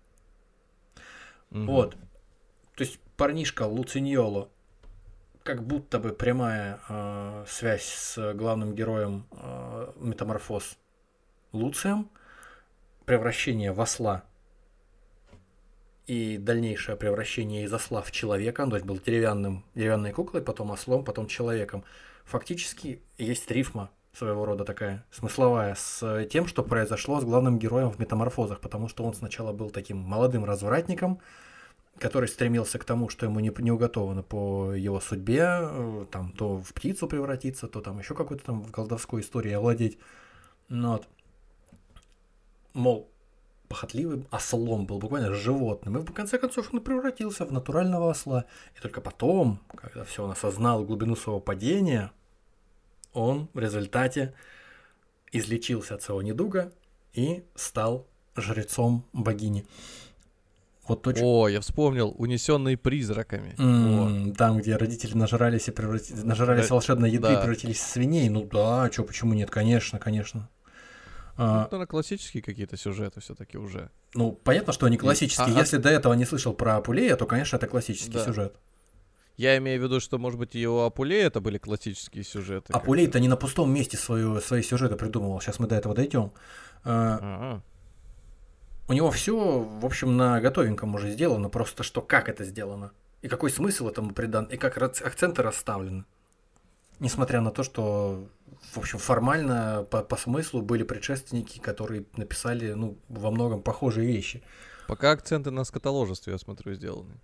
[1.50, 1.96] Вот.
[2.76, 4.50] То есть парнишка Луциньоло,
[5.42, 10.76] как будто бы прямая э, связь с главным героем э, Метаморфоз
[11.52, 12.10] Луцием,
[13.08, 14.22] превращение в осла
[16.06, 20.72] и дальнейшее превращение из осла в человека, ну, то есть был деревянным, деревянной куклой, потом
[20.72, 21.84] ослом, потом человеком.
[22.26, 27.98] Фактически есть рифма своего рода такая смысловая с тем, что произошло с главным героем в
[27.98, 31.18] метаморфозах, потому что он сначала был таким молодым развратником,
[31.98, 36.60] который стремился к тому, что ему не, не уготовано по его судьбе, э, там, то
[36.60, 39.98] в птицу превратиться, то там еще какой-то там в колдовской истории овладеть.
[40.68, 41.08] Ну вот.
[42.78, 43.08] Мол,
[43.68, 45.98] похотливым ослом был, буквально животным.
[45.98, 48.44] И в конце концов он превратился в натурального осла.
[48.76, 52.12] И только потом, когда все он осознал глубину своего падения,
[53.12, 54.32] он в результате
[55.32, 56.72] излечился от своего недуга
[57.14, 58.06] и стал
[58.36, 59.66] жрецом богини.
[60.86, 61.24] Вот точно.
[61.26, 63.54] О, я вспомнил, унесенный призраками.
[63.58, 67.34] М, Там, где родители нажрались и преврати- нажрались Да, волшебной еды да.
[67.34, 68.28] и превратились в свиней.
[68.30, 69.50] Ну да, чё, почему нет?
[69.50, 70.48] Конечно, конечно.
[71.38, 73.90] А, Ну, наверное, классические какие-то сюжеты все-таки уже.
[74.14, 75.46] ну, понятно, что они классические.
[75.54, 78.24] а- Если до этого не слышал про Апулея, то, конечно, это классический Да.
[78.24, 78.56] сюжет.
[79.36, 82.72] Я имею в виду, что, может быть, и у Апулея это были классические сюжеты.
[82.72, 85.40] Апулей-то не на пустом месте свою, свои сюжеты придумывал.
[85.40, 86.32] Сейчас мы до этого дойдем.
[86.84, 87.60] А, А,
[88.88, 92.90] У него все, в общем, на готовеньком уже сделано, просто что как это сделано,
[93.20, 96.04] и какой смысл этому придан, и как акценты расставлены.
[97.00, 98.26] Несмотря на то, что,
[98.72, 104.42] в общем, формально по, по смыслу были предшественники, которые написали, ну, во многом похожие вещи.
[104.88, 107.14] Пока акценты на скотоложестве, я смотрю, сделаны.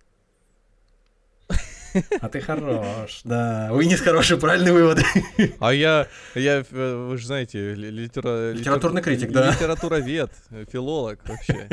[2.19, 3.69] А ты хорош, да.
[3.71, 5.03] Вынес хорошие, правильные выводы.
[5.59, 9.51] А я, я, э, вы же знаете, ли- литера- Литературный литер- критик, да.
[9.51, 10.29] Литературовед,
[10.69, 11.69] филолог вообще.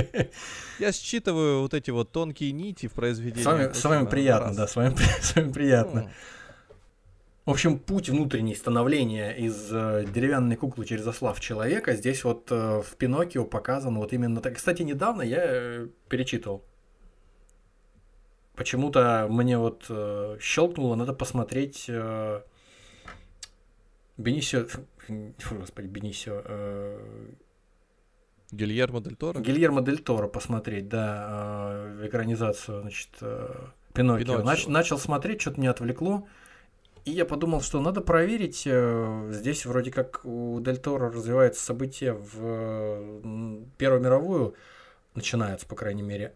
[0.79, 3.43] Я считываю вот эти вот тонкие нити в произведении.
[3.43, 6.13] С вами, с вами приятно, да, с вами, с вами приятно.
[7.45, 12.47] В общем, путь внутренний становления из э, деревянной куклы через осла в человека здесь вот
[12.53, 14.55] э, в Пиноккио показан вот именно так.
[14.57, 16.65] Кстати, недавно я э, перечитывал.
[18.55, 22.43] Почему-то мне вот э, щелкнуло, надо посмотреть э,
[24.19, 24.67] Бенисио...
[24.67, 26.43] фу, Господи, Бенисио...
[26.45, 27.31] э,
[28.53, 29.41] Гильермо Дель Торо?
[29.41, 33.53] Гильермо Дель Торо посмотреть, да, э, экранизацию, значит, э,
[33.95, 34.39] Пиноккио.
[34.39, 34.69] Пиноччио.
[34.69, 36.29] Нач- начал смотреть, что-то меня отвлекло.
[37.05, 38.63] И я подумал, что надо проверить.
[38.67, 43.23] э, Здесь вроде как у Дель Торо развиваются события в
[43.77, 44.55] Первую мировую,
[45.15, 46.35] начинаются, по крайней мере.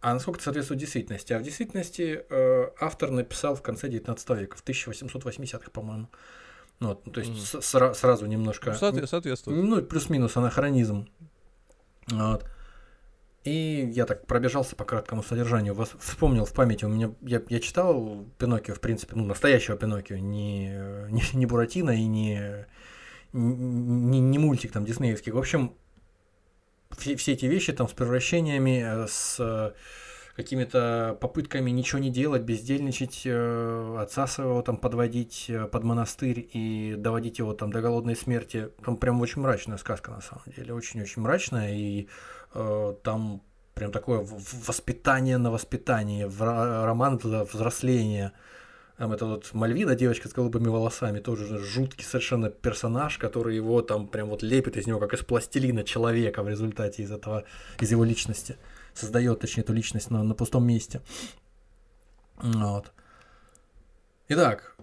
[0.00, 1.32] А насколько это соответствует действительности?
[1.32, 6.08] А в действительности э, автор написал в конце 19 века, в 1880-х, по-моему.
[6.80, 8.70] Ну, вот, ну, то есть с- сра- сразу немножко...
[8.72, 9.64] Ну, соотве- соответствует.
[9.64, 11.08] Ну, плюс-минус анахронизм.
[12.08, 12.44] Вот.
[13.44, 15.74] И я так пробежался по краткому содержанию.
[15.74, 16.86] Вас вспомнил в памяти.
[16.86, 20.68] У меня я, я читал Пиноккио, в принципе, ну, настоящего Пиноккио, не,
[21.10, 22.66] не, не Буратино и не,
[23.34, 25.30] не, не мультик там диснеевский.
[25.30, 25.74] В общем,
[26.96, 29.72] все, все эти вещи там с превращениями, э, с э,
[30.36, 37.38] какими-то попытками ничего не делать, бездельничать, э, отца своего там подводить под монастырь и доводить
[37.38, 38.70] его там до голодной смерти.
[38.84, 42.08] Там прям очень мрачная сказка на самом деле, очень-очень мрачная, и
[43.02, 43.42] там
[43.74, 44.26] прям такое
[44.66, 48.32] воспитание на воспитании, в ра- роман туда взросления.
[48.96, 53.82] Там это вот Мальвина, девочка с голубыми волосами, тоже же жуткий совершенно персонаж, который его
[53.82, 57.44] там прям вот лепит из него, как из пластилина человека в результате из этого,
[57.80, 58.56] из его личности.
[58.94, 61.00] Создает, точнее, эту личность на, на пустом месте.
[62.36, 62.92] Вот.
[64.28, 64.73] Итак,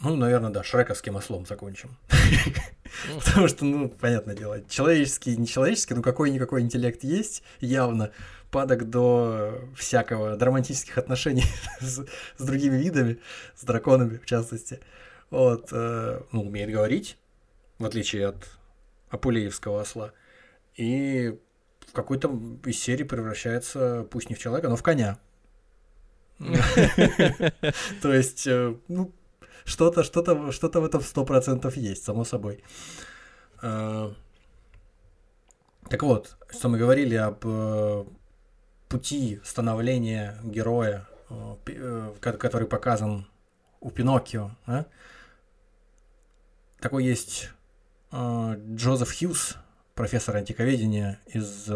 [0.00, 1.96] ну, наверное, да, шрековским ослом закончим.
[3.24, 8.12] Потому что, ну, понятное дело, человеческий, нечеловеческий, ну, какой-никакой интеллект есть, явно,
[8.50, 11.44] падок до всякого, до романтических отношений
[11.80, 12.04] с,
[12.36, 13.18] с другими видами,
[13.54, 14.80] с драконами, в частности.
[15.30, 17.18] Вот, э, ну, умеет говорить,
[17.78, 18.36] в отличие от
[19.10, 20.12] Апулеевского осла.
[20.76, 21.38] И
[21.86, 22.30] в какой-то
[22.64, 25.18] из серий превращается, пусть не в человека, но в коня.
[28.02, 29.12] То есть, э, ну,
[29.66, 32.62] что-то, что-то, что-то в этом сто процентов есть, само собой.
[33.62, 34.12] Э,
[35.90, 38.04] Так вот, что мы говорили об э,
[38.88, 43.26] пути становления героя, э, который показан
[43.80, 44.52] у Пиноккио.
[44.66, 44.86] а?
[46.80, 47.50] Такой есть
[48.12, 49.56] Джозеф Хьюз,
[49.94, 51.68] профессор антиковедения из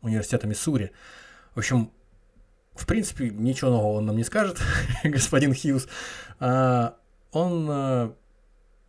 [0.00, 0.92] университета Миссури.
[1.54, 1.90] В общем,
[2.74, 4.58] в принципе, ничего нового он нам не скажет,
[5.04, 5.88] господин Хьюз.
[6.40, 6.96] А,
[7.34, 8.12] он э,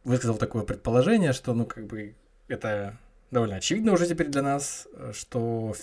[0.03, 2.15] высказал такое предположение, что, ну, как бы,
[2.47, 2.97] это
[3.31, 5.73] довольно очевидно уже теперь для нас, э, что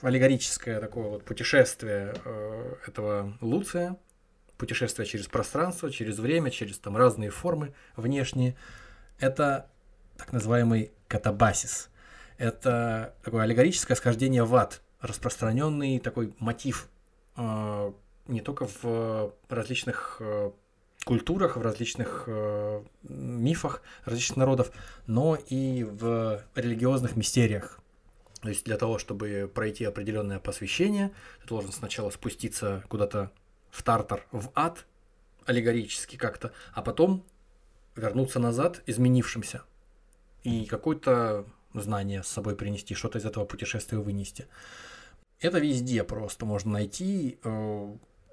[0.00, 3.96] аллегорическое такое вот путешествие э, этого Луция,
[4.56, 8.56] путешествие через пространство, через время, через там разные формы внешние,
[9.18, 9.68] это
[10.16, 11.90] так называемый катабасис.
[12.38, 16.88] Это такое аллегорическое схождение в ад, распространенный такой мотив
[17.36, 20.20] не только в различных
[21.04, 24.70] культурах, в различных э, мифах различных народов,
[25.06, 27.80] но и в религиозных мистериях.
[28.40, 31.12] То есть для того, чтобы пройти определенное посвящение,
[31.42, 33.30] ты должен сначала спуститься куда-то
[33.70, 34.86] в Тартар, в ад,
[35.46, 37.24] аллегорически как-то, а потом
[37.96, 39.62] вернуться назад изменившимся
[40.42, 44.46] и какое-то знание с собой принести, что-то из этого путешествия вынести.
[45.40, 47.38] Это везде просто можно найти.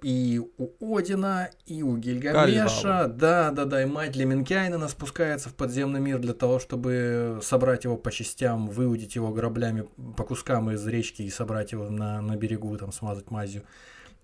[0.04, 3.08] И у Одина, и у Гильгамеша.
[3.08, 3.82] Да, да, да.
[3.82, 9.16] И мать Леменкайнена спускается в подземный мир для того, чтобы собрать его по частям, выудить
[9.16, 13.64] его граблями по кускам из речки и собрать его на, на берегу, там, смазать мазью.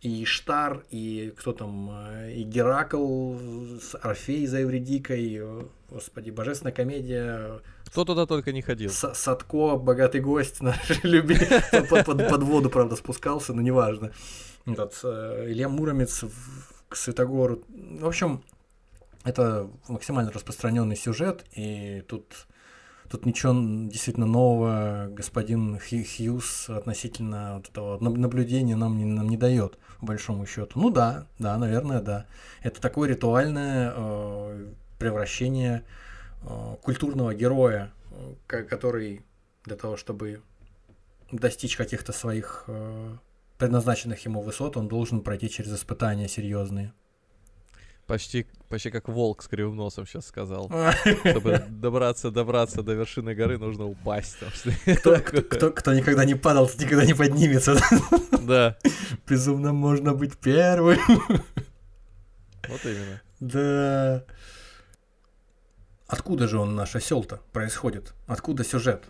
[0.01, 3.35] И Штар, и кто там, э, и Геракл,
[3.79, 8.89] с Орфей за Эвредикой, э, господи, божественная комедия, Кто туда только не ходил.
[8.91, 11.47] С- Садко, богатый гость, наш любимый,
[11.89, 14.11] под, под- под воду, правда, спускался, но неважно.
[14.65, 16.23] Этот, э, Илья Муромец
[16.87, 17.63] к Святогору.
[17.69, 18.43] В общем,
[19.23, 22.47] это максимально распространенный сюжет, и тут,
[23.09, 23.53] тут ничего
[23.89, 29.77] действительно нового господин Хью- Хьюз относительно вот этого наб- наблюдения нам не, нам не дает,
[29.99, 30.79] по большому счету.
[30.79, 32.25] Ну да, да, наверное, да.
[32.61, 35.83] Это такое ритуальное э, превращение
[36.43, 39.23] э, культурного героя, э, ко- который
[39.65, 40.41] для того, чтобы
[41.31, 43.15] достичь каких-то своих э,
[43.57, 46.93] предназначенных ему высот, он должен пройти через испытания серьезные.
[48.05, 50.69] Почти, почти как волк с кривым носом сейчас сказал.
[51.25, 54.35] Чтобы добраться, добраться до вершины горы, нужно упасть.
[54.99, 57.77] Кто, кто, кто- кто никогда не падал, никогда не поднимется.
[58.43, 58.77] Да,
[59.25, 60.97] Безумно можно быть первым.
[62.67, 63.21] вот именно.
[63.39, 64.25] Да.
[66.07, 68.13] Откуда же он, наш осел-то, происходит?
[68.27, 69.05] Откуда сюжет?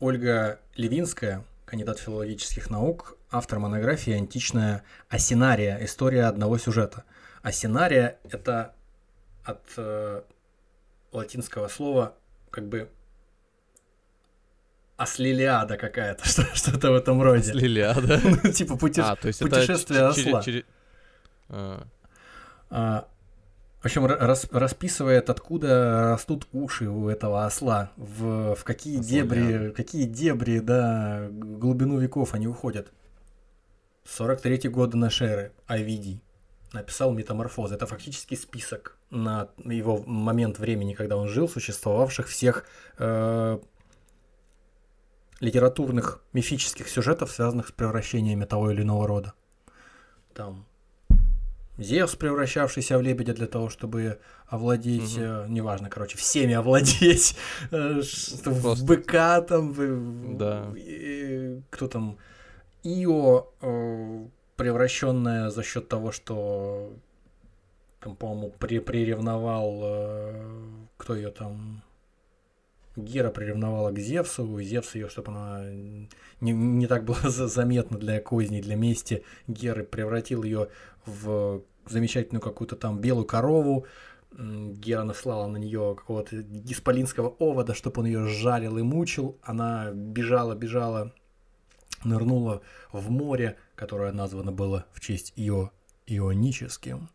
[0.00, 5.78] Ольга Левинская, кандидат филологических наук, автор монографии «Античная Асинария.
[5.82, 7.04] История одного сюжета».
[7.42, 8.74] Асинария– это
[9.44, 10.22] от э,
[11.12, 12.14] латинского слова
[12.50, 12.88] как бы
[14.96, 17.52] Ослилиада какая-то, что- что-то в этом роде.
[17.52, 18.20] Лилиада.
[18.44, 20.42] Ну, Типа путеше- А, то есть путешествие это осла.
[20.42, 20.64] через-
[21.48, 21.86] А,
[22.70, 23.08] А,
[23.80, 29.28] В общем, ра- рас- расписывает, откуда растут уши у этого осла, в, в какие Ослоляда.
[29.34, 32.92] дебри, какие дебри, да, глубину веков они уходят.
[34.04, 36.22] 43-й год до нашей эры, Овидий
[36.72, 37.74] написал «Метаморфозы».
[37.74, 42.64] Это фактически список на его момент времени, когда он жил, существовавших всех
[42.98, 43.58] э,
[45.40, 49.34] литературных, мифических сюжетов, связанных с превращениями того или иного рода.
[50.34, 50.64] Там
[51.78, 55.24] Зевс, превращавшийся в лебедя для того, чтобы овладеть, Мгм.
[55.24, 57.36] э, неважно, короче, всеми овладеть,
[57.70, 58.00] э,
[58.44, 60.72] в быка там, в- Да.
[60.76, 62.18] э, кто там,
[62.84, 64.26] Ио, э,
[64.56, 66.92] превращенная за счет того, что
[68.00, 70.50] по-моему, при, приревновал, э,
[70.96, 71.82] кто ее там,
[72.96, 75.64] Гера приревновала к Зевсу, и Зевс ее, чтобы она
[76.40, 80.68] не, не так было за- заметно для козней, для мести, Геры превратил ее
[81.06, 83.86] в замечательную какую-то там белую корову.
[84.34, 89.36] Гера наслала на нее какого-то исполинского овода, чтобы он ее жарил и мучил.
[89.42, 91.12] Она бежала, бежала,
[92.04, 92.62] нырнула
[92.92, 95.70] в море, которое названо было в честь Ио
[96.06, 97.08] ионическим.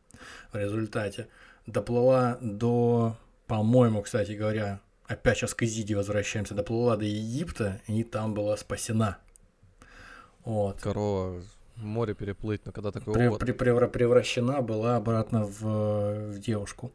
[0.51, 1.27] В результате
[1.65, 8.33] доплыла до, по-моему, кстати говоря, опять сейчас к Изиде возвращаемся, доплыла до Египта и там
[8.33, 9.17] была спасена.
[10.43, 10.79] Вот.
[10.79, 11.41] корова
[11.75, 13.47] море переплыть, но когда такой опыт.
[13.47, 16.91] пре- превра- превращена была обратно в, в девушку.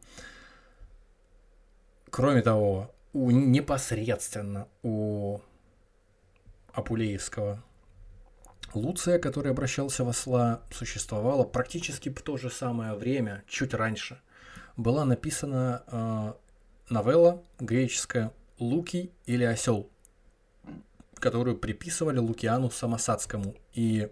[2.09, 5.39] Кроме того, у непосредственно у
[6.73, 7.63] Апулеевского
[8.75, 14.21] Луция, который обращался в осла, существовала практически в то же самое время, чуть раньше.
[14.77, 16.33] Была написана э,
[16.89, 19.89] новелла греческая «Луки» или «Осел»,
[21.15, 24.11] которую приписывали Лукиану Самосадскому и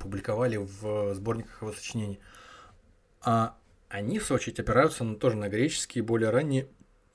[0.00, 2.20] публиковали в сборниках его сочинений.
[3.20, 3.56] А
[3.88, 6.68] они, в свою очередь, опираются на, тоже на греческие, более ранние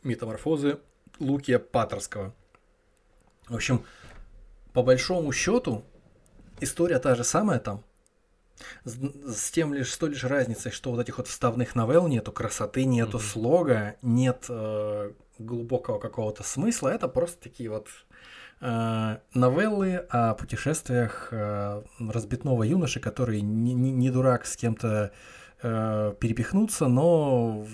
[0.03, 0.79] метаморфозы
[1.19, 2.33] Лукия Паторского.
[3.47, 3.85] В общем,
[4.73, 5.85] по большому счету,
[6.63, 7.83] история та же самая там,
[8.85, 8.95] с,
[9.35, 12.85] с тем лишь, с той лишь разницей, что вот этих вот вставных новелл нету, красоты
[12.85, 13.25] нету, Мгм.
[13.27, 17.87] слога, нет э, глубокого какого-то смысла, это просто такие вот
[18.61, 25.11] э, новеллы о путешествиях э, разбитного юноши, который не, не- не дурак с кем-то
[25.61, 27.65] э, перепихнуться, но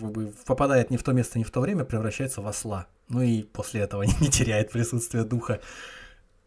[0.45, 2.87] попадает не в то место, не в то время, превращается в осла.
[3.09, 5.59] Ну и после этого не теряет присутствие духа.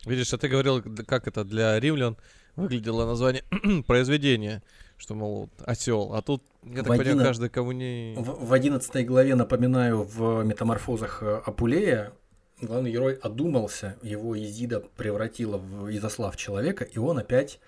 [0.05, 2.17] Видишь, а ты говорил, как это для римлян
[2.57, 3.45] выглядело название
[3.87, 4.63] произведения,
[4.97, 6.15] что, мол, осел.
[6.15, 8.15] А тут, я так В понимаю, одино- каждый кому не...
[8.17, 12.13] В, в 11 главе, напоминаю, в метаморфозах э, Апулея
[12.61, 17.61] главный герой одумался, его Изида превратила в Изослав человека, и он опять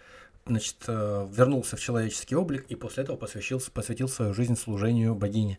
[0.47, 5.59] значит, э, вернулся в человеческий облик и после этого посвятил, посвятил свою жизнь служению богине.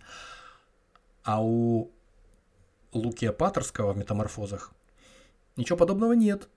[1.23, 1.89] А у
[2.93, 4.71] Лукия Паторского в метаморфозах
[5.55, 6.47] ничего подобного нет.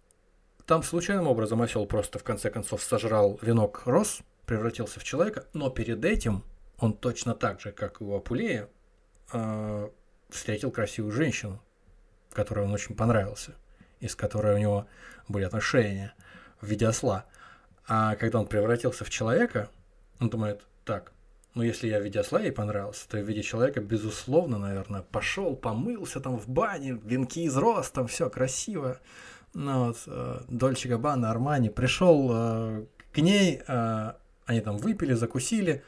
[0.68, 5.70] Там случайным образом осел просто в конце концов сожрал венок роз, превратился в человека, но
[5.70, 6.44] перед этим
[6.78, 8.68] он точно так же, как и у Апулея,
[9.32, 9.88] э,
[10.28, 11.62] встретил красивую женщину,
[12.34, 13.54] которой он очень понравился,
[14.00, 14.86] и с которой у него
[15.26, 16.12] были отношения
[16.60, 17.24] в виде осла.
[17.86, 19.70] А когда он превратился в человека,
[20.20, 21.14] он думает, так,
[21.54, 25.56] ну если я в виде осла ей понравился, то в виде человека, безусловно, наверное, пошел,
[25.56, 29.00] помылся там в бане, венки из роз, там все красиво.
[29.54, 34.12] Ну вот, э, Дольче Габбана, Армани, пришел э, к ней, э,
[34.46, 35.82] они там выпили, закусили,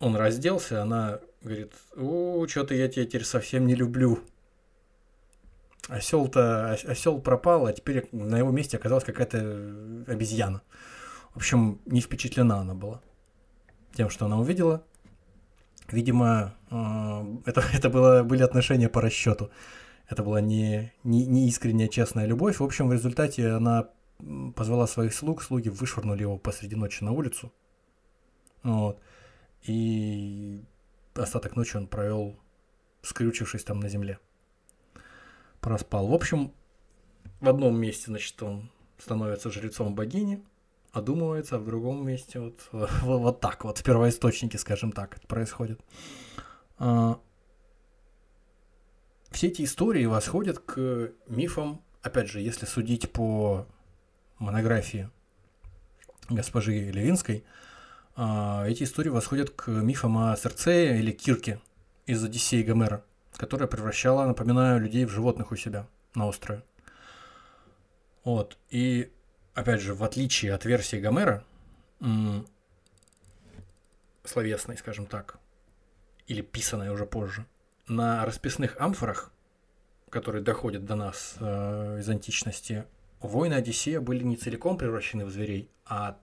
[0.00, 4.20] он разделся, она говорит, о, что-то я тебя теперь совсем не люблю.
[5.88, 10.62] Осел-то, осел пропал, а теперь на его месте оказалась какая-то обезьяна.
[11.34, 13.00] В общем, не впечатлена она была
[13.94, 14.84] тем, что она увидела.
[15.88, 19.50] Видимо, э, это, это было, были отношения по расчету.
[20.12, 22.60] Это была не, не, не искренняя, честная любовь.
[22.60, 23.88] В общем, в результате она
[24.54, 27.50] позвала своих слуг, слуги вышвырнули его посреди ночи на улицу.
[28.62, 29.00] Вот.
[29.62, 30.62] И
[31.14, 32.38] остаток ночи он провел,
[33.00, 34.18] скрючившись там на земле.
[35.62, 36.06] Проспал.
[36.06, 36.52] В общем,
[37.40, 40.44] в одном месте, значит, он становится жрецом богини,
[40.92, 42.68] одумывается, а в другом месте вот,
[43.02, 45.80] вот, так вот, в первоисточнике, скажем так, это происходит.
[49.32, 53.66] Все эти истории восходят к мифам, опять же, если судить по
[54.38, 55.10] монографии
[56.28, 57.44] госпожи Левинской,
[58.14, 61.60] а, эти истории восходят к мифам о Серцее или Кирке
[62.06, 63.04] из Одиссеи Гомера,
[63.36, 65.86] которая превращала, напоминаю, людей в животных у себя.
[66.14, 66.62] на острове.
[68.22, 68.58] Вот.
[68.68, 69.10] И,
[69.54, 71.42] опять же, в отличие от версии Гомера,
[74.24, 75.38] словесной, скажем так,
[76.26, 77.46] или писанной уже позже,
[77.88, 79.32] на расписных амфорах,
[80.10, 82.84] которые доходят до нас э, из античности,
[83.20, 86.18] воины Одиссея были не целиком превращены в зверей, а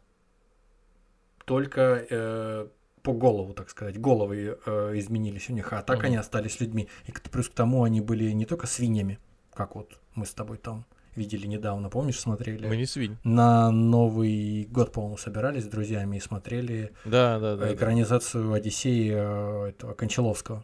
[1.46, 2.68] только э,
[3.02, 6.06] по голову, так сказать, головы э, изменились у них, а так Мгм.
[6.08, 6.88] они остались людьми.
[7.08, 9.20] И плюс к тому они были не только свиньями,
[9.54, 12.68] как вот мы с тобой там видели недавно, помнишь, смотрели?
[12.68, 13.18] Мы не свинь.
[13.24, 17.66] На Новый год, по-моему, собирались с друзьями и смотрели Да, да, да.
[17.66, 17.74] да.
[17.74, 20.64] экранизацию Одиссеи э, этого Кончаловского.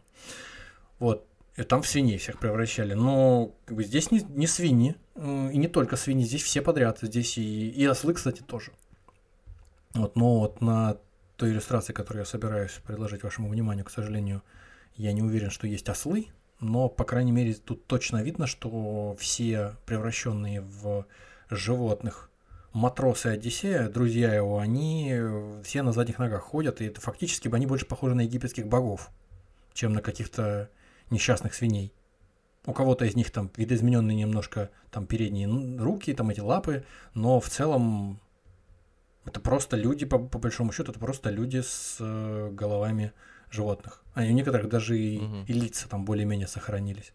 [0.98, 1.26] Вот.
[1.56, 2.94] И там в свиней всех превращали.
[2.94, 4.96] Но как бы, здесь не, не свиньи.
[5.16, 6.98] И не только свиньи, здесь все подряд.
[7.00, 8.72] Здесь и, и ослы, кстати, тоже.
[9.94, 10.98] Вот, но вот на
[11.36, 14.42] той иллюстрации, которую я собираюсь предложить вашему вниманию, к сожалению,
[14.96, 16.28] я не уверен, что есть ослы,
[16.60, 21.06] но, по крайней мере, тут точно видно, что все превращенные в
[21.50, 22.30] животных
[22.72, 25.14] матросы Одиссея, друзья его, они
[25.64, 29.10] все на задних ногах ходят, и это фактически они больше похожи на египетских богов,
[29.72, 30.68] чем на каких-то
[31.10, 31.92] несчастных свиней.
[32.66, 35.46] У кого-то из них там видоизмененные немножко там передние
[35.78, 36.84] руки, там эти лапы,
[37.14, 38.20] но в целом
[39.24, 43.12] это просто люди, по, по большому счету, это просто люди с э, головами
[43.50, 44.02] животных.
[44.14, 45.44] А у некоторых даже и, Мгм.
[45.44, 47.12] и лица там более-менее сохранились.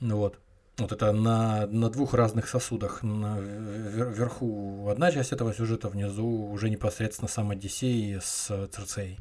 [0.00, 0.38] Ну вот.
[0.78, 3.02] Вот это на, на двух разных сосудах.
[3.04, 9.18] На вер- вверху одна часть этого сюжета, внизу уже непосредственно сам Одиссей с Церцеей.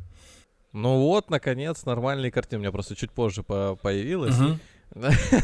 [0.74, 2.58] Ну вот, наконец, нормальные картины.
[2.58, 4.36] У меня просто чуть позже по- появилась.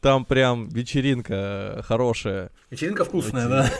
[0.00, 1.34] Там прям вечеринка
[1.78, 2.50] э, хорошая.
[2.70, 3.70] Вечеринка вкусная, Эти- да?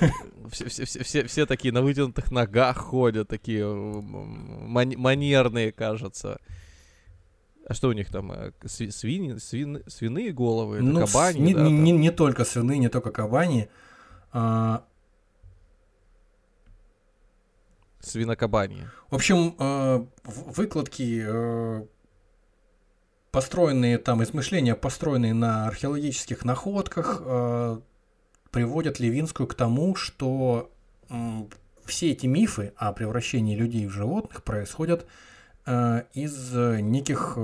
[0.50, 6.38] Все, все, все, все, все такие на вытянутых ногах ходят, такие манерные, кажется.
[7.66, 8.32] А что у них там?
[8.32, 10.80] э, сви- свиньи, свин- свиные головы?
[10.80, 13.68] Ну, кабани, не, да, не- не- не только свиные, не только кабани.
[14.32, 14.84] А,
[18.02, 18.88] Свинокабани.
[19.10, 21.86] В общем, э, выкладки, э,
[23.30, 27.80] построенные там, измышления, построенные на археологических находках, э,
[28.50, 30.70] приводят Левинскую к тому, что
[31.86, 35.06] все эти мифы о превращении людей в животных происходят
[35.66, 37.38] из неких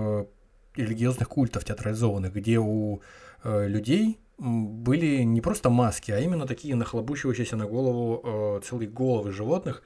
[0.74, 3.00] религиозных культов театрализованных, где у
[3.44, 9.82] людей были не просто маски, а именно такие нахлобучивающиеся на голову целые головы животных,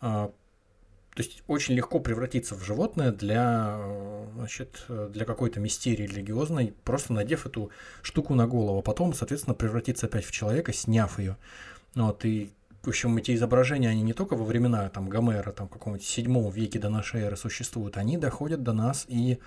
[0.00, 7.14] то есть очень легко превратиться в животное для, э, значит, для какой-то мистерии религиозной, просто
[7.14, 7.70] надев эту
[8.02, 11.38] штуку на голову, а потом, соответственно, превратиться опять в человека, сняв ее.
[11.94, 12.50] Вот, и,
[12.82, 16.78] в общем, эти изображения, они не только во времена там, Гомера, там, какого-нибудь седьмого веке
[16.78, 19.38] до нашей эры существуют, они доходят до нас и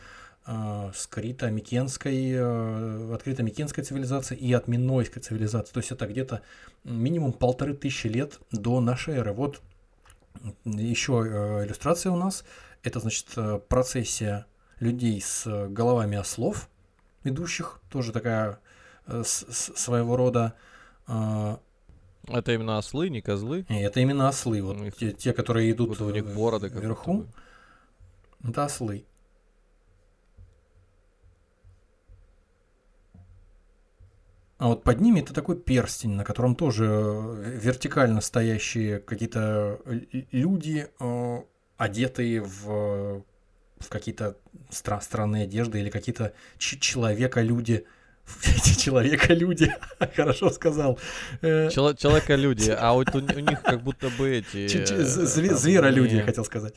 [0.47, 5.71] э, с крито-микенской, э, от крито-микенской цивилизации и от минойской цивилизации.
[5.71, 6.41] То есть это где-то
[6.83, 9.33] минимум полторы тысячи лет до нашей эры.
[9.33, 9.61] Вот
[10.65, 12.43] еще э, иллюстрация у нас.
[12.83, 14.45] Это, значит, э, процессия
[14.79, 16.69] людей с головами ослов,
[17.23, 17.81] идущих.
[17.89, 18.59] Тоже такая
[19.07, 20.53] э, с- с- своего рода...
[21.07, 21.57] э,
[22.27, 23.65] Это именно ослы, не козлы.
[23.69, 24.61] это именно ослы.
[24.61, 27.25] Вот них те, те, которые идут Вот у них бороды вверху.
[28.47, 29.03] Это ослы.
[34.59, 40.01] А вот под ними это такой перстень, на котором тоже э, вертикально стоящие какие-то л-
[40.31, 41.37] люди, э,
[41.77, 43.23] одетые в,
[43.79, 44.35] в какие-то
[44.69, 47.85] стра- странные одежды или какие-то человека-люди.
[48.77, 49.73] Человека-люди,
[50.15, 50.99] хорошо сказал.
[51.41, 54.67] Э, Чело- Человека-люди, а вот у, у них как будто бы эти...
[54.93, 55.03] э,
[55.55, 56.73] Зверолюди, я хотел сказать.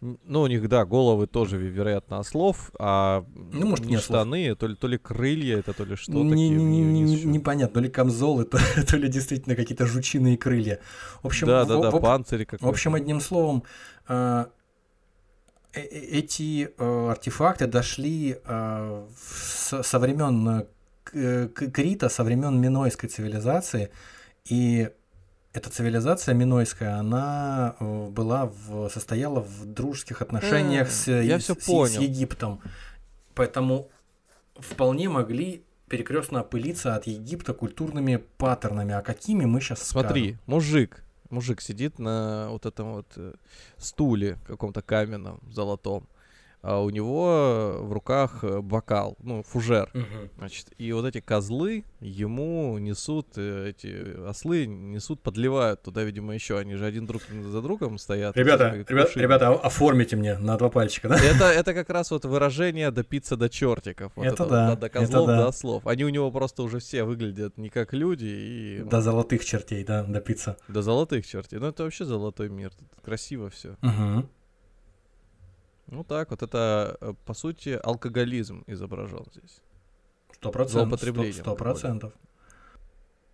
[0.00, 4.20] Ну, у них, да, головы тоже, вероятно, ослов, а Ну, может, не ослов.
[4.20, 7.24] штаны, то ли, то ли крылья это, то ли что Не- такие не- не- не-.
[7.24, 8.58] Непонятно, то ли камзолы, то,
[8.90, 10.80] то ли действительно какие-то жучиные крылья.
[11.22, 13.62] В общем, да, в- да, да, в- панцири как В общем, одним словом,
[14.08, 14.44] э,
[15.72, 22.60] э- э- эти э, артефакты дошли э, со, со времен э, к- Крита, со времен
[22.60, 23.88] Минойской цивилизации,
[24.44, 24.90] и
[25.56, 31.54] эта цивилизация минойская, она э, была в, состояла в дружеских отношениях с, я с- всё
[31.54, 32.00] с- с понял.
[32.02, 32.60] Египтом.
[33.34, 33.88] Поэтому
[34.58, 38.92] вполне могли перекрестно опылиться от Египта культурными паттернами.
[38.94, 43.32] А какими мы сейчас Смотри, мужик, мужик сидит на вот этом вот э,
[43.78, 46.06] стуле каком-то каменном, золотом.
[46.68, 49.88] А у него в руках э, бокал, ну, фужер.
[50.36, 56.58] Значит, и вот эти козлы ему несут, э, эти ослы несут, подливают туда, видимо, еще.
[56.58, 58.36] Они же один друг за другом стоят.
[58.36, 59.22] Ребята, ребята, кувшины.
[59.22, 61.16] ребята, оформите мне на два пальчика, да?
[61.16, 64.10] Это, это как раз вот выражение допиться до чертиков.
[64.16, 65.42] Вот Это вот, да, до, до козлов, это да.
[65.42, 65.86] до ослов.
[65.86, 70.02] Они у него просто уже все выглядят не как люди и До золотых чертей, да,
[70.02, 70.56] до пицца.
[70.66, 71.60] до золотых чертей.
[71.60, 72.72] Ну это вообще золотой мир.
[72.76, 73.76] Тут красиво все.
[73.82, 74.26] Угу.
[75.88, 79.60] Ну так, вот это, э, по сути, алкоголизм изображен здесь.
[80.32, 81.00] Сто процентов.
[81.00, 82.12] Сто процентов.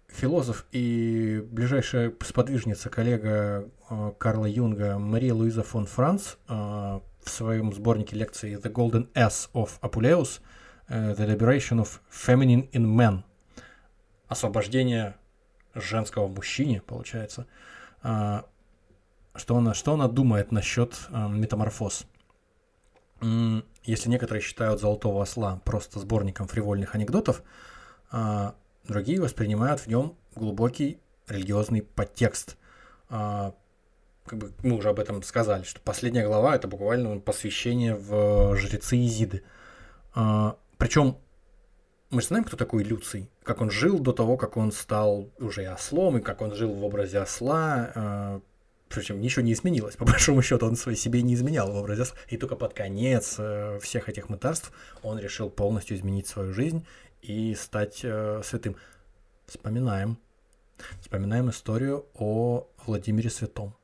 [0.08, 7.72] Философ и ближайшая сподвижница, коллега э, Карла Юнга Мария Луиза фон Франц э, в своем
[7.72, 10.40] сборнике лекций The Golden S of Apuleius
[10.88, 13.22] The Liberation of Feminine in Men
[14.28, 15.16] освобождение
[15.74, 17.46] женского в мужчине, получается.
[18.02, 18.44] Что
[19.48, 22.06] она, что она думает насчет метаморфоз?
[23.84, 27.42] Если некоторые считают «Золотого осла» просто сборником фривольных анекдотов,
[28.10, 28.54] а,
[28.84, 32.56] другие воспринимают в нем глубокий религиозный подтекст.
[33.08, 33.54] А,
[34.26, 38.96] Как бы мы уже об этом сказали, что последняя глава это буквально посвящение в жрецы
[39.04, 39.42] Изиды.
[40.14, 41.16] Причем
[42.10, 45.66] мы же знаем, кто такой Люций, как он жил до того, как он стал уже
[45.72, 48.40] ослом, и как он жил в образе осла.
[48.94, 52.16] Причем ничего не изменилось, по большому счету, он себе не изменял в образе осла.
[52.28, 56.84] И только под конец э, всех этих мытарств он решил полностью изменить свою жизнь
[57.22, 58.76] и стать э, святым.
[59.46, 60.18] Вспоминаем.
[61.00, 63.74] Вспоминаем историю о Владимире Святом.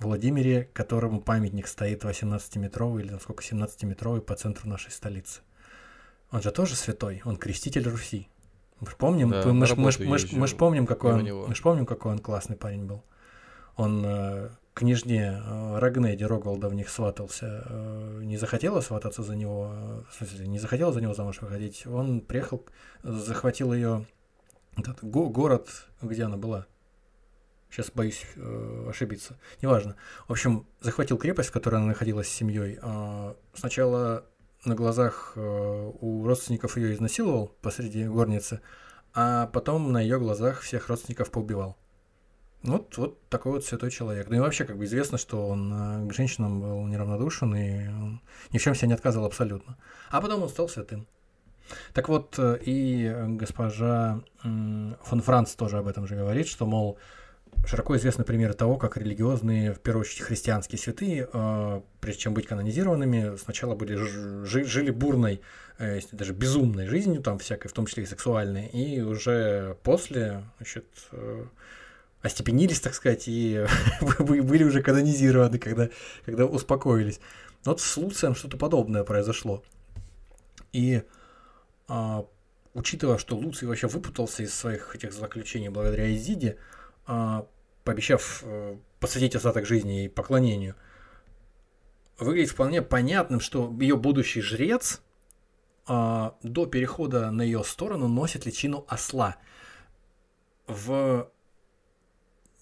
[0.00, 5.40] Владимире, которому памятник стоит 18-метровый или насколько 17-метровый по центру нашей столицы.
[6.30, 8.28] Он же тоже святой, он креститель Руси.
[8.80, 11.48] Мы ж помним, Да, мы, ж- мы, ж- мы ж- мы ж помним, какой он,
[11.48, 13.04] мы ж помним, какой он классный парень был.
[13.76, 17.64] Он э, княжне э, Рагнеде Рогволда в них сватался.
[17.68, 21.86] э, не захотела свататься за него, э, в смысле, не захотела за него замуж выходить.
[21.86, 22.64] Он приехал,
[23.02, 24.06] захватил ее
[24.76, 25.68] этот го- город,
[26.00, 26.66] где она была.
[27.70, 29.38] Сейчас боюсь э, ошибиться.
[29.62, 29.96] Неважно.
[30.28, 32.78] В общем, захватил крепость, в которой она находилась с семьей.
[32.82, 34.26] А, сначала
[34.66, 38.60] на глазах э, у родственников ее изнасиловал посреди горницы,
[39.14, 41.76] а потом на ее глазах всех родственников поубивал.
[42.62, 44.28] Вот, вот такой вот святой человек.
[44.28, 48.22] Ну и вообще, как бы известно, что он э, к женщинам был неравнодушен и он
[48.52, 49.76] ни в чем себе не отказывал абсолютно.
[50.10, 51.08] А потом он стал святым.
[51.92, 56.98] Так вот, э, и госпожа фон Франц тоже об этом же говорит, что, мол,
[57.66, 62.46] широко известны примеры того, как религиозные, в первую очередь христианские святые, э, прежде чем быть
[62.46, 63.96] канонизированными, сначала были
[64.44, 65.40] жили бурной,
[66.12, 70.86] даже безумной жизнью, там всякой, в том числе и сексуальной, и уже после, значит,
[72.22, 73.66] остепенились, так сказать, и
[74.20, 75.90] были уже канонизированы, когда,
[76.24, 77.20] когда успокоились.
[77.64, 79.62] Вот с Луцием что-то подобное произошло.
[80.72, 81.02] И
[81.88, 82.24] а,
[82.74, 86.58] учитывая, что Луций вообще выпутался из своих этих заключений благодаря Изиде,
[87.06, 87.46] а,
[87.84, 90.76] пообещав э, посвятить остаток жизни и поклонению,
[92.18, 95.02] выглядит вполне понятным, что ее будущий жрец
[95.86, 99.36] а, до перехода на ее сторону носит личину осла.
[100.68, 101.31] В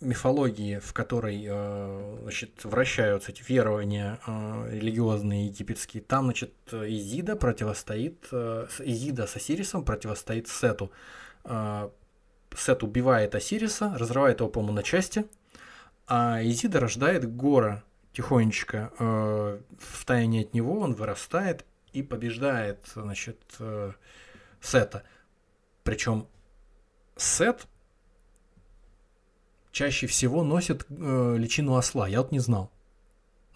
[0.01, 8.27] мифологии, в которой э, значит, вращаются эти верования э, религиозные египетские, там, значит, Изида противостоит,
[8.33, 10.91] э, Изида с Осирисом противостоит Сету.
[12.57, 15.27] Сет убивает Осириса, разрывает его, по-моему, на части,
[16.07, 18.91] а Изида рождает Гора тихонечко.
[18.99, 23.41] В тайне от него он вырастает и побеждает, значит,
[24.61, 25.05] Сета.
[25.85, 26.27] Причем
[27.17, 27.67] Сет
[29.73, 32.09] чаще всего носит э, личину осла.
[32.09, 32.71] Я вот не знал.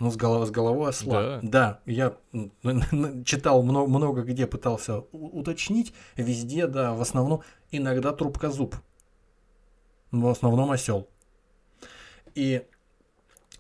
[0.00, 1.38] Ну, с, голов- с головой осла.
[1.42, 1.80] Да?
[1.86, 5.94] я м, читал много, много где, пытался уточнить.
[6.16, 8.74] Везде, да, в основном, иногда трубкозуб.
[10.10, 11.08] Но в основном осел.
[12.34, 12.66] И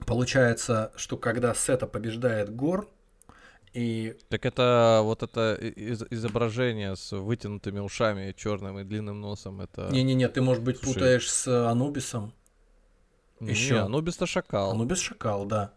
[0.06, 2.88] получается, что когда Сета побеждает Гор,
[3.72, 9.60] и Так это вот это из- изображение с вытянутыми ушами, черным и длинным носом.
[9.60, 9.88] Это...
[9.90, 10.94] Не-не-не, ты, может быть, Слушай.
[10.94, 12.32] путаешь с Анубисом.
[13.40, 13.78] Еще.
[13.80, 14.70] Анубис-то шакал.
[14.72, 15.72] Анубис шакал, да.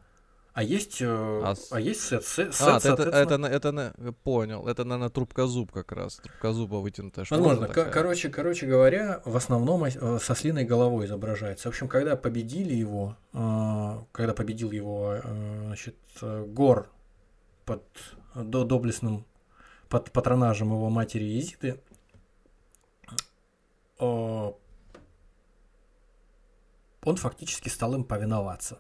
[0.54, 2.26] А есть, э, А а, есть Сет.
[2.26, 3.94] Сет, А, Сет, это, это, это, на-
[4.24, 4.68] понял.
[4.68, 6.16] Это, наверное, трубкозуб как раз.
[6.16, 7.68] Трубкозуба вытянутая шкура Возможно.
[7.68, 7.92] Такая.
[7.92, 11.68] короче, короче говоря, в основном э, со слиной головой изображается.
[11.68, 15.18] В общем, когда победили его, э, когда победил его,
[15.66, 16.90] значит, Гор
[17.66, 17.84] под
[18.34, 19.26] до доблестным
[19.90, 21.80] под патронажем его матери Изиды,
[27.04, 28.80] он фактически стал им повиноваться.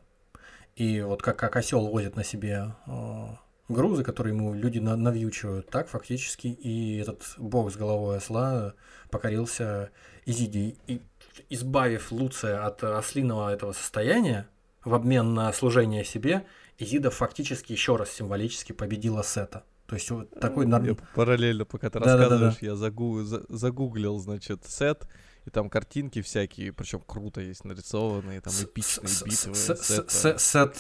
[0.75, 3.25] И вот как, как осел возит на себе э,
[3.67, 8.73] грузы, которые ему люди на- навьючивают, так фактически и этот бог с головой осла
[9.09, 9.89] покорился
[10.25, 10.75] Изиде.
[10.87, 11.01] И
[11.49, 14.47] избавив Луция от ослиного этого состояния
[14.83, 16.45] в обмен на служение себе,
[16.79, 19.63] Изида фактически еще раз символически победила Сета.
[19.87, 20.97] То есть вот такой Я норм...
[21.15, 22.29] параллельно, пока ты Да-да-да-да.
[22.51, 25.07] рассказываешь, я загу- за- загуглил, значит, сет,
[25.47, 29.55] и там картинки всякие, причем круто есть нарисованные, там эпичные битвы.
[29.55, 30.77] Сет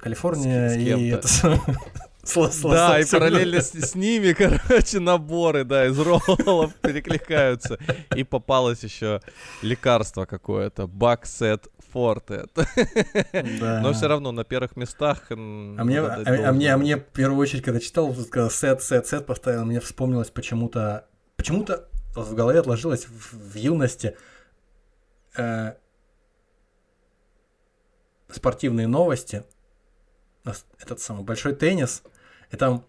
[0.00, 1.28] Калифорния и это...
[2.62, 4.32] Да, и параллельно с, ними,
[4.68, 7.80] короче, наборы, да, из роллов перекликаются.
[8.14, 9.20] И попалось еще
[9.60, 12.44] лекарство какое-то, Баксет Форте.
[12.54, 13.80] Да.
[13.82, 15.26] Но все равно на первых местах.
[15.30, 19.08] А мне, а, а мне, а мне в первую очередь, когда читал, когда сет, сет,
[19.08, 21.06] сет поставил, мне вспомнилось почему-то,
[21.36, 24.16] почему-то в голове отложилось в, в юности
[25.36, 25.74] э,
[28.28, 29.44] спортивные новости,
[30.78, 32.02] этот самый большой теннис,
[32.50, 32.84] и там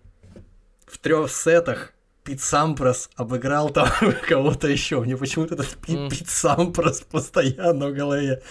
[0.86, 1.94] в трех сетах
[2.24, 3.90] Пит Сампрос обыграл там
[4.28, 5.02] кого-то еще.
[5.02, 6.10] Мне почему-то этот Пит, М.
[6.10, 8.42] Пит Сампрос постоянно в голове.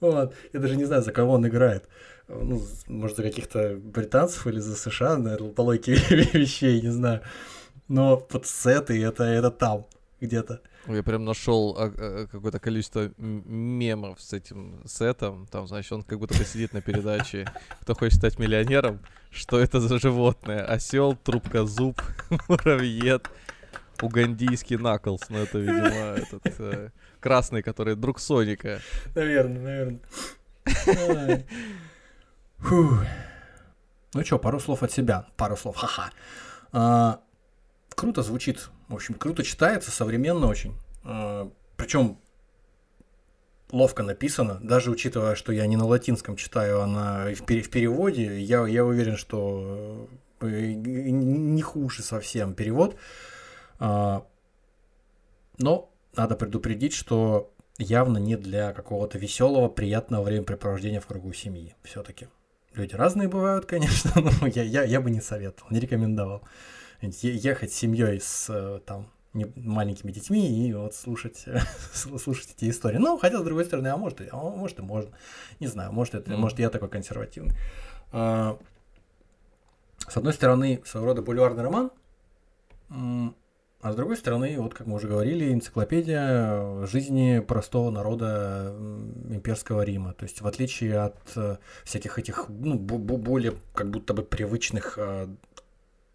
[0.00, 0.34] Вот.
[0.52, 1.88] Я даже не знаю, за кого он играет.
[2.28, 5.94] Ну, может, за каких-то британцев или за США, наверное, по логике
[6.32, 7.22] вещей, не знаю.
[7.88, 9.86] Но вот сеты это, это там
[10.20, 10.60] где-то.
[10.86, 15.46] Я прям нашел какое-то количество мемов с этим сетом.
[15.50, 17.46] Там, значит, он как будто сидит на передаче
[17.80, 20.64] «Кто хочет стать миллионером?» Что это за животное?
[20.64, 22.02] Осел, трубка зуб,
[22.48, 23.30] муравьед,
[24.02, 25.22] угандийский наклс.
[25.28, 26.90] Ну, это, видимо, этот э,
[27.20, 28.80] красный, который друг Соника.
[29.14, 30.00] Наверное, наверное.
[30.66, 31.46] Ай.
[32.58, 32.98] Фу.
[34.14, 35.26] Ну что, пару слов от себя.
[35.36, 37.20] Пару слов, ха-ха.
[37.90, 38.70] А, круто звучит.
[38.88, 40.74] В общем, круто читается, современно очень.
[41.76, 42.18] причем
[43.72, 48.40] ловко написано, даже учитывая, что я не на латинском читаю, а на, в, в переводе,
[48.40, 50.08] я, я уверен, что
[50.40, 52.96] э, не хуже совсем перевод.
[53.78, 54.26] А,
[55.58, 61.74] но надо предупредить, что явно не для какого-то веселого, приятного времяпрепровождения в кругу семьи.
[61.82, 62.28] Все-таки.
[62.74, 66.42] Люди разные бывают, конечно, но я, я, я бы не советовал, не рекомендовал.
[67.00, 71.44] Ехать с семьей с э, там не- маленькими детьми и вот слушать,
[71.94, 72.98] слушать эти истории.
[72.98, 75.10] Ну, хотя, с другой стороны, а может, а может и можно.
[75.60, 76.40] Не знаю, может, это, Мгм.
[76.40, 77.54] может я такой консервативный.
[78.12, 78.58] А,
[80.08, 81.90] с одной стороны, своего рода бульварный роман,
[83.82, 88.74] а с другой стороны, вот как мы уже говорили, энциклопедия жизни простого народа
[89.30, 90.12] имперского Рима.
[90.12, 94.22] То есть в отличие от э, всяких этих ну, бо- бо- более как будто бы
[94.22, 95.28] привычных, э,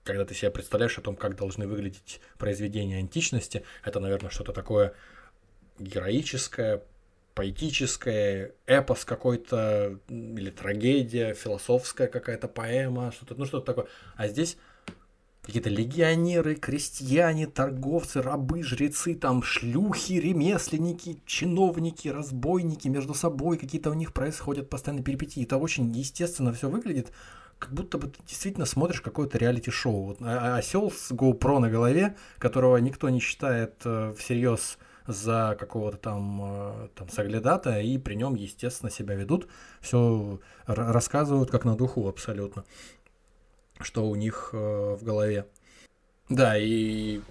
[0.06, 4.94] когда ты себе представляешь о том, как должны выглядеть произведения античности, это, наверное, что-то такое
[5.80, 6.84] героическое,
[7.34, 13.88] поэтическое, эпос какой-то, или трагедия, философская какая-то поэма, что-то, ну что-то такое.
[14.16, 14.58] А здесь
[15.42, 23.96] какие-то легионеры, крестьяне, торговцы, рабы, жрецы, там шлюхи, ремесленники, чиновники, разбойники между собой, какие-то у
[23.96, 25.44] них происходят постоянно перипетии.
[25.44, 27.12] Это очень естественно все выглядит,
[27.60, 30.04] как будто бы ты действительно смотришь какое-то реалити-шоу.
[30.04, 34.78] Вот, а- а- осел с GoPro на голове, которого никто не считает э, всерьез
[35.08, 39.48] за какого-то там, э, там соглядата, и при нем, естественно, себя ведут,
[39.82, 42.66] все рассказывают как на духу абсолютно
[43.80, 44.58] что у них э,
[45.00, 45.48] в голове.
[46.30, 47.22] Да, и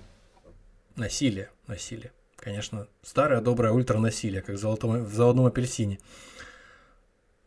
[0.96, 2.12] насилие, насилие.
[2.36, 5.98] Конечно, старое доброе ультранасилие, как в, золотом, в «Золотом апельсине».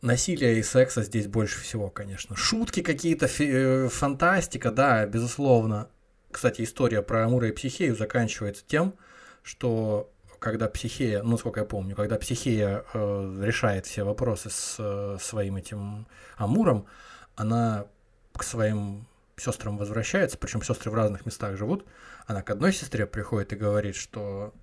[0.00, 2.36] Насилия и секса здесь больше всего, конечно.
[2.36, 5.90] Шутки какие-то, э, фантастика, да, безусловно.
[6.30, 8.94] Кстати, история про Амура и Психею заканчивается тем,
[9.42, 15.16] что когда Психея, ну, сколько я помню, когда Психея э, решает все вопросы с э,
[15.20, 16.06] своим этим
[16.36, 16.86] Амуром,
[17.34, 17.86] она
[18.34, 21.84] к своим сестрам возвращается, причем сестры в разных местах живут.
[22.26, 24.54] Она к одной сестре приходит и говорит, что,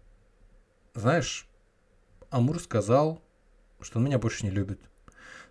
[0.93, 1.47] знаешь,
[2.29, 3.21] Амур сказал,
[3.81, 4.79] что он меня больше не любит.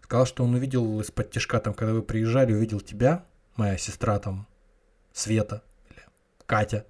[0.05, 3.25] Сказал, что он увидел из-под тяжка, там, когда вы приезжали, увидел тебя,
[3.57, 4.47] моя сестра там,
[5.15, 6.03] Света, или
[6.45, 6.85] Катя,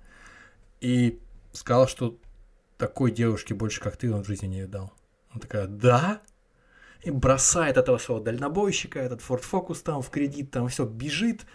[0.80, 1.20] и
[1.52, 2.18] сказал, что
[2.76, 4.92] такой девушки больше, как ты, он в жизни не видал.
[5.30, 6.22] Она такая, да?
[7.04, 11.46] И бросает этого своего дальнобойщика, этот Ford Focus там в кредит, там все бежит,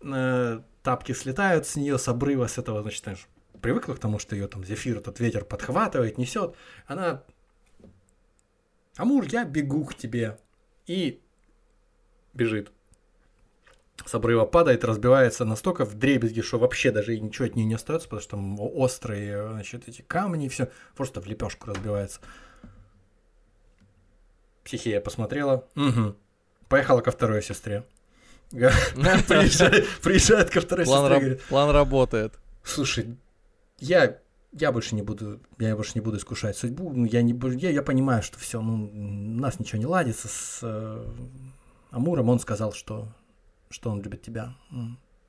[0.00, 3.26] э, тапки слетают с нее с обрыва, с этого, значит, знаешь,
[3.60, 6.54] привыкла к тому, что ее там зефир, этот ветер подхватывает, несет.
[6.86, 7.24] Она,
[8.96, 10.38] Амур, я бегу к тебе.
[10.88, 11.20] И
[12.34, 12.72] бежит.
[14.04, 17.74] С обрыва падает, разбивается настолько в дребезги, что вообще даже и ничего от нее не
[17.74, 22.20] остается, потому что там острые, значит, эти камни, все просто в лепешку разбивается.
[24.64, 25.66] Психия посмотрела.
[25.76, 26.16] Угу.
[26.68, 27.84] Поехала ко второй сестре.
[28.50, 32.38] Приезжает, приезжает ко второй План, сестре и раб- говорит, план работает.
[32.64, 33.18] слушай,
[33.78, 34.18] я,
[34.60, 37.82] я больше не буду, я больше не буду искушать судьбу, ну, я не я, я
[37.82, 41.04] понимаю, что все, ну, у нас ничего не ладится с э,
[41.90, 43.08] Амуром, он сказал, что,
[43.70, 44.54] что он любит тебя.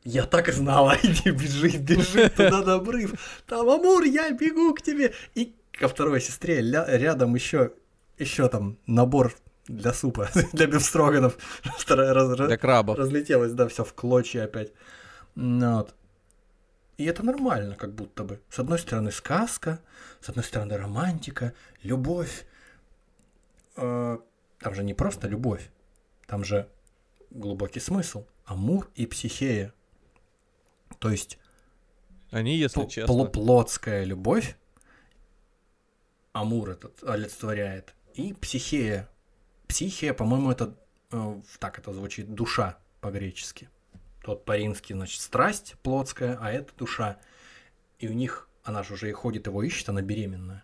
[0.03, 3.13] Я так и знала, иди, бежи, бежи туда на обрыв,
[3.45, 5.13] там Амур, я бегу к тебе.
[5.35, 7.71] И ко второй сестре ля- рядом еще,
[8.17, 9.33] еще там набор
[9.67, 11.37] для супа, для бифстроганов.
[11.87, 12.97] Раз- Для крабов.
[12.97, 14.71] разлетелось, да, все в клочья опять.
[15.35, 15.93] Вот.
[16.99, 18.41] И это нормально, как будто бы.
[18.49, 19.79] С одной стороны сказка,
[20.19, 22.45] с одной стороны романтика, любовь.
[23.77, 24.17] Э,
[24.59, 25.69] Там же не просто любовь,
[26.27, 26.67] там же
[27.29, 28.25] глубокий смысл.
[28.43, 29.73] Амур и психея.
[30.99, 31.39] То есть
[32.31, 33.13] Они, если честно.
[33.13, 34.57] пл- плотская любовь,
[36.33, 39.07] Амур этот олицетворяет, и психея.
[39.67, 40.75] Психия, по-моему, это,
[41.11, 43.69] э, так это звучит, душа по-гречески.
[44.29, 47.17] Тот по-римски, значит, страсть плотская, а это душа.
[47.97, 50.63] И у них, она же уже и ходит, его ищет, она беременная.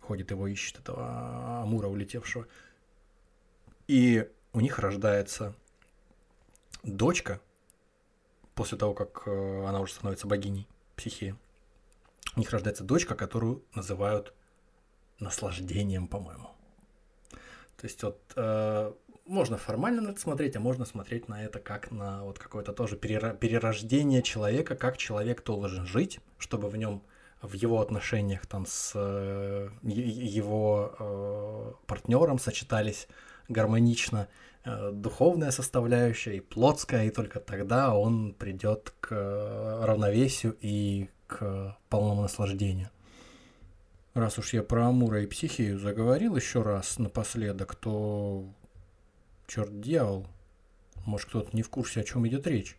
[0.00, 2.46] Ходит, его ищет, этого Амура улетевшего.
[3.86, 5.54] И у них рождается
[6.82, 7.40] дочка,
[8.54, 11.34] после того, как э, она уже становится богиней психии.
[12.34, 14.34] У них рождается дочка, которую называют
[15.20, 16.50] наслаждением, по-моему.
[17.30, 18.92] То есть вот э,
[19.26, 22.96] можно формально на это смотреть, а можно смотреть на это как на вот какое-то тоже
[22.96, 27.02] перерождение человека, как человек должен жить, чтобы в нем
[27.42, 33.08] в его отношениях там с э, его партнером сочетались
[33.48, 34.28] гармонично
[34.64, 41.76] э, духовная составляющая и плотская, и только тогда он придет к э, равновесию и к
[41.88, 42.90] полному наслаждению.
[44.14, 48.46] Раз уж я про Амура и психию заговорил еще раз напоследок, то
[49.46, 50.26] черт дьявол,
[51.04, 52.76] может кто-то не в курсе, о чем идет речь.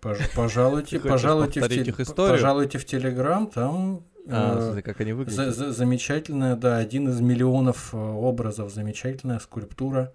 [0.00, 2.32] Пож- Пожалуйте, пожалуйте, в историю?
[2.34, 5.54] пожалуйте в Телеграм, там А, э, смотри, как они за- выглядят.
[5.54, 10.12] за- замечательная, да, один из миллионов э, образов, замечательная скульптура.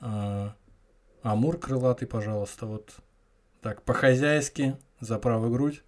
[0.00, 0.50] Э,
[1.22, 2.94] Амур крылатый, пожалуйста, вот
[3.60, 5.82] так по-хозяйски за правую грудь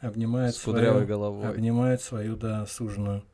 [0.00, 1.48] обнимает С свою, головой.
[1.48, 3.24] обнимает свою, да, суженую.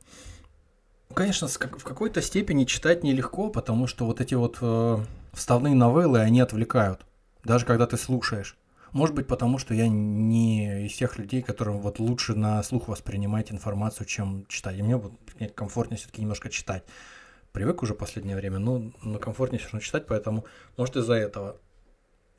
[1.15, 4.97] Конечно, в какой-то степени читать нелегко, потому что вот эти вот э,
[5.33, 7.05] вставные новеллы, они отвлекают,
[7.43, 8.57] даже когда ты слушаешь.
[8.91, 13.51] Может быть, потому что я не из тех людей, которым вот лучше на слух воспринимать
[13.51, 14.77] информацию, чем читать.
[14.77, 15.13] И мне вот
[15.55, 16.83] комфортнее все-таки немножко читать.
[17.51, 20.45] Привык уже в последнее время, но, но комфортнее все равно читать, поэтому,
[20.77, 21.57] может, из-за этого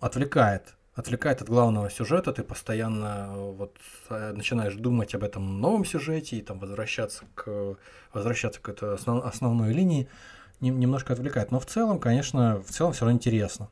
[0.01, 0.75] отвлекает.
[0.95, 3.77] Отвлекает от главного сюжета, ты постоянно э, вот
[4.11, 7.77] э, начинаешь думать об этом новом сюжете и там возвращаться к
[8.13, 10.09] возвращаться к этой основ- основной линии,
[10.61, 11.51] нем- немножко отвлекает.
[11.51, 13.71] Но в целом, конечно, в целом все равно интересно.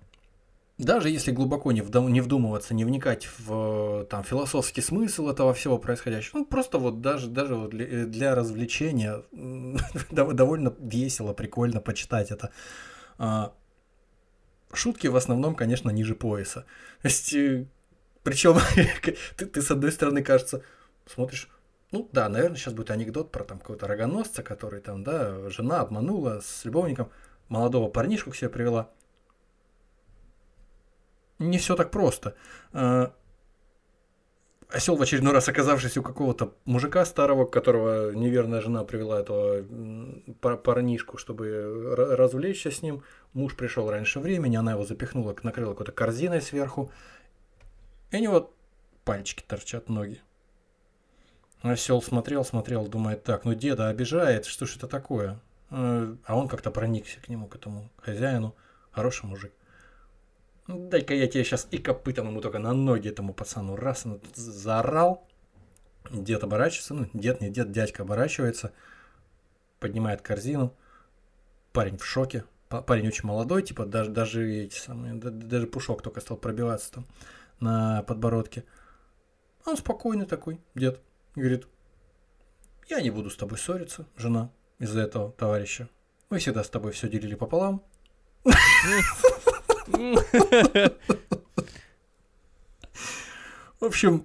[0.79, 5.55] Даже если глубоко не, вдум- не вдумываться, не вникать в э, там, философский смысл этого
[5.55, 9.23] всего происходящего, ну просто вот даже, даже вот для, для развлечения
[10.11, 12.51] довольно весело, прикольно почитать это.
[14.73, 16.65] А, Шутки в основном, конечно, ниже пояса.
[17.03, 17.35] То есть,
[18.23, 18.59] причем
[19.37, 20.63] ты, ты с одной стороны, кажется,
[21.07, 21.49] смотришь,
[21.91, 26.41] ну да, наверное, сейчас будет анекдот про там какого-то рогоносца, который там, да, жена обманула
[26.43, 27.11] с любовником,
[27.49, 28.91] молодого парнишку к себе привела.
[31.39, 32.35] Не все так просто.
[34.73, 39.65] Осел в очередной раз оказавшись у какого-то мужика старого, которого неверная жена привела этого
[40.57, 41.47] парнишку, чтобы
[41.95, 43.03] ра- развлечься с ним.
[43.35, 46.91] Муж пришел раньше времени, она его запихнула, накрыла какой-то корзиной сверху.
[48.13, 48.55] И у него
[49.05, 50.23] пальчики торчат ноги.
[51.61, 55.39] Осел смотрел, смотрел, думает, так, ну деда обижает, что ж это такое?
[55.71, 58.55] Э, А он как-то проникся к нему, к этому хозяину.
[58.91, 59.53] Хороший мужик.
[60.73, 63.77] «Ну, Дай-ка я тебе сейчас и копытом ему только на ноги этому пацану.
[63.77, 65.29] Раз, он тут заорал.
[66.11, 68.73] Дед оборачивается, ну, дед, не дед, дядька оборачивается,
[69.81, 70.75] поднимает корзину.
[71.73, 72.45] Парень в шоке.
[72.69, 76.93] Па- Парень очень молодой, типа даже, даже эти самые, да- даже пушок только стал пробиваться
[76.93, 77.07] там
[77.61, 78.65] на подбородке.
[79.67, 81.01] Он спокойный такой, дед.
[81.35, 81.69] Говорит,
[82.89, 85.89] я не буду с тобой ссориться, жена, из-за этого товарища.
[86.31, 87.83] Мы всегда с тобой все делили пополам.
[93.81, 94.25] В общем,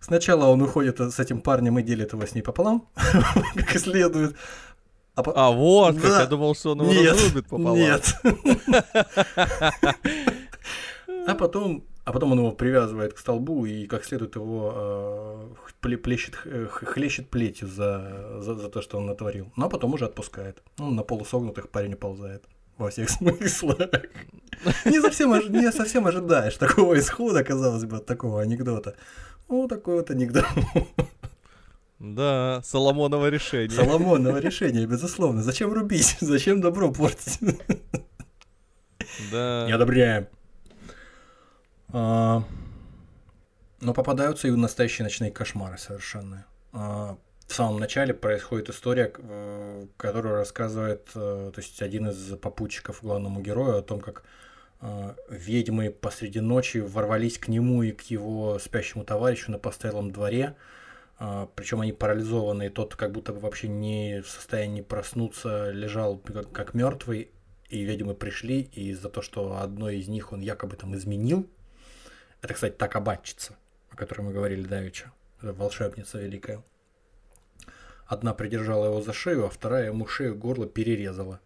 [0.00, 2.88] сначала он уходит с этим парнем и делит его с ней пополам,
[3.54, 4.34] как следует.
[5.14, 6.20] А, по- А вот, как Да.
[6.22, 7.76] я думал, что он его нет, разрубит пополам.
[7.76, 8.14] нет.
[11.28, 15.48] А потом, а потом он его привязывает к столбу и как следует его э,
[15.82, 19.50] пле- плещет, э, хлещет плетью за, за, за то, что он натворил.
[19.56, 20.62] Ну а потом уже отпускает.
[20.78, 22.44] Ну, на полусогнутых парень уползает.
[22.78, 23.78] Во всех смыслах.
[24.84, 28.94] Не совсем, ожи- не совсем ожидаешь такого исхода, казалось бы, от такого анекдота.
[29.48, 30.44] Ну, такой вот анекдот.
[31.98, 33.70] Да, Соломоново решение.
[33.70, 35.42] Соломонного решения, безусловно.
[35.42, 36.16] Зачем рубить?
[36.20, 37.38] Зачем добро портить?
[39.30, 39.64] Да.
[39.66, 40.26] Не одобряем.
[41.92, 42.42] А,
[43.80, 46.44] Но попадаются и настоящие ночные кошмары совершенно.
[46.72, 47.16] А,
[47.46, 53.40] В самом начале происходит история, э, которую рассказывает э, то есть один из попутчиков главному
[53.40, 54.24] герою о том, как
[54.80, 60.56] э, ведьмы посреди ночи ворвались к нему и к его спящему товарищу на постоялом дворе.
[61.54, 66.74] Причем они парализованные, тот как будто бы вообще не в состоянии проснуться, лежал как, как
[66.74, 67.30] мертвый,
[67.70, 71.48] и ведьмы пришли, и за то, что одной из них он якобы там изменил,
[72.42, 73.56] это, кстати, та кабачица,
[73.88, 75.10] о которой мы говорили давеча,
[75.40, 76.62] волшебница великая.
[78.06, 81.40] Одна придержала его за шею, а вторая ему шею горло перерезала.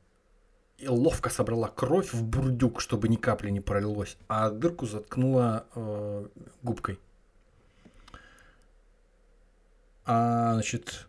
[0.77, 6.27] И ловко собрала кровь в бурдюк, чтобы ни капли не пролилось, а дырку заткнула э,
[6.63, 6.99] губкой.
[10.07, 11.07] А, значит,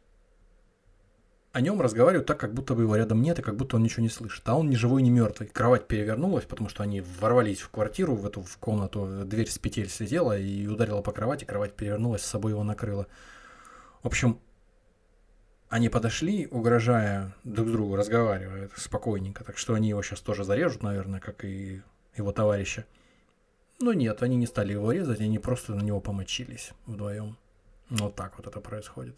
[1.54, 4.04] о нем разговаривают так, как будто бы его рядом нет, и как будто он ничего
[4.04, 4.48] не слышит.
[4.48, 5.50] А он ни живой, ни мертвый.
[5.50, 9.90] Кровать перевернулась, потому что они ворвались в квартиру, в эту в комнату, дверь с петель
[9.90, 13.08] слетела и ударила по кровати, кровать перевернулась, с собой его накрыла.
[14.02, 14.40] В общем,
[15.72, 21.22] они подошли, угрожая друг другу, разговаривая спокойненько, так что они его сейчас тоже зарежут, наверное,
[21.22, 21.82] как и
[22.18, 22.86] его товарища.
[23.80, 27.38] Но нет, они не стали его резать, они просто на него помочились вдвоем.
[27.90, 29.16] Вот так вот это происходит.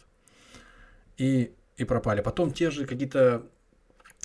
[1.16, 2.20] И, и пропали.
[2.20, 3.42] Потом те же какие-то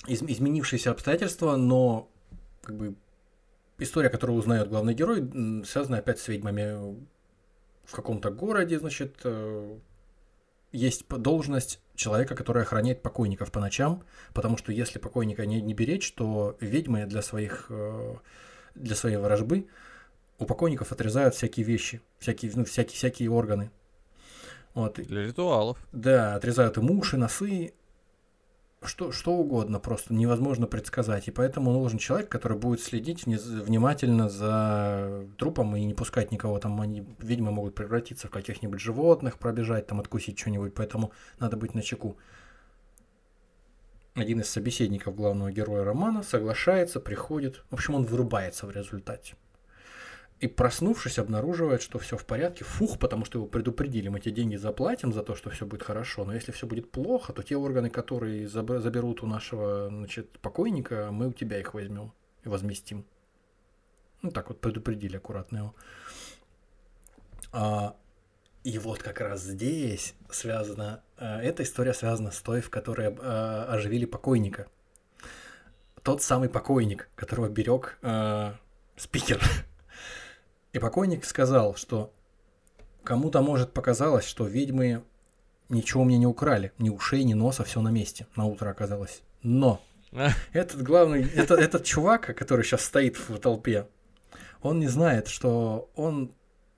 [0.06, 2.12] из- изменившиеся обстоятельства, но
[2.62, 2.94] как бы
[3.80, 6.96] история, которую узнает главный герой, связана опять с ведьмами
[7.86, 9.80] в каком-то городе, значит, э,
[10.72, 16.12] есть должность человека, который охраняет покойников по ночам, потому что если покойника не, не беречь,
[16.14, 18.16] то ведьмы для своих э,
[18.76, 19.68] для своей ворожбы
[20.38, 23.72] у покойников отрезают всякие вещи, всякие, ну, всякие, всякие органы.
[24.74, 24.96] Вот.
[24.96, 25.78] Для ритуалов.
[25.92, 27.74] Да, отрезают им уши, носы,
[28.82, 31.28] что, что угодно, просто невозможно предсказать.
[31.28, 36.60] И поэтому нужен человек, который будет следить внимательно за трупом и не пускать никого.
[36.60, 41.76] Там они, видимо, могут превратиться в каких-нибудь животных, пробежать, там откусить что-нибудь, поэтому надо быть
[41.76, 42.18] начеку.
[44.16, 47.64] Один из собеседников главного героя романа соглашается, приходит.
[47.70, 49.36] В общем, он вырубается в результате.
[50.40, 52.64] И проснувшись, обнаруживает, что все в порядке.
[52.64, 56.24] Фух, потому что его предупредили, мы тебе деньги заплатим за то, что все будет хорошо.
[56.24, 61.10] Но если все будет плохо, то те органы, которые заб- заберут у нашего значит, покойника,
[61.12, 62.14] мы у тебя их возьмем
[62.46, 63.06] и возместим.
[64.22, 65.76] Ну так вот предупредили аккуратно его.
[67.52, 67.98] А,
[68.64, 73.66] и вот как раз здесь связана, э, эта история связана с той, в которой э,
[73.68, 74.68] оживили покойника.
[76.04, 78.54] Тот самый покойник, которого берег э,
[78.96, 79.42] спикер.
[80.74, 82.14] И покойник сказал, что
[83.04, 85.04] кому-то, может, показалось, что ведьмы
[85.70, 88.28] ничего мне не украли, ни ушей, ни носа, все на месте.
[88.36, 89.22] На утро оказалось.
[89.42, 89.82] Но
[90.54, 93.88] этот главный, это, этот чувак, который сейчас стоит в толпе,
[94.62, 96.32] он не знает, что он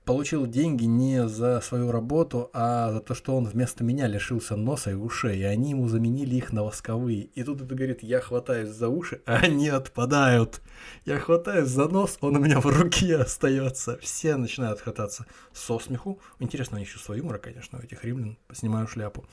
[0.04, 4.90] получил деньги не за свою работу, а за то, что он вместо меня лишился носа
[4.90, 7.22] и ушей, и они ему заменили их на восковые.
[7.22, 10.60] И тут это говорит, я хватаюсь за уши, а они отпадают.
[11.04, 13.98] Я хватаюсь за нос, он у меня в руке остается.
[13.98, 16.20] Все начинают хвататься со смеху.
[16.40, 18.36] Интересно, они чувство юмора, конечно, у этих римлян.
[18.52, 19.24] Снимаю шляпу.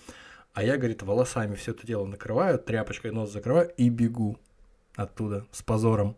[0.54, 4.38] А я, говорит, волосами все это дело накрываю, тряпочкой нос закрываю и бегу
[4.96, 6.16] оттуда с позором.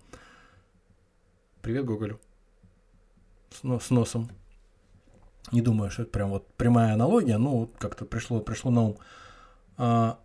[1.61, 2.19] Привет, Гоголю.
[3.51, 4.29] С, но- с носом.
[5.51, 8.97] Не думаю, что это прям вот прямая аналогия, но как-то пришло, пришло на ум.
[9.77, 10.19] А,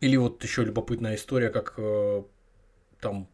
[0.00, 2.22] или вот еще любопытная история, как э,
[3.00, 3.28] там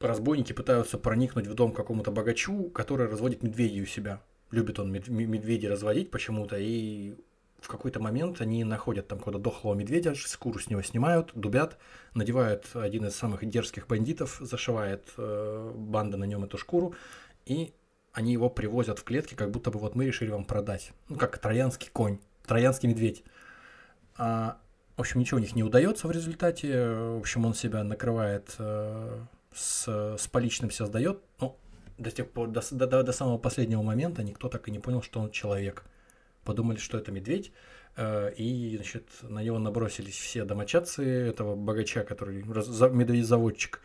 [0.00, 4.22] разбойники пытаются проникнуть в дом какому-то богачу, который разводит медведей у себя.
[4.50, 7.14] Любит он медведей разводить почему-то, и
[7.60, 11.76] в какой-то момент они находят там какого-то дохлого медведя, шкуру с него снимают, дубят,
[12.14, 16.94] надевают один из самых дерзких бандитов, зашивает э, банда на нем эту шкуру,
[17.46, 17.72] и
[18.12, 20.92] они его привозят в клетке, как будто бы вот мы решили вам продать.
[21.08, 23.22] Ну, как троянский конь, троянский медведь.
[24.16, 24.58] А,
[24.96, 26.88] в общем, ничего у них не удается в результате.
[26.88, 29.18] В общем, он себя накрывает э,
[29.54, 31.20] с, с поличным себя сдает.
[31.40, 31.56] Ну,
[31.98, 35.20] до, тех пор, до, до- до- самого последнего момента никто так и не понял, что
[35.20, 35.84] он человек.
[36.44, 37.52] Подумали, что это медведь.
[37.96, 43.80] э, и, значит, на него набросились все домочадцы этого богача, который раз- за- медведь-заводчик.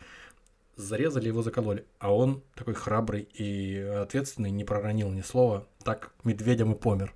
[0.76, 1.84] Зарезали его, закололи.
[1.98, 5.66] А он такой храбрый и ответственный, не проронил ни слова.
[5.84, 7.14] Так медведем и помер.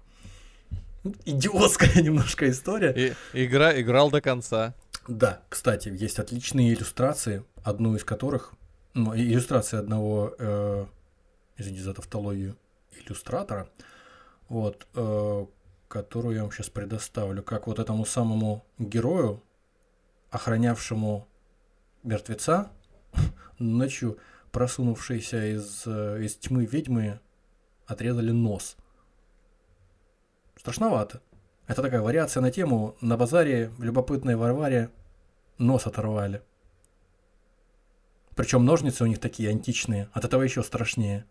[1.24, 2.92] Идиотская немножко история.
[2.92, 4.74] И, игра играл до конца.
[5.08, 8.52] Да, кстати, есть отличные иллюстрации, одну из которых,
[8.94, 10.86] ну, иллюстрация одного, э,
[11.56, 12.56] извините за тавтологию,
[12.92, 13.70] иллюстратора,
[14.48, 15.46] вот, э,
[15.88, 19.42] которую я вам сейчас предоставлю, как вот этому самому герою,
[20.30, 21.26] охранявшему
[22.02, 22.70] мертвеца,
[23.58, 24.18] ночью
[24.50, 27.20] просунувшейся из, э, из тьмы ведьмы,
[27.86, 28.76] отрезали нос.
[30.56, 31.22] Страшновато.
[31.66, 34.90] Это такая вариация на тему «На базаре в любопытной Варваре
[35.58, 36.42] нос оторвали».
[38.34, 41.26] Причем ножницы у них такие античные, от этого еще страшнее.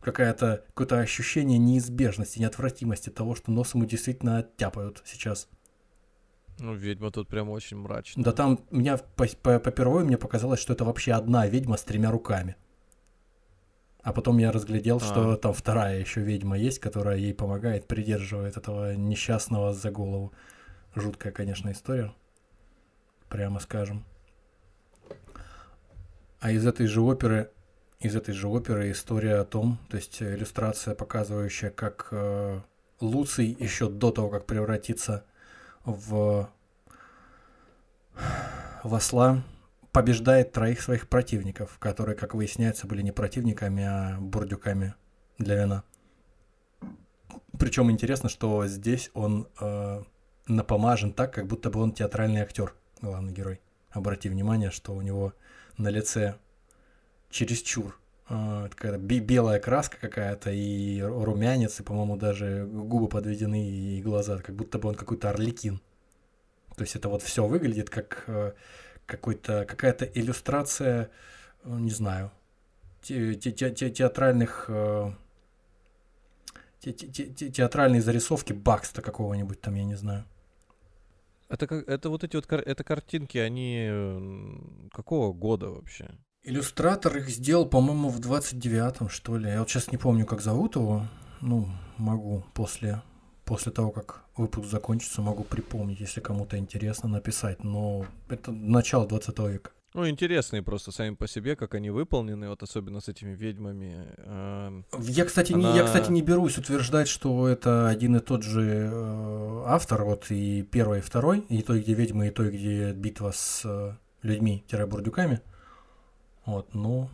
[0.00, 0.64] Какое-то
[0.98, 5.48] ощущение неизбежности, неотвратимости того, что нос ему действительно оттяпают сейчас.
[6.58, 8.24] Ну, ведьма тут прям очень мрачная.
[8.24, 12.10] Да там, меня по, по, попервой мне показалось, что это вообще одна ведьма с тремя
[12.10, 12.56] руками.
[14.02, 15.00] А потом я разглядел, а.
[15.00, 20.32] что там вторая еще ведьма есть, которая ей помогает, придерживает этого несчастного за голову.
[20.94, 22.12] Жуткая, конечно, история.
[23.28, 24.04] Прямо скажем.
[26.40, 27.50] А из этой же оперы,
[28.00, 32.60] из этой же оперы история о том, то есть иллюстрация, показывающая, как э,
[33.00, 35.24] Луций еще до того, как превратиться
[35.84, 36.48] в,
[38.82, 39.42] в осла,
[39.92, 44.94] побеждает троих своих противников, которые, как выясняется, были не противниками, а бурдюками
[45.38, 45.84] для вина.
[47.58, 50.02] Причем интересно, что здесь он э,
[50.46, 53.60] напомажен так, как будто бы он театральный актер, главный герой.
[53.90, 55.34] Обрати внимание, что у него
[55.76, 56.36] на лице
[57.30, 57.98] чересчур
[58.28, 64.54] э, такая белая краска какая-то и румянец, и, по-моему, даже губы подведены и глаза, как
[64.54, 65.80] будто бы он какой-то орликин.
[66.76, 68.52] То есть это вот все выглядит как э,
[69.06, 71.10] какой-то, какая-то иллюстрация,
[71.64, 72.30] э, не знаю,
[73.02, 75.12] те, те, те, те, театральных э,
[76.80, 80.24] те, театральные зарисовки Бакста какого-нибудь там, я не знаю.
[81.48, 86.10] Это, как, это вот эти вот это картинки, они какого года вообще?
[86.44, 89.48] Иллюстратор их сделал, по-моему, в 29-м, что ли.
[89.48, 91.06] Я вот сейчас не помню, как зовут его.
[91.40, 93.02] Ну, могу после
[93.44, 97.64] после того, как выпуск закончится, могу припомнить, если кому-то интересно написать.
[97.64, 99.70] Но это начало 20 века.
[99.94, 104.06] Ну, интересные просто сами по себе, как они выполнены, вот особенно с этими ведьмами.
[104.16, 105.70] Эм, я, кстати, Она...
[105.70, 110.30] не, я, кстати, не берусь утверждать, что это один и тот же э, автор, вот
[110.30, 113.92] и первый, и второй, и той, где ведьмы, и той, где битва с э,
[114.22, 115.42] людьми-бурдюками.
[116.44, 117.08] Вот, ну,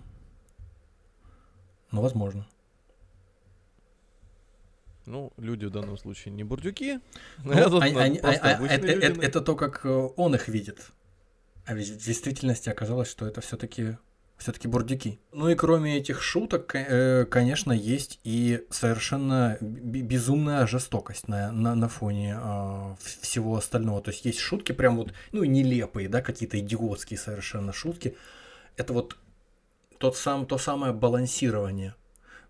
[1.91, 2.47] ну, возможно.
[5.07, 7.01] Ну, люди в данном случае не бурдюки.
[7.45, 10.91] Ну, это, они, а, а, это, это, это то, как э, он их видит.
[11.65, 13.97] А ведь в действительности оказалось, что это все-таки
[14.39, 15.19] все-таки бурдюки.
[15.33, 21.89] Ну и кроме этих шуток, э, конечно, есть и совершенно безумная жестокость на, на, на
[21.89, 24.01] фоне э, всего остального.
[24.01, 28.17] То есть есть шутки прям вот, ну, нелепые, да, какие-то идиотские совершенно шутки.
[28.79, 29.17] Это вот
[29.99, 31.95] тот сам, то самое балансирование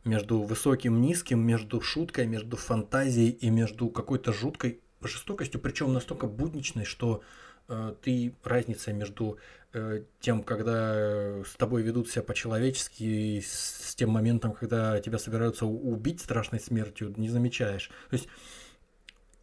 [0.04, 6.84] между высоким, низким, между шуткой, между фантазией и между какой-то жуткой жестокостью, причем настолько будничной,
[6.84, 7.22] что
[7.68, 9.38] э, ты разница между
[9.72, 15.64] э, тем, когда с тобой ведут себя по-человечески, и с, тем моментом, когда тебя собираются
[15.64, 17.90] убить страшной смертью, не замечаешь.
[18.10, 18.28] То есть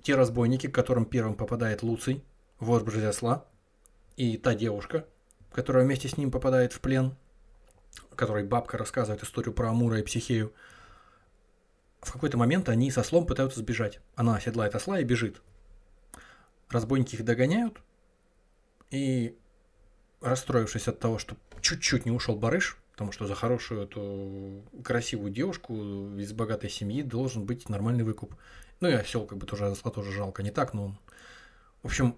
[0.04, 2.24] те разбойники, к которым первым попадает Луций
[2.60, 3.46] в образе осла,
[4.18, 5.06] и та девушка,
[5.56, 7.16] которая вместе с ним попадает в плен,
[8.18, 10.54] которой бабка рассказывает историю про Амура и Психею,
[12.02, 14.02] в какой-то момент они со слом пытаются сбежать.
[14.16, 15.42] Она оседлает осла и бежит.
[16.70, 17.80] Разбойники их догоняют,
[18.92, 19.38] и,
[20.20, 25.74] расстроившись от того, что чуть-чуть не ушел барыш, потому что за хорошую эту красивую девушку
[26.18, 28.36] из богатой семьи должен быть нормальный выкуп.
[28.82, 30.98] Ну и осел как бы тоже осла тоже жалко, не так, но...
[31.82, 32.18] В общем,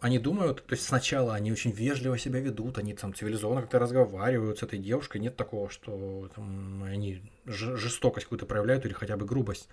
[0.00, 4.58] они думают, то есть сначала они очень вежливо себя ведут, они там цивилизованно как-то разговаривают
[4.58, 9.68] с этой девушкой, нет такого, что там, они жестокость какую-то проявляют или хотя бы грубость.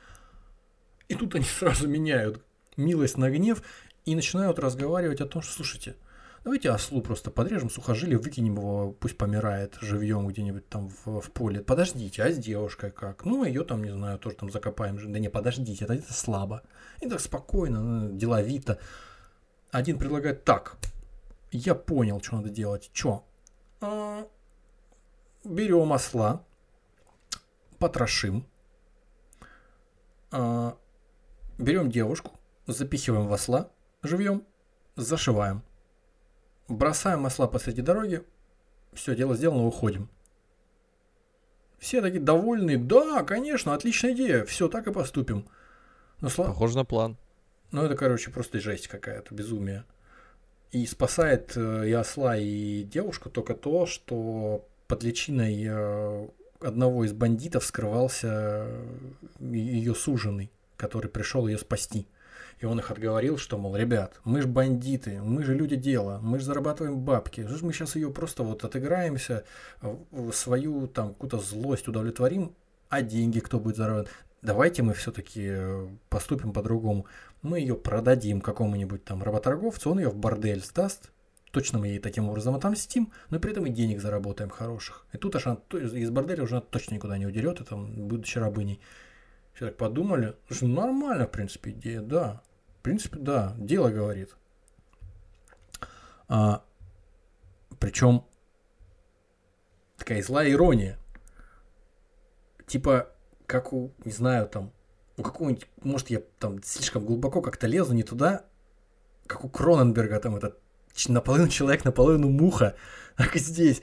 [1.07, 2.43] И тут они сразу меняют
[2.75, 3.63] милость на гнев
[4.05, 5.95] и начинают разговаривать о том, что, слушайте,
[6.43, 11.61] давайте ослу просто подрежем сухожилие, выкинем его, пусть помирает живьем где-нибудь там в, в поле.
[11.61, 13.23] Подождите, а с девушкой как?
[13.23, 15.11] Ну, ее там, не знаю, тоже там закопаем.
[15.11, 16.63] Да не, подождите, это, это слабо.
[17.01, 18.77] И так спокойно, ну, деловито.
[19.71, 20.77] Один предлагает так.
[21.51, 22.89] Я понял, что надо делать.
[22.93, 23.23] Чё?
[23.81, 24.27] А,
[25.43, 26.43] берем осла,
[27.79, 28.45] потрошим,
[30.31, 30.77] а,
[31.57, 32.31] берем девушку,
[32.65, 33.69] запихиваем в осла
[34.07, 34.43] живьем,
[34.95, 35.63] зашиваем.
[36.67, 38.23] Бросаем осла посреди дороги,
[38.93, 40.09] все, дело сделано, уходим.
[41.79, 45.47] Все такие довольные, да, конечно, отличная идея, все, так и поступим.
[46.19, 46.49] Но, слава...
[46.49, 47.17] Похоже на план.
[47.71, 49.83] Ну, это, короче, просто жесть какая-то, безумие.
[50.71, 56.27] И спасает э, и осла, и девушку только то, что под личиной э,
[56.59, 58.67] одного из бандитов скрывался
[59.39, 62.07] ее суженый, который пришел ее спасти.
[62.59, 66.39] И он их отговорил, что, мол, ребят, мы же бандиты, мы же люди дела, мы
[66.39, 67.47] же зарабатываем бабки.
[67.61, 69.43] Мы сейчас ее просто вот отыграемся,
[70.33, 72.55] свою там какую-то злость удовлетворим,
[72.89, 74.11] а деньги кто будет зарабатывать?
[74.41, 77.05] Давайте мы все-таки э, поступим по-другому.
[77.41, 81.11] Мы ее продадим какому-нибудь там работорговцу, он ее в бордель сдаст,
[81.51, 85.05] точно мы ей таким образом отомстим, но при этом и денег заработаем хороших.
[85.13, 88.81] И тут аж она, из борделя уже точно никуда не удерет, и там, будучи рабыней.
[89.53, 92.41] Все так подумали, что нормально, в принципе, идея, да.
[92.79, 94.35] В принципе, да, дело говорит.
[96.27, 96.63] А,
[97.79, 98.23] причем
[99.97, 100.97] такая злая ирония.
[102.65, 103.11] Типа,
[103.45, 104.71] как у, не знаю, там,
[105.17, 108.45] у какого-нибудь, может, я там слишком глубоко как-то лезу не туда,
[109.25, 110.59] как у Кроненберга, там этот
[111.07, 112.75] наполовину человек, наполовину муха,
[113.17, 113.81] так здесь.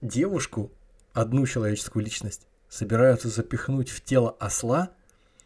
[0.00, 0.70] Девушку,
[1.12, 4.90] одну человеческую личность, собираются запихнуть в тело осла,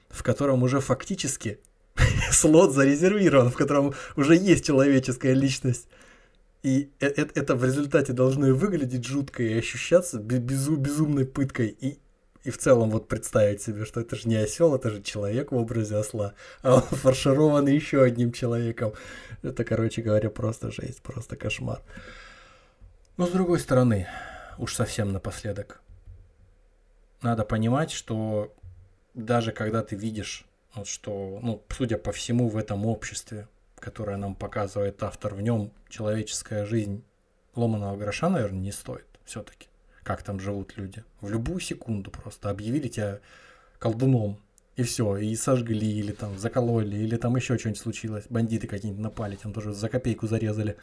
[0.09, 1.59] в котором уже фактически
[2.31, 5.89] слот зарезервирован, в котором уже есть человеческая личность.
[6.63, 11.69] И это, это в результате должно и выглядеть жутко, и ощущаться безу, безумной пыткой.
[11.69, 11.99] И,
[12.45, 15.57] и в целом вот представить себе, что это же не осел, это же человек в
[15.57, 18.95] образе осла, а он фарширован еще одним человеком.
[19.43, 21.81] Это, короче говоря, просто жесть, просто кошмар.
[23.17, 24.09] Но с другой стороны,
[24.59, 25.81] уж совсем напоследок,
[27.21, 28.53] надо понимать, что
[29.15, 30.45] даже когда ты видишь,
[30.75, 33.47] вот что, ну, судя по всему, в этом обществе,
[33.79, 37.05] которое нам показывает автор, в нем человеческая жизнь
[37.55, 39.69] ломаного гроша, наверное, не стоит все-таки.
[40.03, 41.05] Как там живут люди.
[41.21, 43.21] В любую секунду просто объявили тебя
[43.79, 44.39] колдуном,
[44.77, 48.25] и все, и сожгли, или там закололи, или там еще что-нибудь случилось.
[48.31, 50.77] Бандиты какие-нибудь напали, там тоже за копейку зарезали.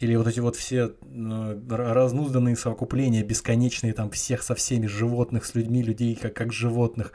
[0.00, 5.54] Или вот эти вот все ну, разнузданные совокупления, бесконечные там всех со всеми животных, с
[5.54, 7.12] людьми, людей как, как животных.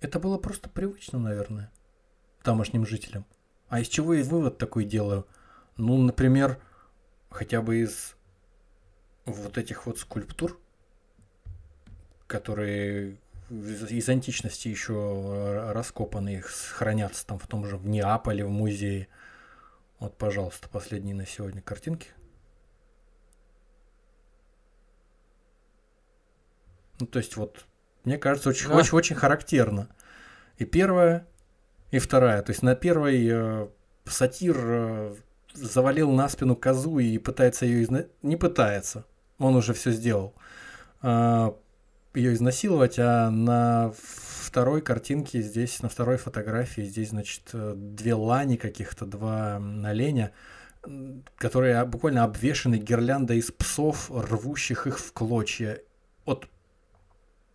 [0.00, 1.72] Это было просто привычно, наверное,
[2.42, 3.24] тамошним жителям.
[3.68, 5.26] А из чего я вывод такой делаю?
[5.76, 6.58] Ну, например,
[7.30, 8.16] хотя бы из
[9.24, 10.58] вот этих вот скульптур,
[12.26, 13.16] которые
[13.50, 19.08] из античности еще раскопаны, их хранятся там в том же в Неаполе, в музее–
[19.98, 22.08] вот, пожалуйста, последние на сегодня картинки.
[27.00, 27.66] Ну, то есть вот,
[28.04, 28.76] мне кажется, очень, а.
[28.76, 29.88] очень, очень характерно.
[30.56, 31.26] И первая,
[31.90, 32.42] и вторая.
[32.42, 33.68] То есть на первой э,
[34.04, 35.14] сатир э,
[35.54, 38.04] завалил на спину козу и пытается ее изна...
[38.22, 39.04] Не пытается,
[39.38, 40.34] он уже все сделал.
[41.02, 41.52] Э,
[42.14, 48.56] ее изнасиловать, а на второй картинке здесь, на второй фотографии здесь, значит, э, две лани
[48.56, 50.32] каких-то, два оленя,
[51.36, 55.80] которые буквально обвешаны гирляндой из псов, рвущих их в клочья.
[56.24, 56.48] Вот,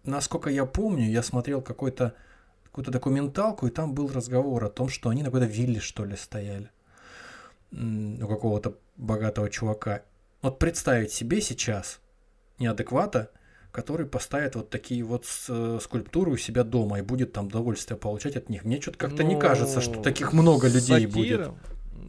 [0.03, 2.13] насколько я помню, я смотрел какой-то
[2.65, 6.15] какую-то документалку, и там был разговор о том, что они на какой-то вилле, что ли,
[6.15, 6.71] стояли
[7.73, 10.03] у какого-то богатого чувака.
[10.41, 11.99] Вот представить себе сейчас
[12.59, 13.31] неадеквата–
[13.73, 18.37] который поставит вот такие вот э, скульптуры у себя дома и будет там удовольствие получать
[18.37, 18.63] от них.
[18.63, 21.49] Мне что-то как-то не кажется, что ну, таких много людей будет.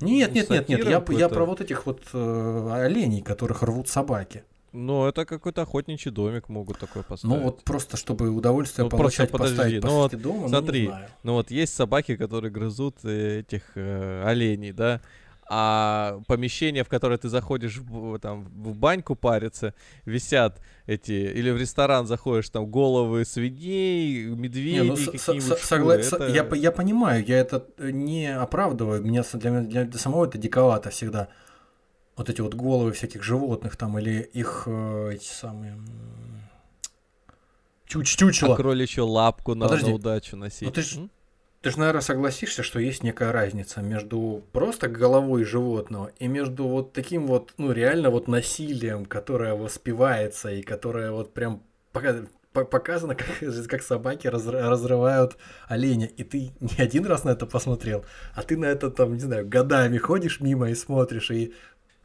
[0.01, 4.45] Нет, нет, нет, нет, я, я про вот этих вот э, оленей, которых рвут собаки.
[4.73, 7.37] Ну, это какой-то охотничий домик могут такой поставить.
[7.37, 10.89] Ну, вот просто, чтобы удовольствие ну, получать, просто подожди, поставить ну, вот, дома, ну, смотри,
[10.89, 15.01] ну, ну вот есть собаки, которые грызут э, этих э, оленей, да,
[15.49, 21.57] а помещение, в которое ты заходишь в, там, в баньку париться, висят эти, или в
[21.57, 25.97] ресторан заходишь, там головы свиней, медведей, не, ну, какие-нибудь согла...
[25.97, 26.27] это...
[26.29, 31.29] я, я понимаю, я это не оправдываю, меня, для, меня, для самого это диковато всегда.
[32.17, 35.77] Вот эти вот головы всяких животных там, или их э, эти самые...
[37.87, 38.55] Чуч чучело.
[38.55, 39.91] А кроличью лапку надо Подожди.
[39.91, 40.63] на удачу носить.
[40.63, 40.99] Ну, ты ж,
[41.65, 46.93] ты же, наверное, согласишься, что есть некая разница между просто головой животного и между вот
[46.93, 51.63] таким вот, ну, реально вот насилием, которое воспевается и которое вот прям
[52.53, 53.27] показано, как,
[53.67, 56.05] как собаки разрывают оленя.
[56.05, 58.05] И ты не один раз на это посмотрел,
[58.35, 61.55] а ты на это там, не знаю, годами ходишь мимо и смотришь, и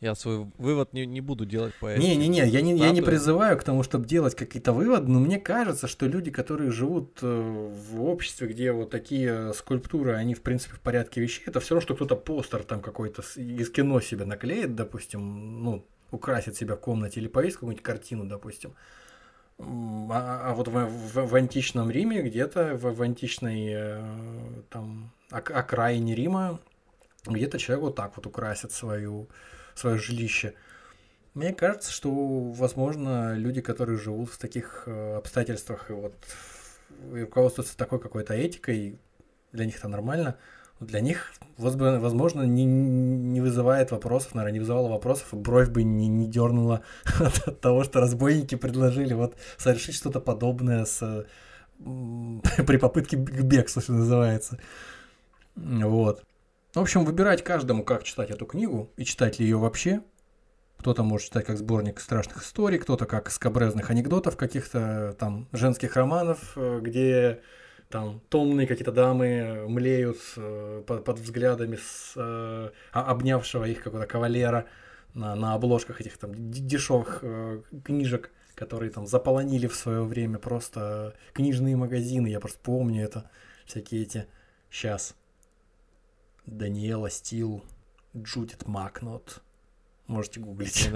[0.01, 2.07] я свой вывод не, не буду делать по этому.
[2.07, 5.87] Не-не-не, я не, я не призываю к тому, чтобы делать какие-то выводы, но мне кажется,
[5.87, 10.79] что люди, которые живут э, в обществе, где вот такие скульптуры, они в принципе в
[10.79, 15.63] порядке вещей, это все равно, что кто-то постер там какой-то из кино себе наклеит, допустим,
[15.63, 18.73] ну, украсит себя в комнате или повесит какую-нибудь картину, допустим.
[19.59, 24.01] А, а вот в, в- в античном Риме, где-то в, в античной э,
[24.69, 26.59] там ок- окраине Рима,
[27.25, 29.27] где-то человек вот так вот украсит свою,
[29.75, 30.53] свое жилище.
[31.33, 36.13] Мне кажется, что, возможно, люди, которые живут в таких э, обстоятельствах и вот
[37.13, 38.99] и руководствуются такой какой-то этикой,
[39.51, 40.37] для них это нормально.
[40.79, 46.25] Для них, возможно, не, не вызывает вопросов, наверное, не вызывало вопросов, бровь бы не, не
[46.25, 46.83] дернула
[47.19, 51.25] от, того, что разбойники предложили вот совершить что-то подобное с,
[51.79, 54.57] при попытке б- к бегству, что называется.
[55.55, 56.23] Вот.
[56.73, 60.03] В общем, выбирать каждому, как читать эту книгу, и читать ли ее вообще.
[60.77, 66.53] Кто-то может читать как сборник страшных историй, кто-то как скобрезных анекдотов, каких-то там женских романов,
[66.55, 67.41] э, где
[67.89, 74.67] там томные какие-то дамы млеют э, под, под взглядами с, э, обнявшего их какого-то кавалера
[75.15, 77.23] на, на обложках этих там дешевых
[77.83, 82.27] книжек, которые там заполонили в свое время просто книжные магазины.
[82.27, 83.29] Я просто помню это,
[83.65, 84.27] всякие эти.
[84.69, 85.15] Сейчас.
[86.49, 87.63] Даниэла Стил,
[88.15, 89.41] Джудит Макнот.
[90.07, 90.89] Можете гуглить.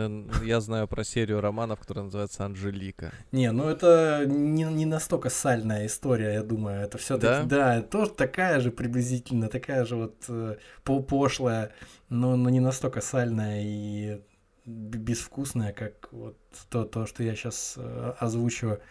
[0.43, 3.11] Я знаю про серию романов, которая называется «Анжелика».
[3.31, 6.81] Не, ну это не, не настолько сальная история, я думаю.
[6.81, 7.75] Это все-таки, Да?
[7.77, 11.71] да, тоже такая же приблизительно, такая же вот э, по- пошлая,
[12.09, 14.21] но, но не настолько сальная и
[14.65, 16.37] безвкусная, как вот
[16.69, 17.77] то, то что я сейчас
[18.17, 18.81] озвучиваю.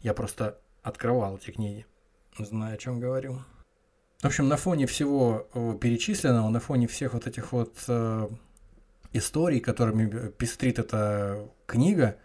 [0.00, 1.86] Я просто открывал эти книги,
[2.38, 3.38] знаю, о чем говорю.
[4.20, 8.28] В общем, на фоне всего э, перечисленного, на фоне всех вот этих вот э,
[9.14, 12.18] историй, которыми пестрит эта книга,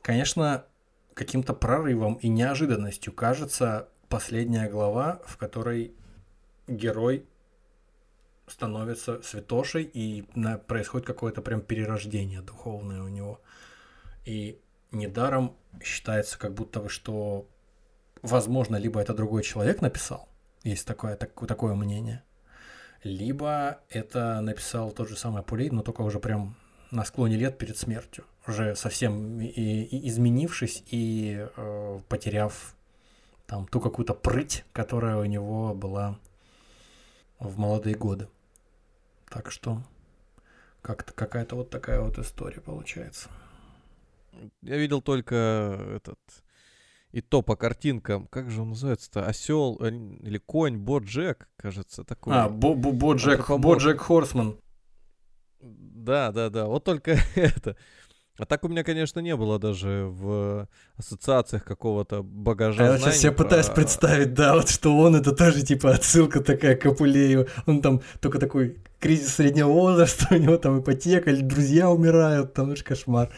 [0.00, 0.64] конечно,
[1.12, 5.94] каким-то прорывом и неожиданностью кажется последняя глава, в которой
[6.68, 7.26] герой
[8.46, 13.42] становится святошей и на- происходит какое-то прям перерождение духовное у него.
[14.24, 14.58] И
[14.90, 17.46] недаром считается как будто бы, что
[18.22, 20.28] возможно, либо это другой человек написал,
[20.64, 22.22] есть такое, так- такое мнение,
[23.02, 26.56] либо это написал тот же самый Апулей, но только уже прям
[26.90, 32.76] на склоне лет перед смертью, уже совсем и, и изменившись и э, потеряв
[33.46, 36.18] там ту какую-то прыть, которая у него была
[37.38, 38.28] в молодые годы.
[39.28, 39.82] Так что
[40.82, 43.28] как-то какая-то вот такая вот история получается.
[44.62, 45.34] Я видел только
[45.96, 46.18] этот...
[47.12, 48.26] И то по картинкам.
[48.28, 49.26] Как же он называется-то?
[49.26, 52.34] Осел или конь, Боджек, кажется, такой.
[52.34, 53.48] А, Бо- Бо- Боджек.
[53.50, 54.56] Боджек Хорсман.
[55.60, 56.66] Да, да, да.
[56.66, 57.76] Вот только это.
[58.38, 60.66] А так у меня, конечно, не было даже в
[60.96, 65.32] ассоциациях какого-то багажа А я сейчас себе пытаюсь про- представить, да, вот что он это
[65.32, 67.46] тоже типа отсылка такая к Апулею.
[67.66, 72.70] Он там только такой кризис среднего возраста, у него там ипотека, или друзья умирают, там
[72.70, 73.30] уж кошмар.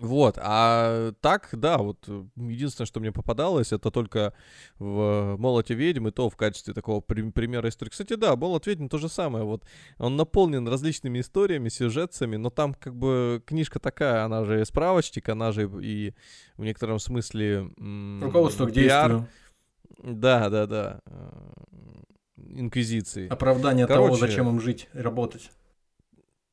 [0.00, 4.32] Вот, а так, да, вот э, единственное, что мне попадалось, это только
[4.78, 7.90] в «Молоте ведьм», и то в качестве такого при- примера истории.
[7.90, 9.62] Кстати, да, «Молот ведьм» то же самое, вот,
[9.98, 15.52] он наполнен различными историями, сюжетами, но там как бы книжка такая, она же справочник, она
[15.52, 16.14] же и
[16.56, 17.70] в некотором смысле...
[17.76, 19.28] м, Руководство к действию,
[20.02, 21.00] Да, да, да.
[21.04, 21.52] э,
[22.38, 23.28] Инквизиции.
[23.28, 25.50] оправдание того, Короче, зачем им жить, и работать.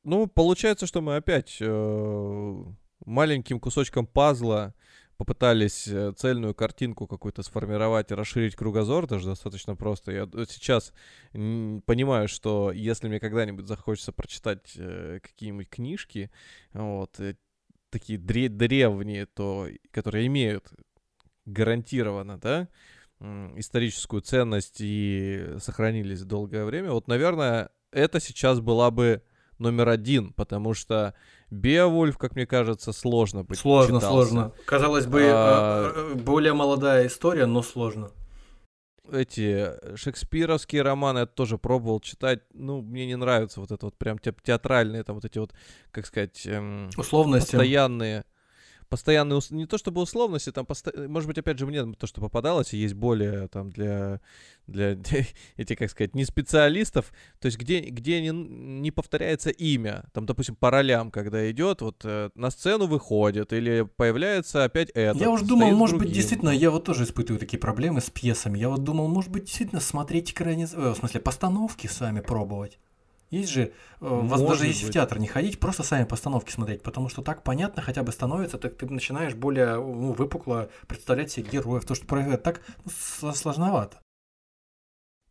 [0.04, 2.64] Ну, получается, что мы опять э,
[3.08, 4.74] маленьким кусочком пазла
[5.16, 10.12] попытались э, цельную картинку какую-то сформировать и расширить кругозор, даже достаточно просто.
[10.12, 10.92] Я сейчас
[11.32, 16.30] понимаю, что если мне когда-нибудь захочется прочитать э, какие-нибудь книжки,
[16.72, 17.34] вот, э,
[17.90, 20.70] такие дре- древние, то, которые имеют
[21.46, 22.68] гарантированно, да,
[23.56, 29.22] историческую ценность и сохранились долгое время, вот, наверное, это сейчас была бы
[29.58, 31.14] номер один, потому что
[31.50, 34.08] Беовульф, как мне кажется, сложно бы Сложно, читался.
[34.30, 34.52] сложно.
[34.66, 38.10] Казалось бы, А, э, э, более молодая история, но сложно.
[39.10, 42.40] Эти шекспировские романы я тоже пробовал читать.
[42.52, 45.54] Ну, мне не нравится вот это вот прям те- театральные, там вот эти вот,
[45.92, 47.52] как сказать, эм, Условности.
[47.52, 48.24] постоянные.
[48.88, 52.72] Постоянные, не то чтобы условности, там, посто- может быть, опять же, мне то, что попадалось,
[52.72, 54.20] есть более там для,
[54.66, 54.96] для
[55.56, 60.56] этих, как сказать, не специалистов, то есть где, где не, не повторяется имя, там, допустим,
[60.56, 65.18] по ролям, когда идет, вот э, на сцену выходит, или появляется опять это.
[65.18, 68.58] Я уж думал, может быть, действительно, я вот тоже испытываю такие проблемы с пьесами.
[68.58, 70.72] Я вот думал, может быть, действительно смотреть экраниз...
[70.74, 72.78] э, в смысле, постановки сами пробовать.
[73.30, 74.94] Есть же, э, у вас Может даже если в быть.
[74.94, 78.76] театр не ходить, просто сами постановки смотреть, потому что так понятно хотя бы становится, так
[78.76, 82.90] ты начинаешь более ну, выпукло представлять себе героев, то, что происходит так ну,
[83.34, 84.00] сложновато.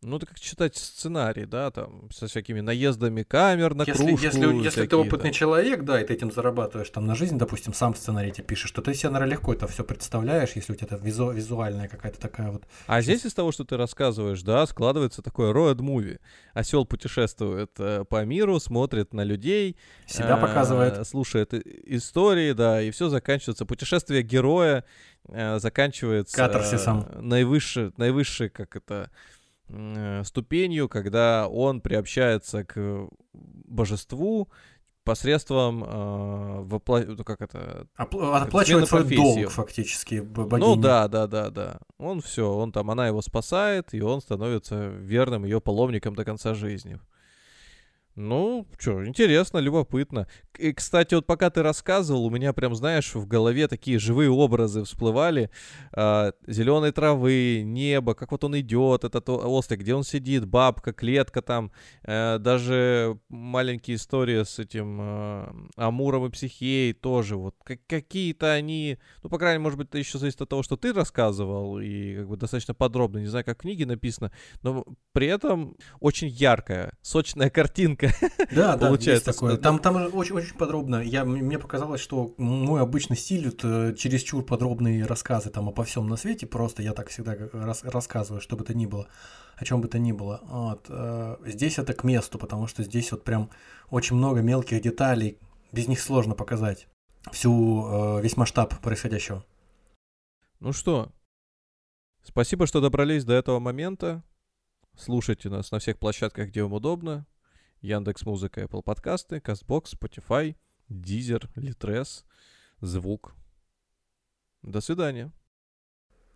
[0.00, 4.24] Ну, это как читать сценарий, да, там, со всякими наездами камер на Если, кружку.
[4.24, 5.34] если, если ты опытный да.
[5.34, 8.80] человек, да, и ты этим зарабатываешь там на жизнь, допустим, сам сценарий тебе пишешь, то
[8.80, 12.52] ты себе, наверное, легко это все представляешь, если у тебя это визу- визуальная какая-то такая
[12.52, 12.62] вот.
[12.86, 16.20] А здесь из того, что ты рассказываешь, да, складывается такое роад муви.
[16.54, 21.08] Осел путешествует э, по миру, смотрит на людей, Себя э, показывает.
[21.08, 23.66] слушает и- истории, да, и все заканчивается.
[23.66, 24.84] Путешествие героя
[25.28, 27.04] э, заканчивается Катарсисом.
[27.10, 29.37] э, наивысшей, наивысшей, как это, э,
[30.24, 34.48] ступенью, когда он приобщается к божеству
[35.04, 35.86] посредством э,
[36.64, 39.40] вопла- ну, как это Опл- Отплачивает свой профессии.
[39.42, 40.82] долг фактически б- ну богине.
[40.82, 41.78] да, да, да, да.
[41.96, 46.52] Он все, он там, она его спасает, и он становится верным ее паломником до конца
[46.52, 47.00] жизни.
[48.18, 50.26] Ну, что, интересно, любопытно.
[50.58, 54.82] И, кстати, вот пока ты рассказывал, у меня прям, знаешь, в голове такие живые образы
[54.82, 55.50] всплывали.
[56.48, 61.42] зеленой травы, небо, как вот он идет, этот о- ослик, где он сидит, бабка, клетка
[61.42, 61.70] там,
[62.02, 67.36] э, даже маленькие истории с этим э, Амуром и Психеей тоже.
[67.36, 70.62] Вот как- какие-то они, ну, по крайней мере, может быть, это еще зависит от того,
[70.64, 74.32] что ты рассказывал, и как бы достаточно подробно, не знаю, как в книге написано,
[74.62, 78.07] но при этом очень яркая, сочная картинка.
[78.50, 79.56] Да, да, Получается, есть такое.
[79.56, 80.96] Там, там очень, очень подробно.
[81.02, 86.08] Я, мне показалось, что мой обычный стиль, вот, э, чересчур подробные рассказы там обо всем
[86.08, 89.08] на свете, просто я так всегда г- рас- рассказываю, что бы то ни было,
[89.56, 90.40] о чем бы то ни было.
[90.44, 90.86] Вот.
[90.88, 93.50] э, Здесь это к месту, потому что здесь вот прям
[93.90, 95.38] очень много мелких деталей,
[95.72, 96.88] без них сложно показать
[97.32, 97.86] всю,
[98.18, 99.44] э, весь масштаб происходящего.
[100.60, 101.12] Ну что,
[102.22, 104.22] спасибо, что добрались до этого момента.
[104.96, 107.26] Слушайте нас на всех площадках, где вам удобно.
[107.80, 110.56] Яндекс Музыка, Apple подкасты, Castbox, Spotify,
[110.88, 112.24] Deezer, Litres,
[112.80, 113.34] Звук.
[114.62, 115.32] До свидания.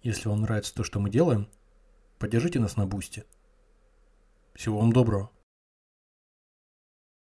[0.02, 1.48] Если вам нравится то, что мы делаем,
[2.18, 3.24] поддержите нас на бусте.
[4.54, 5.30] Всего вам доброго.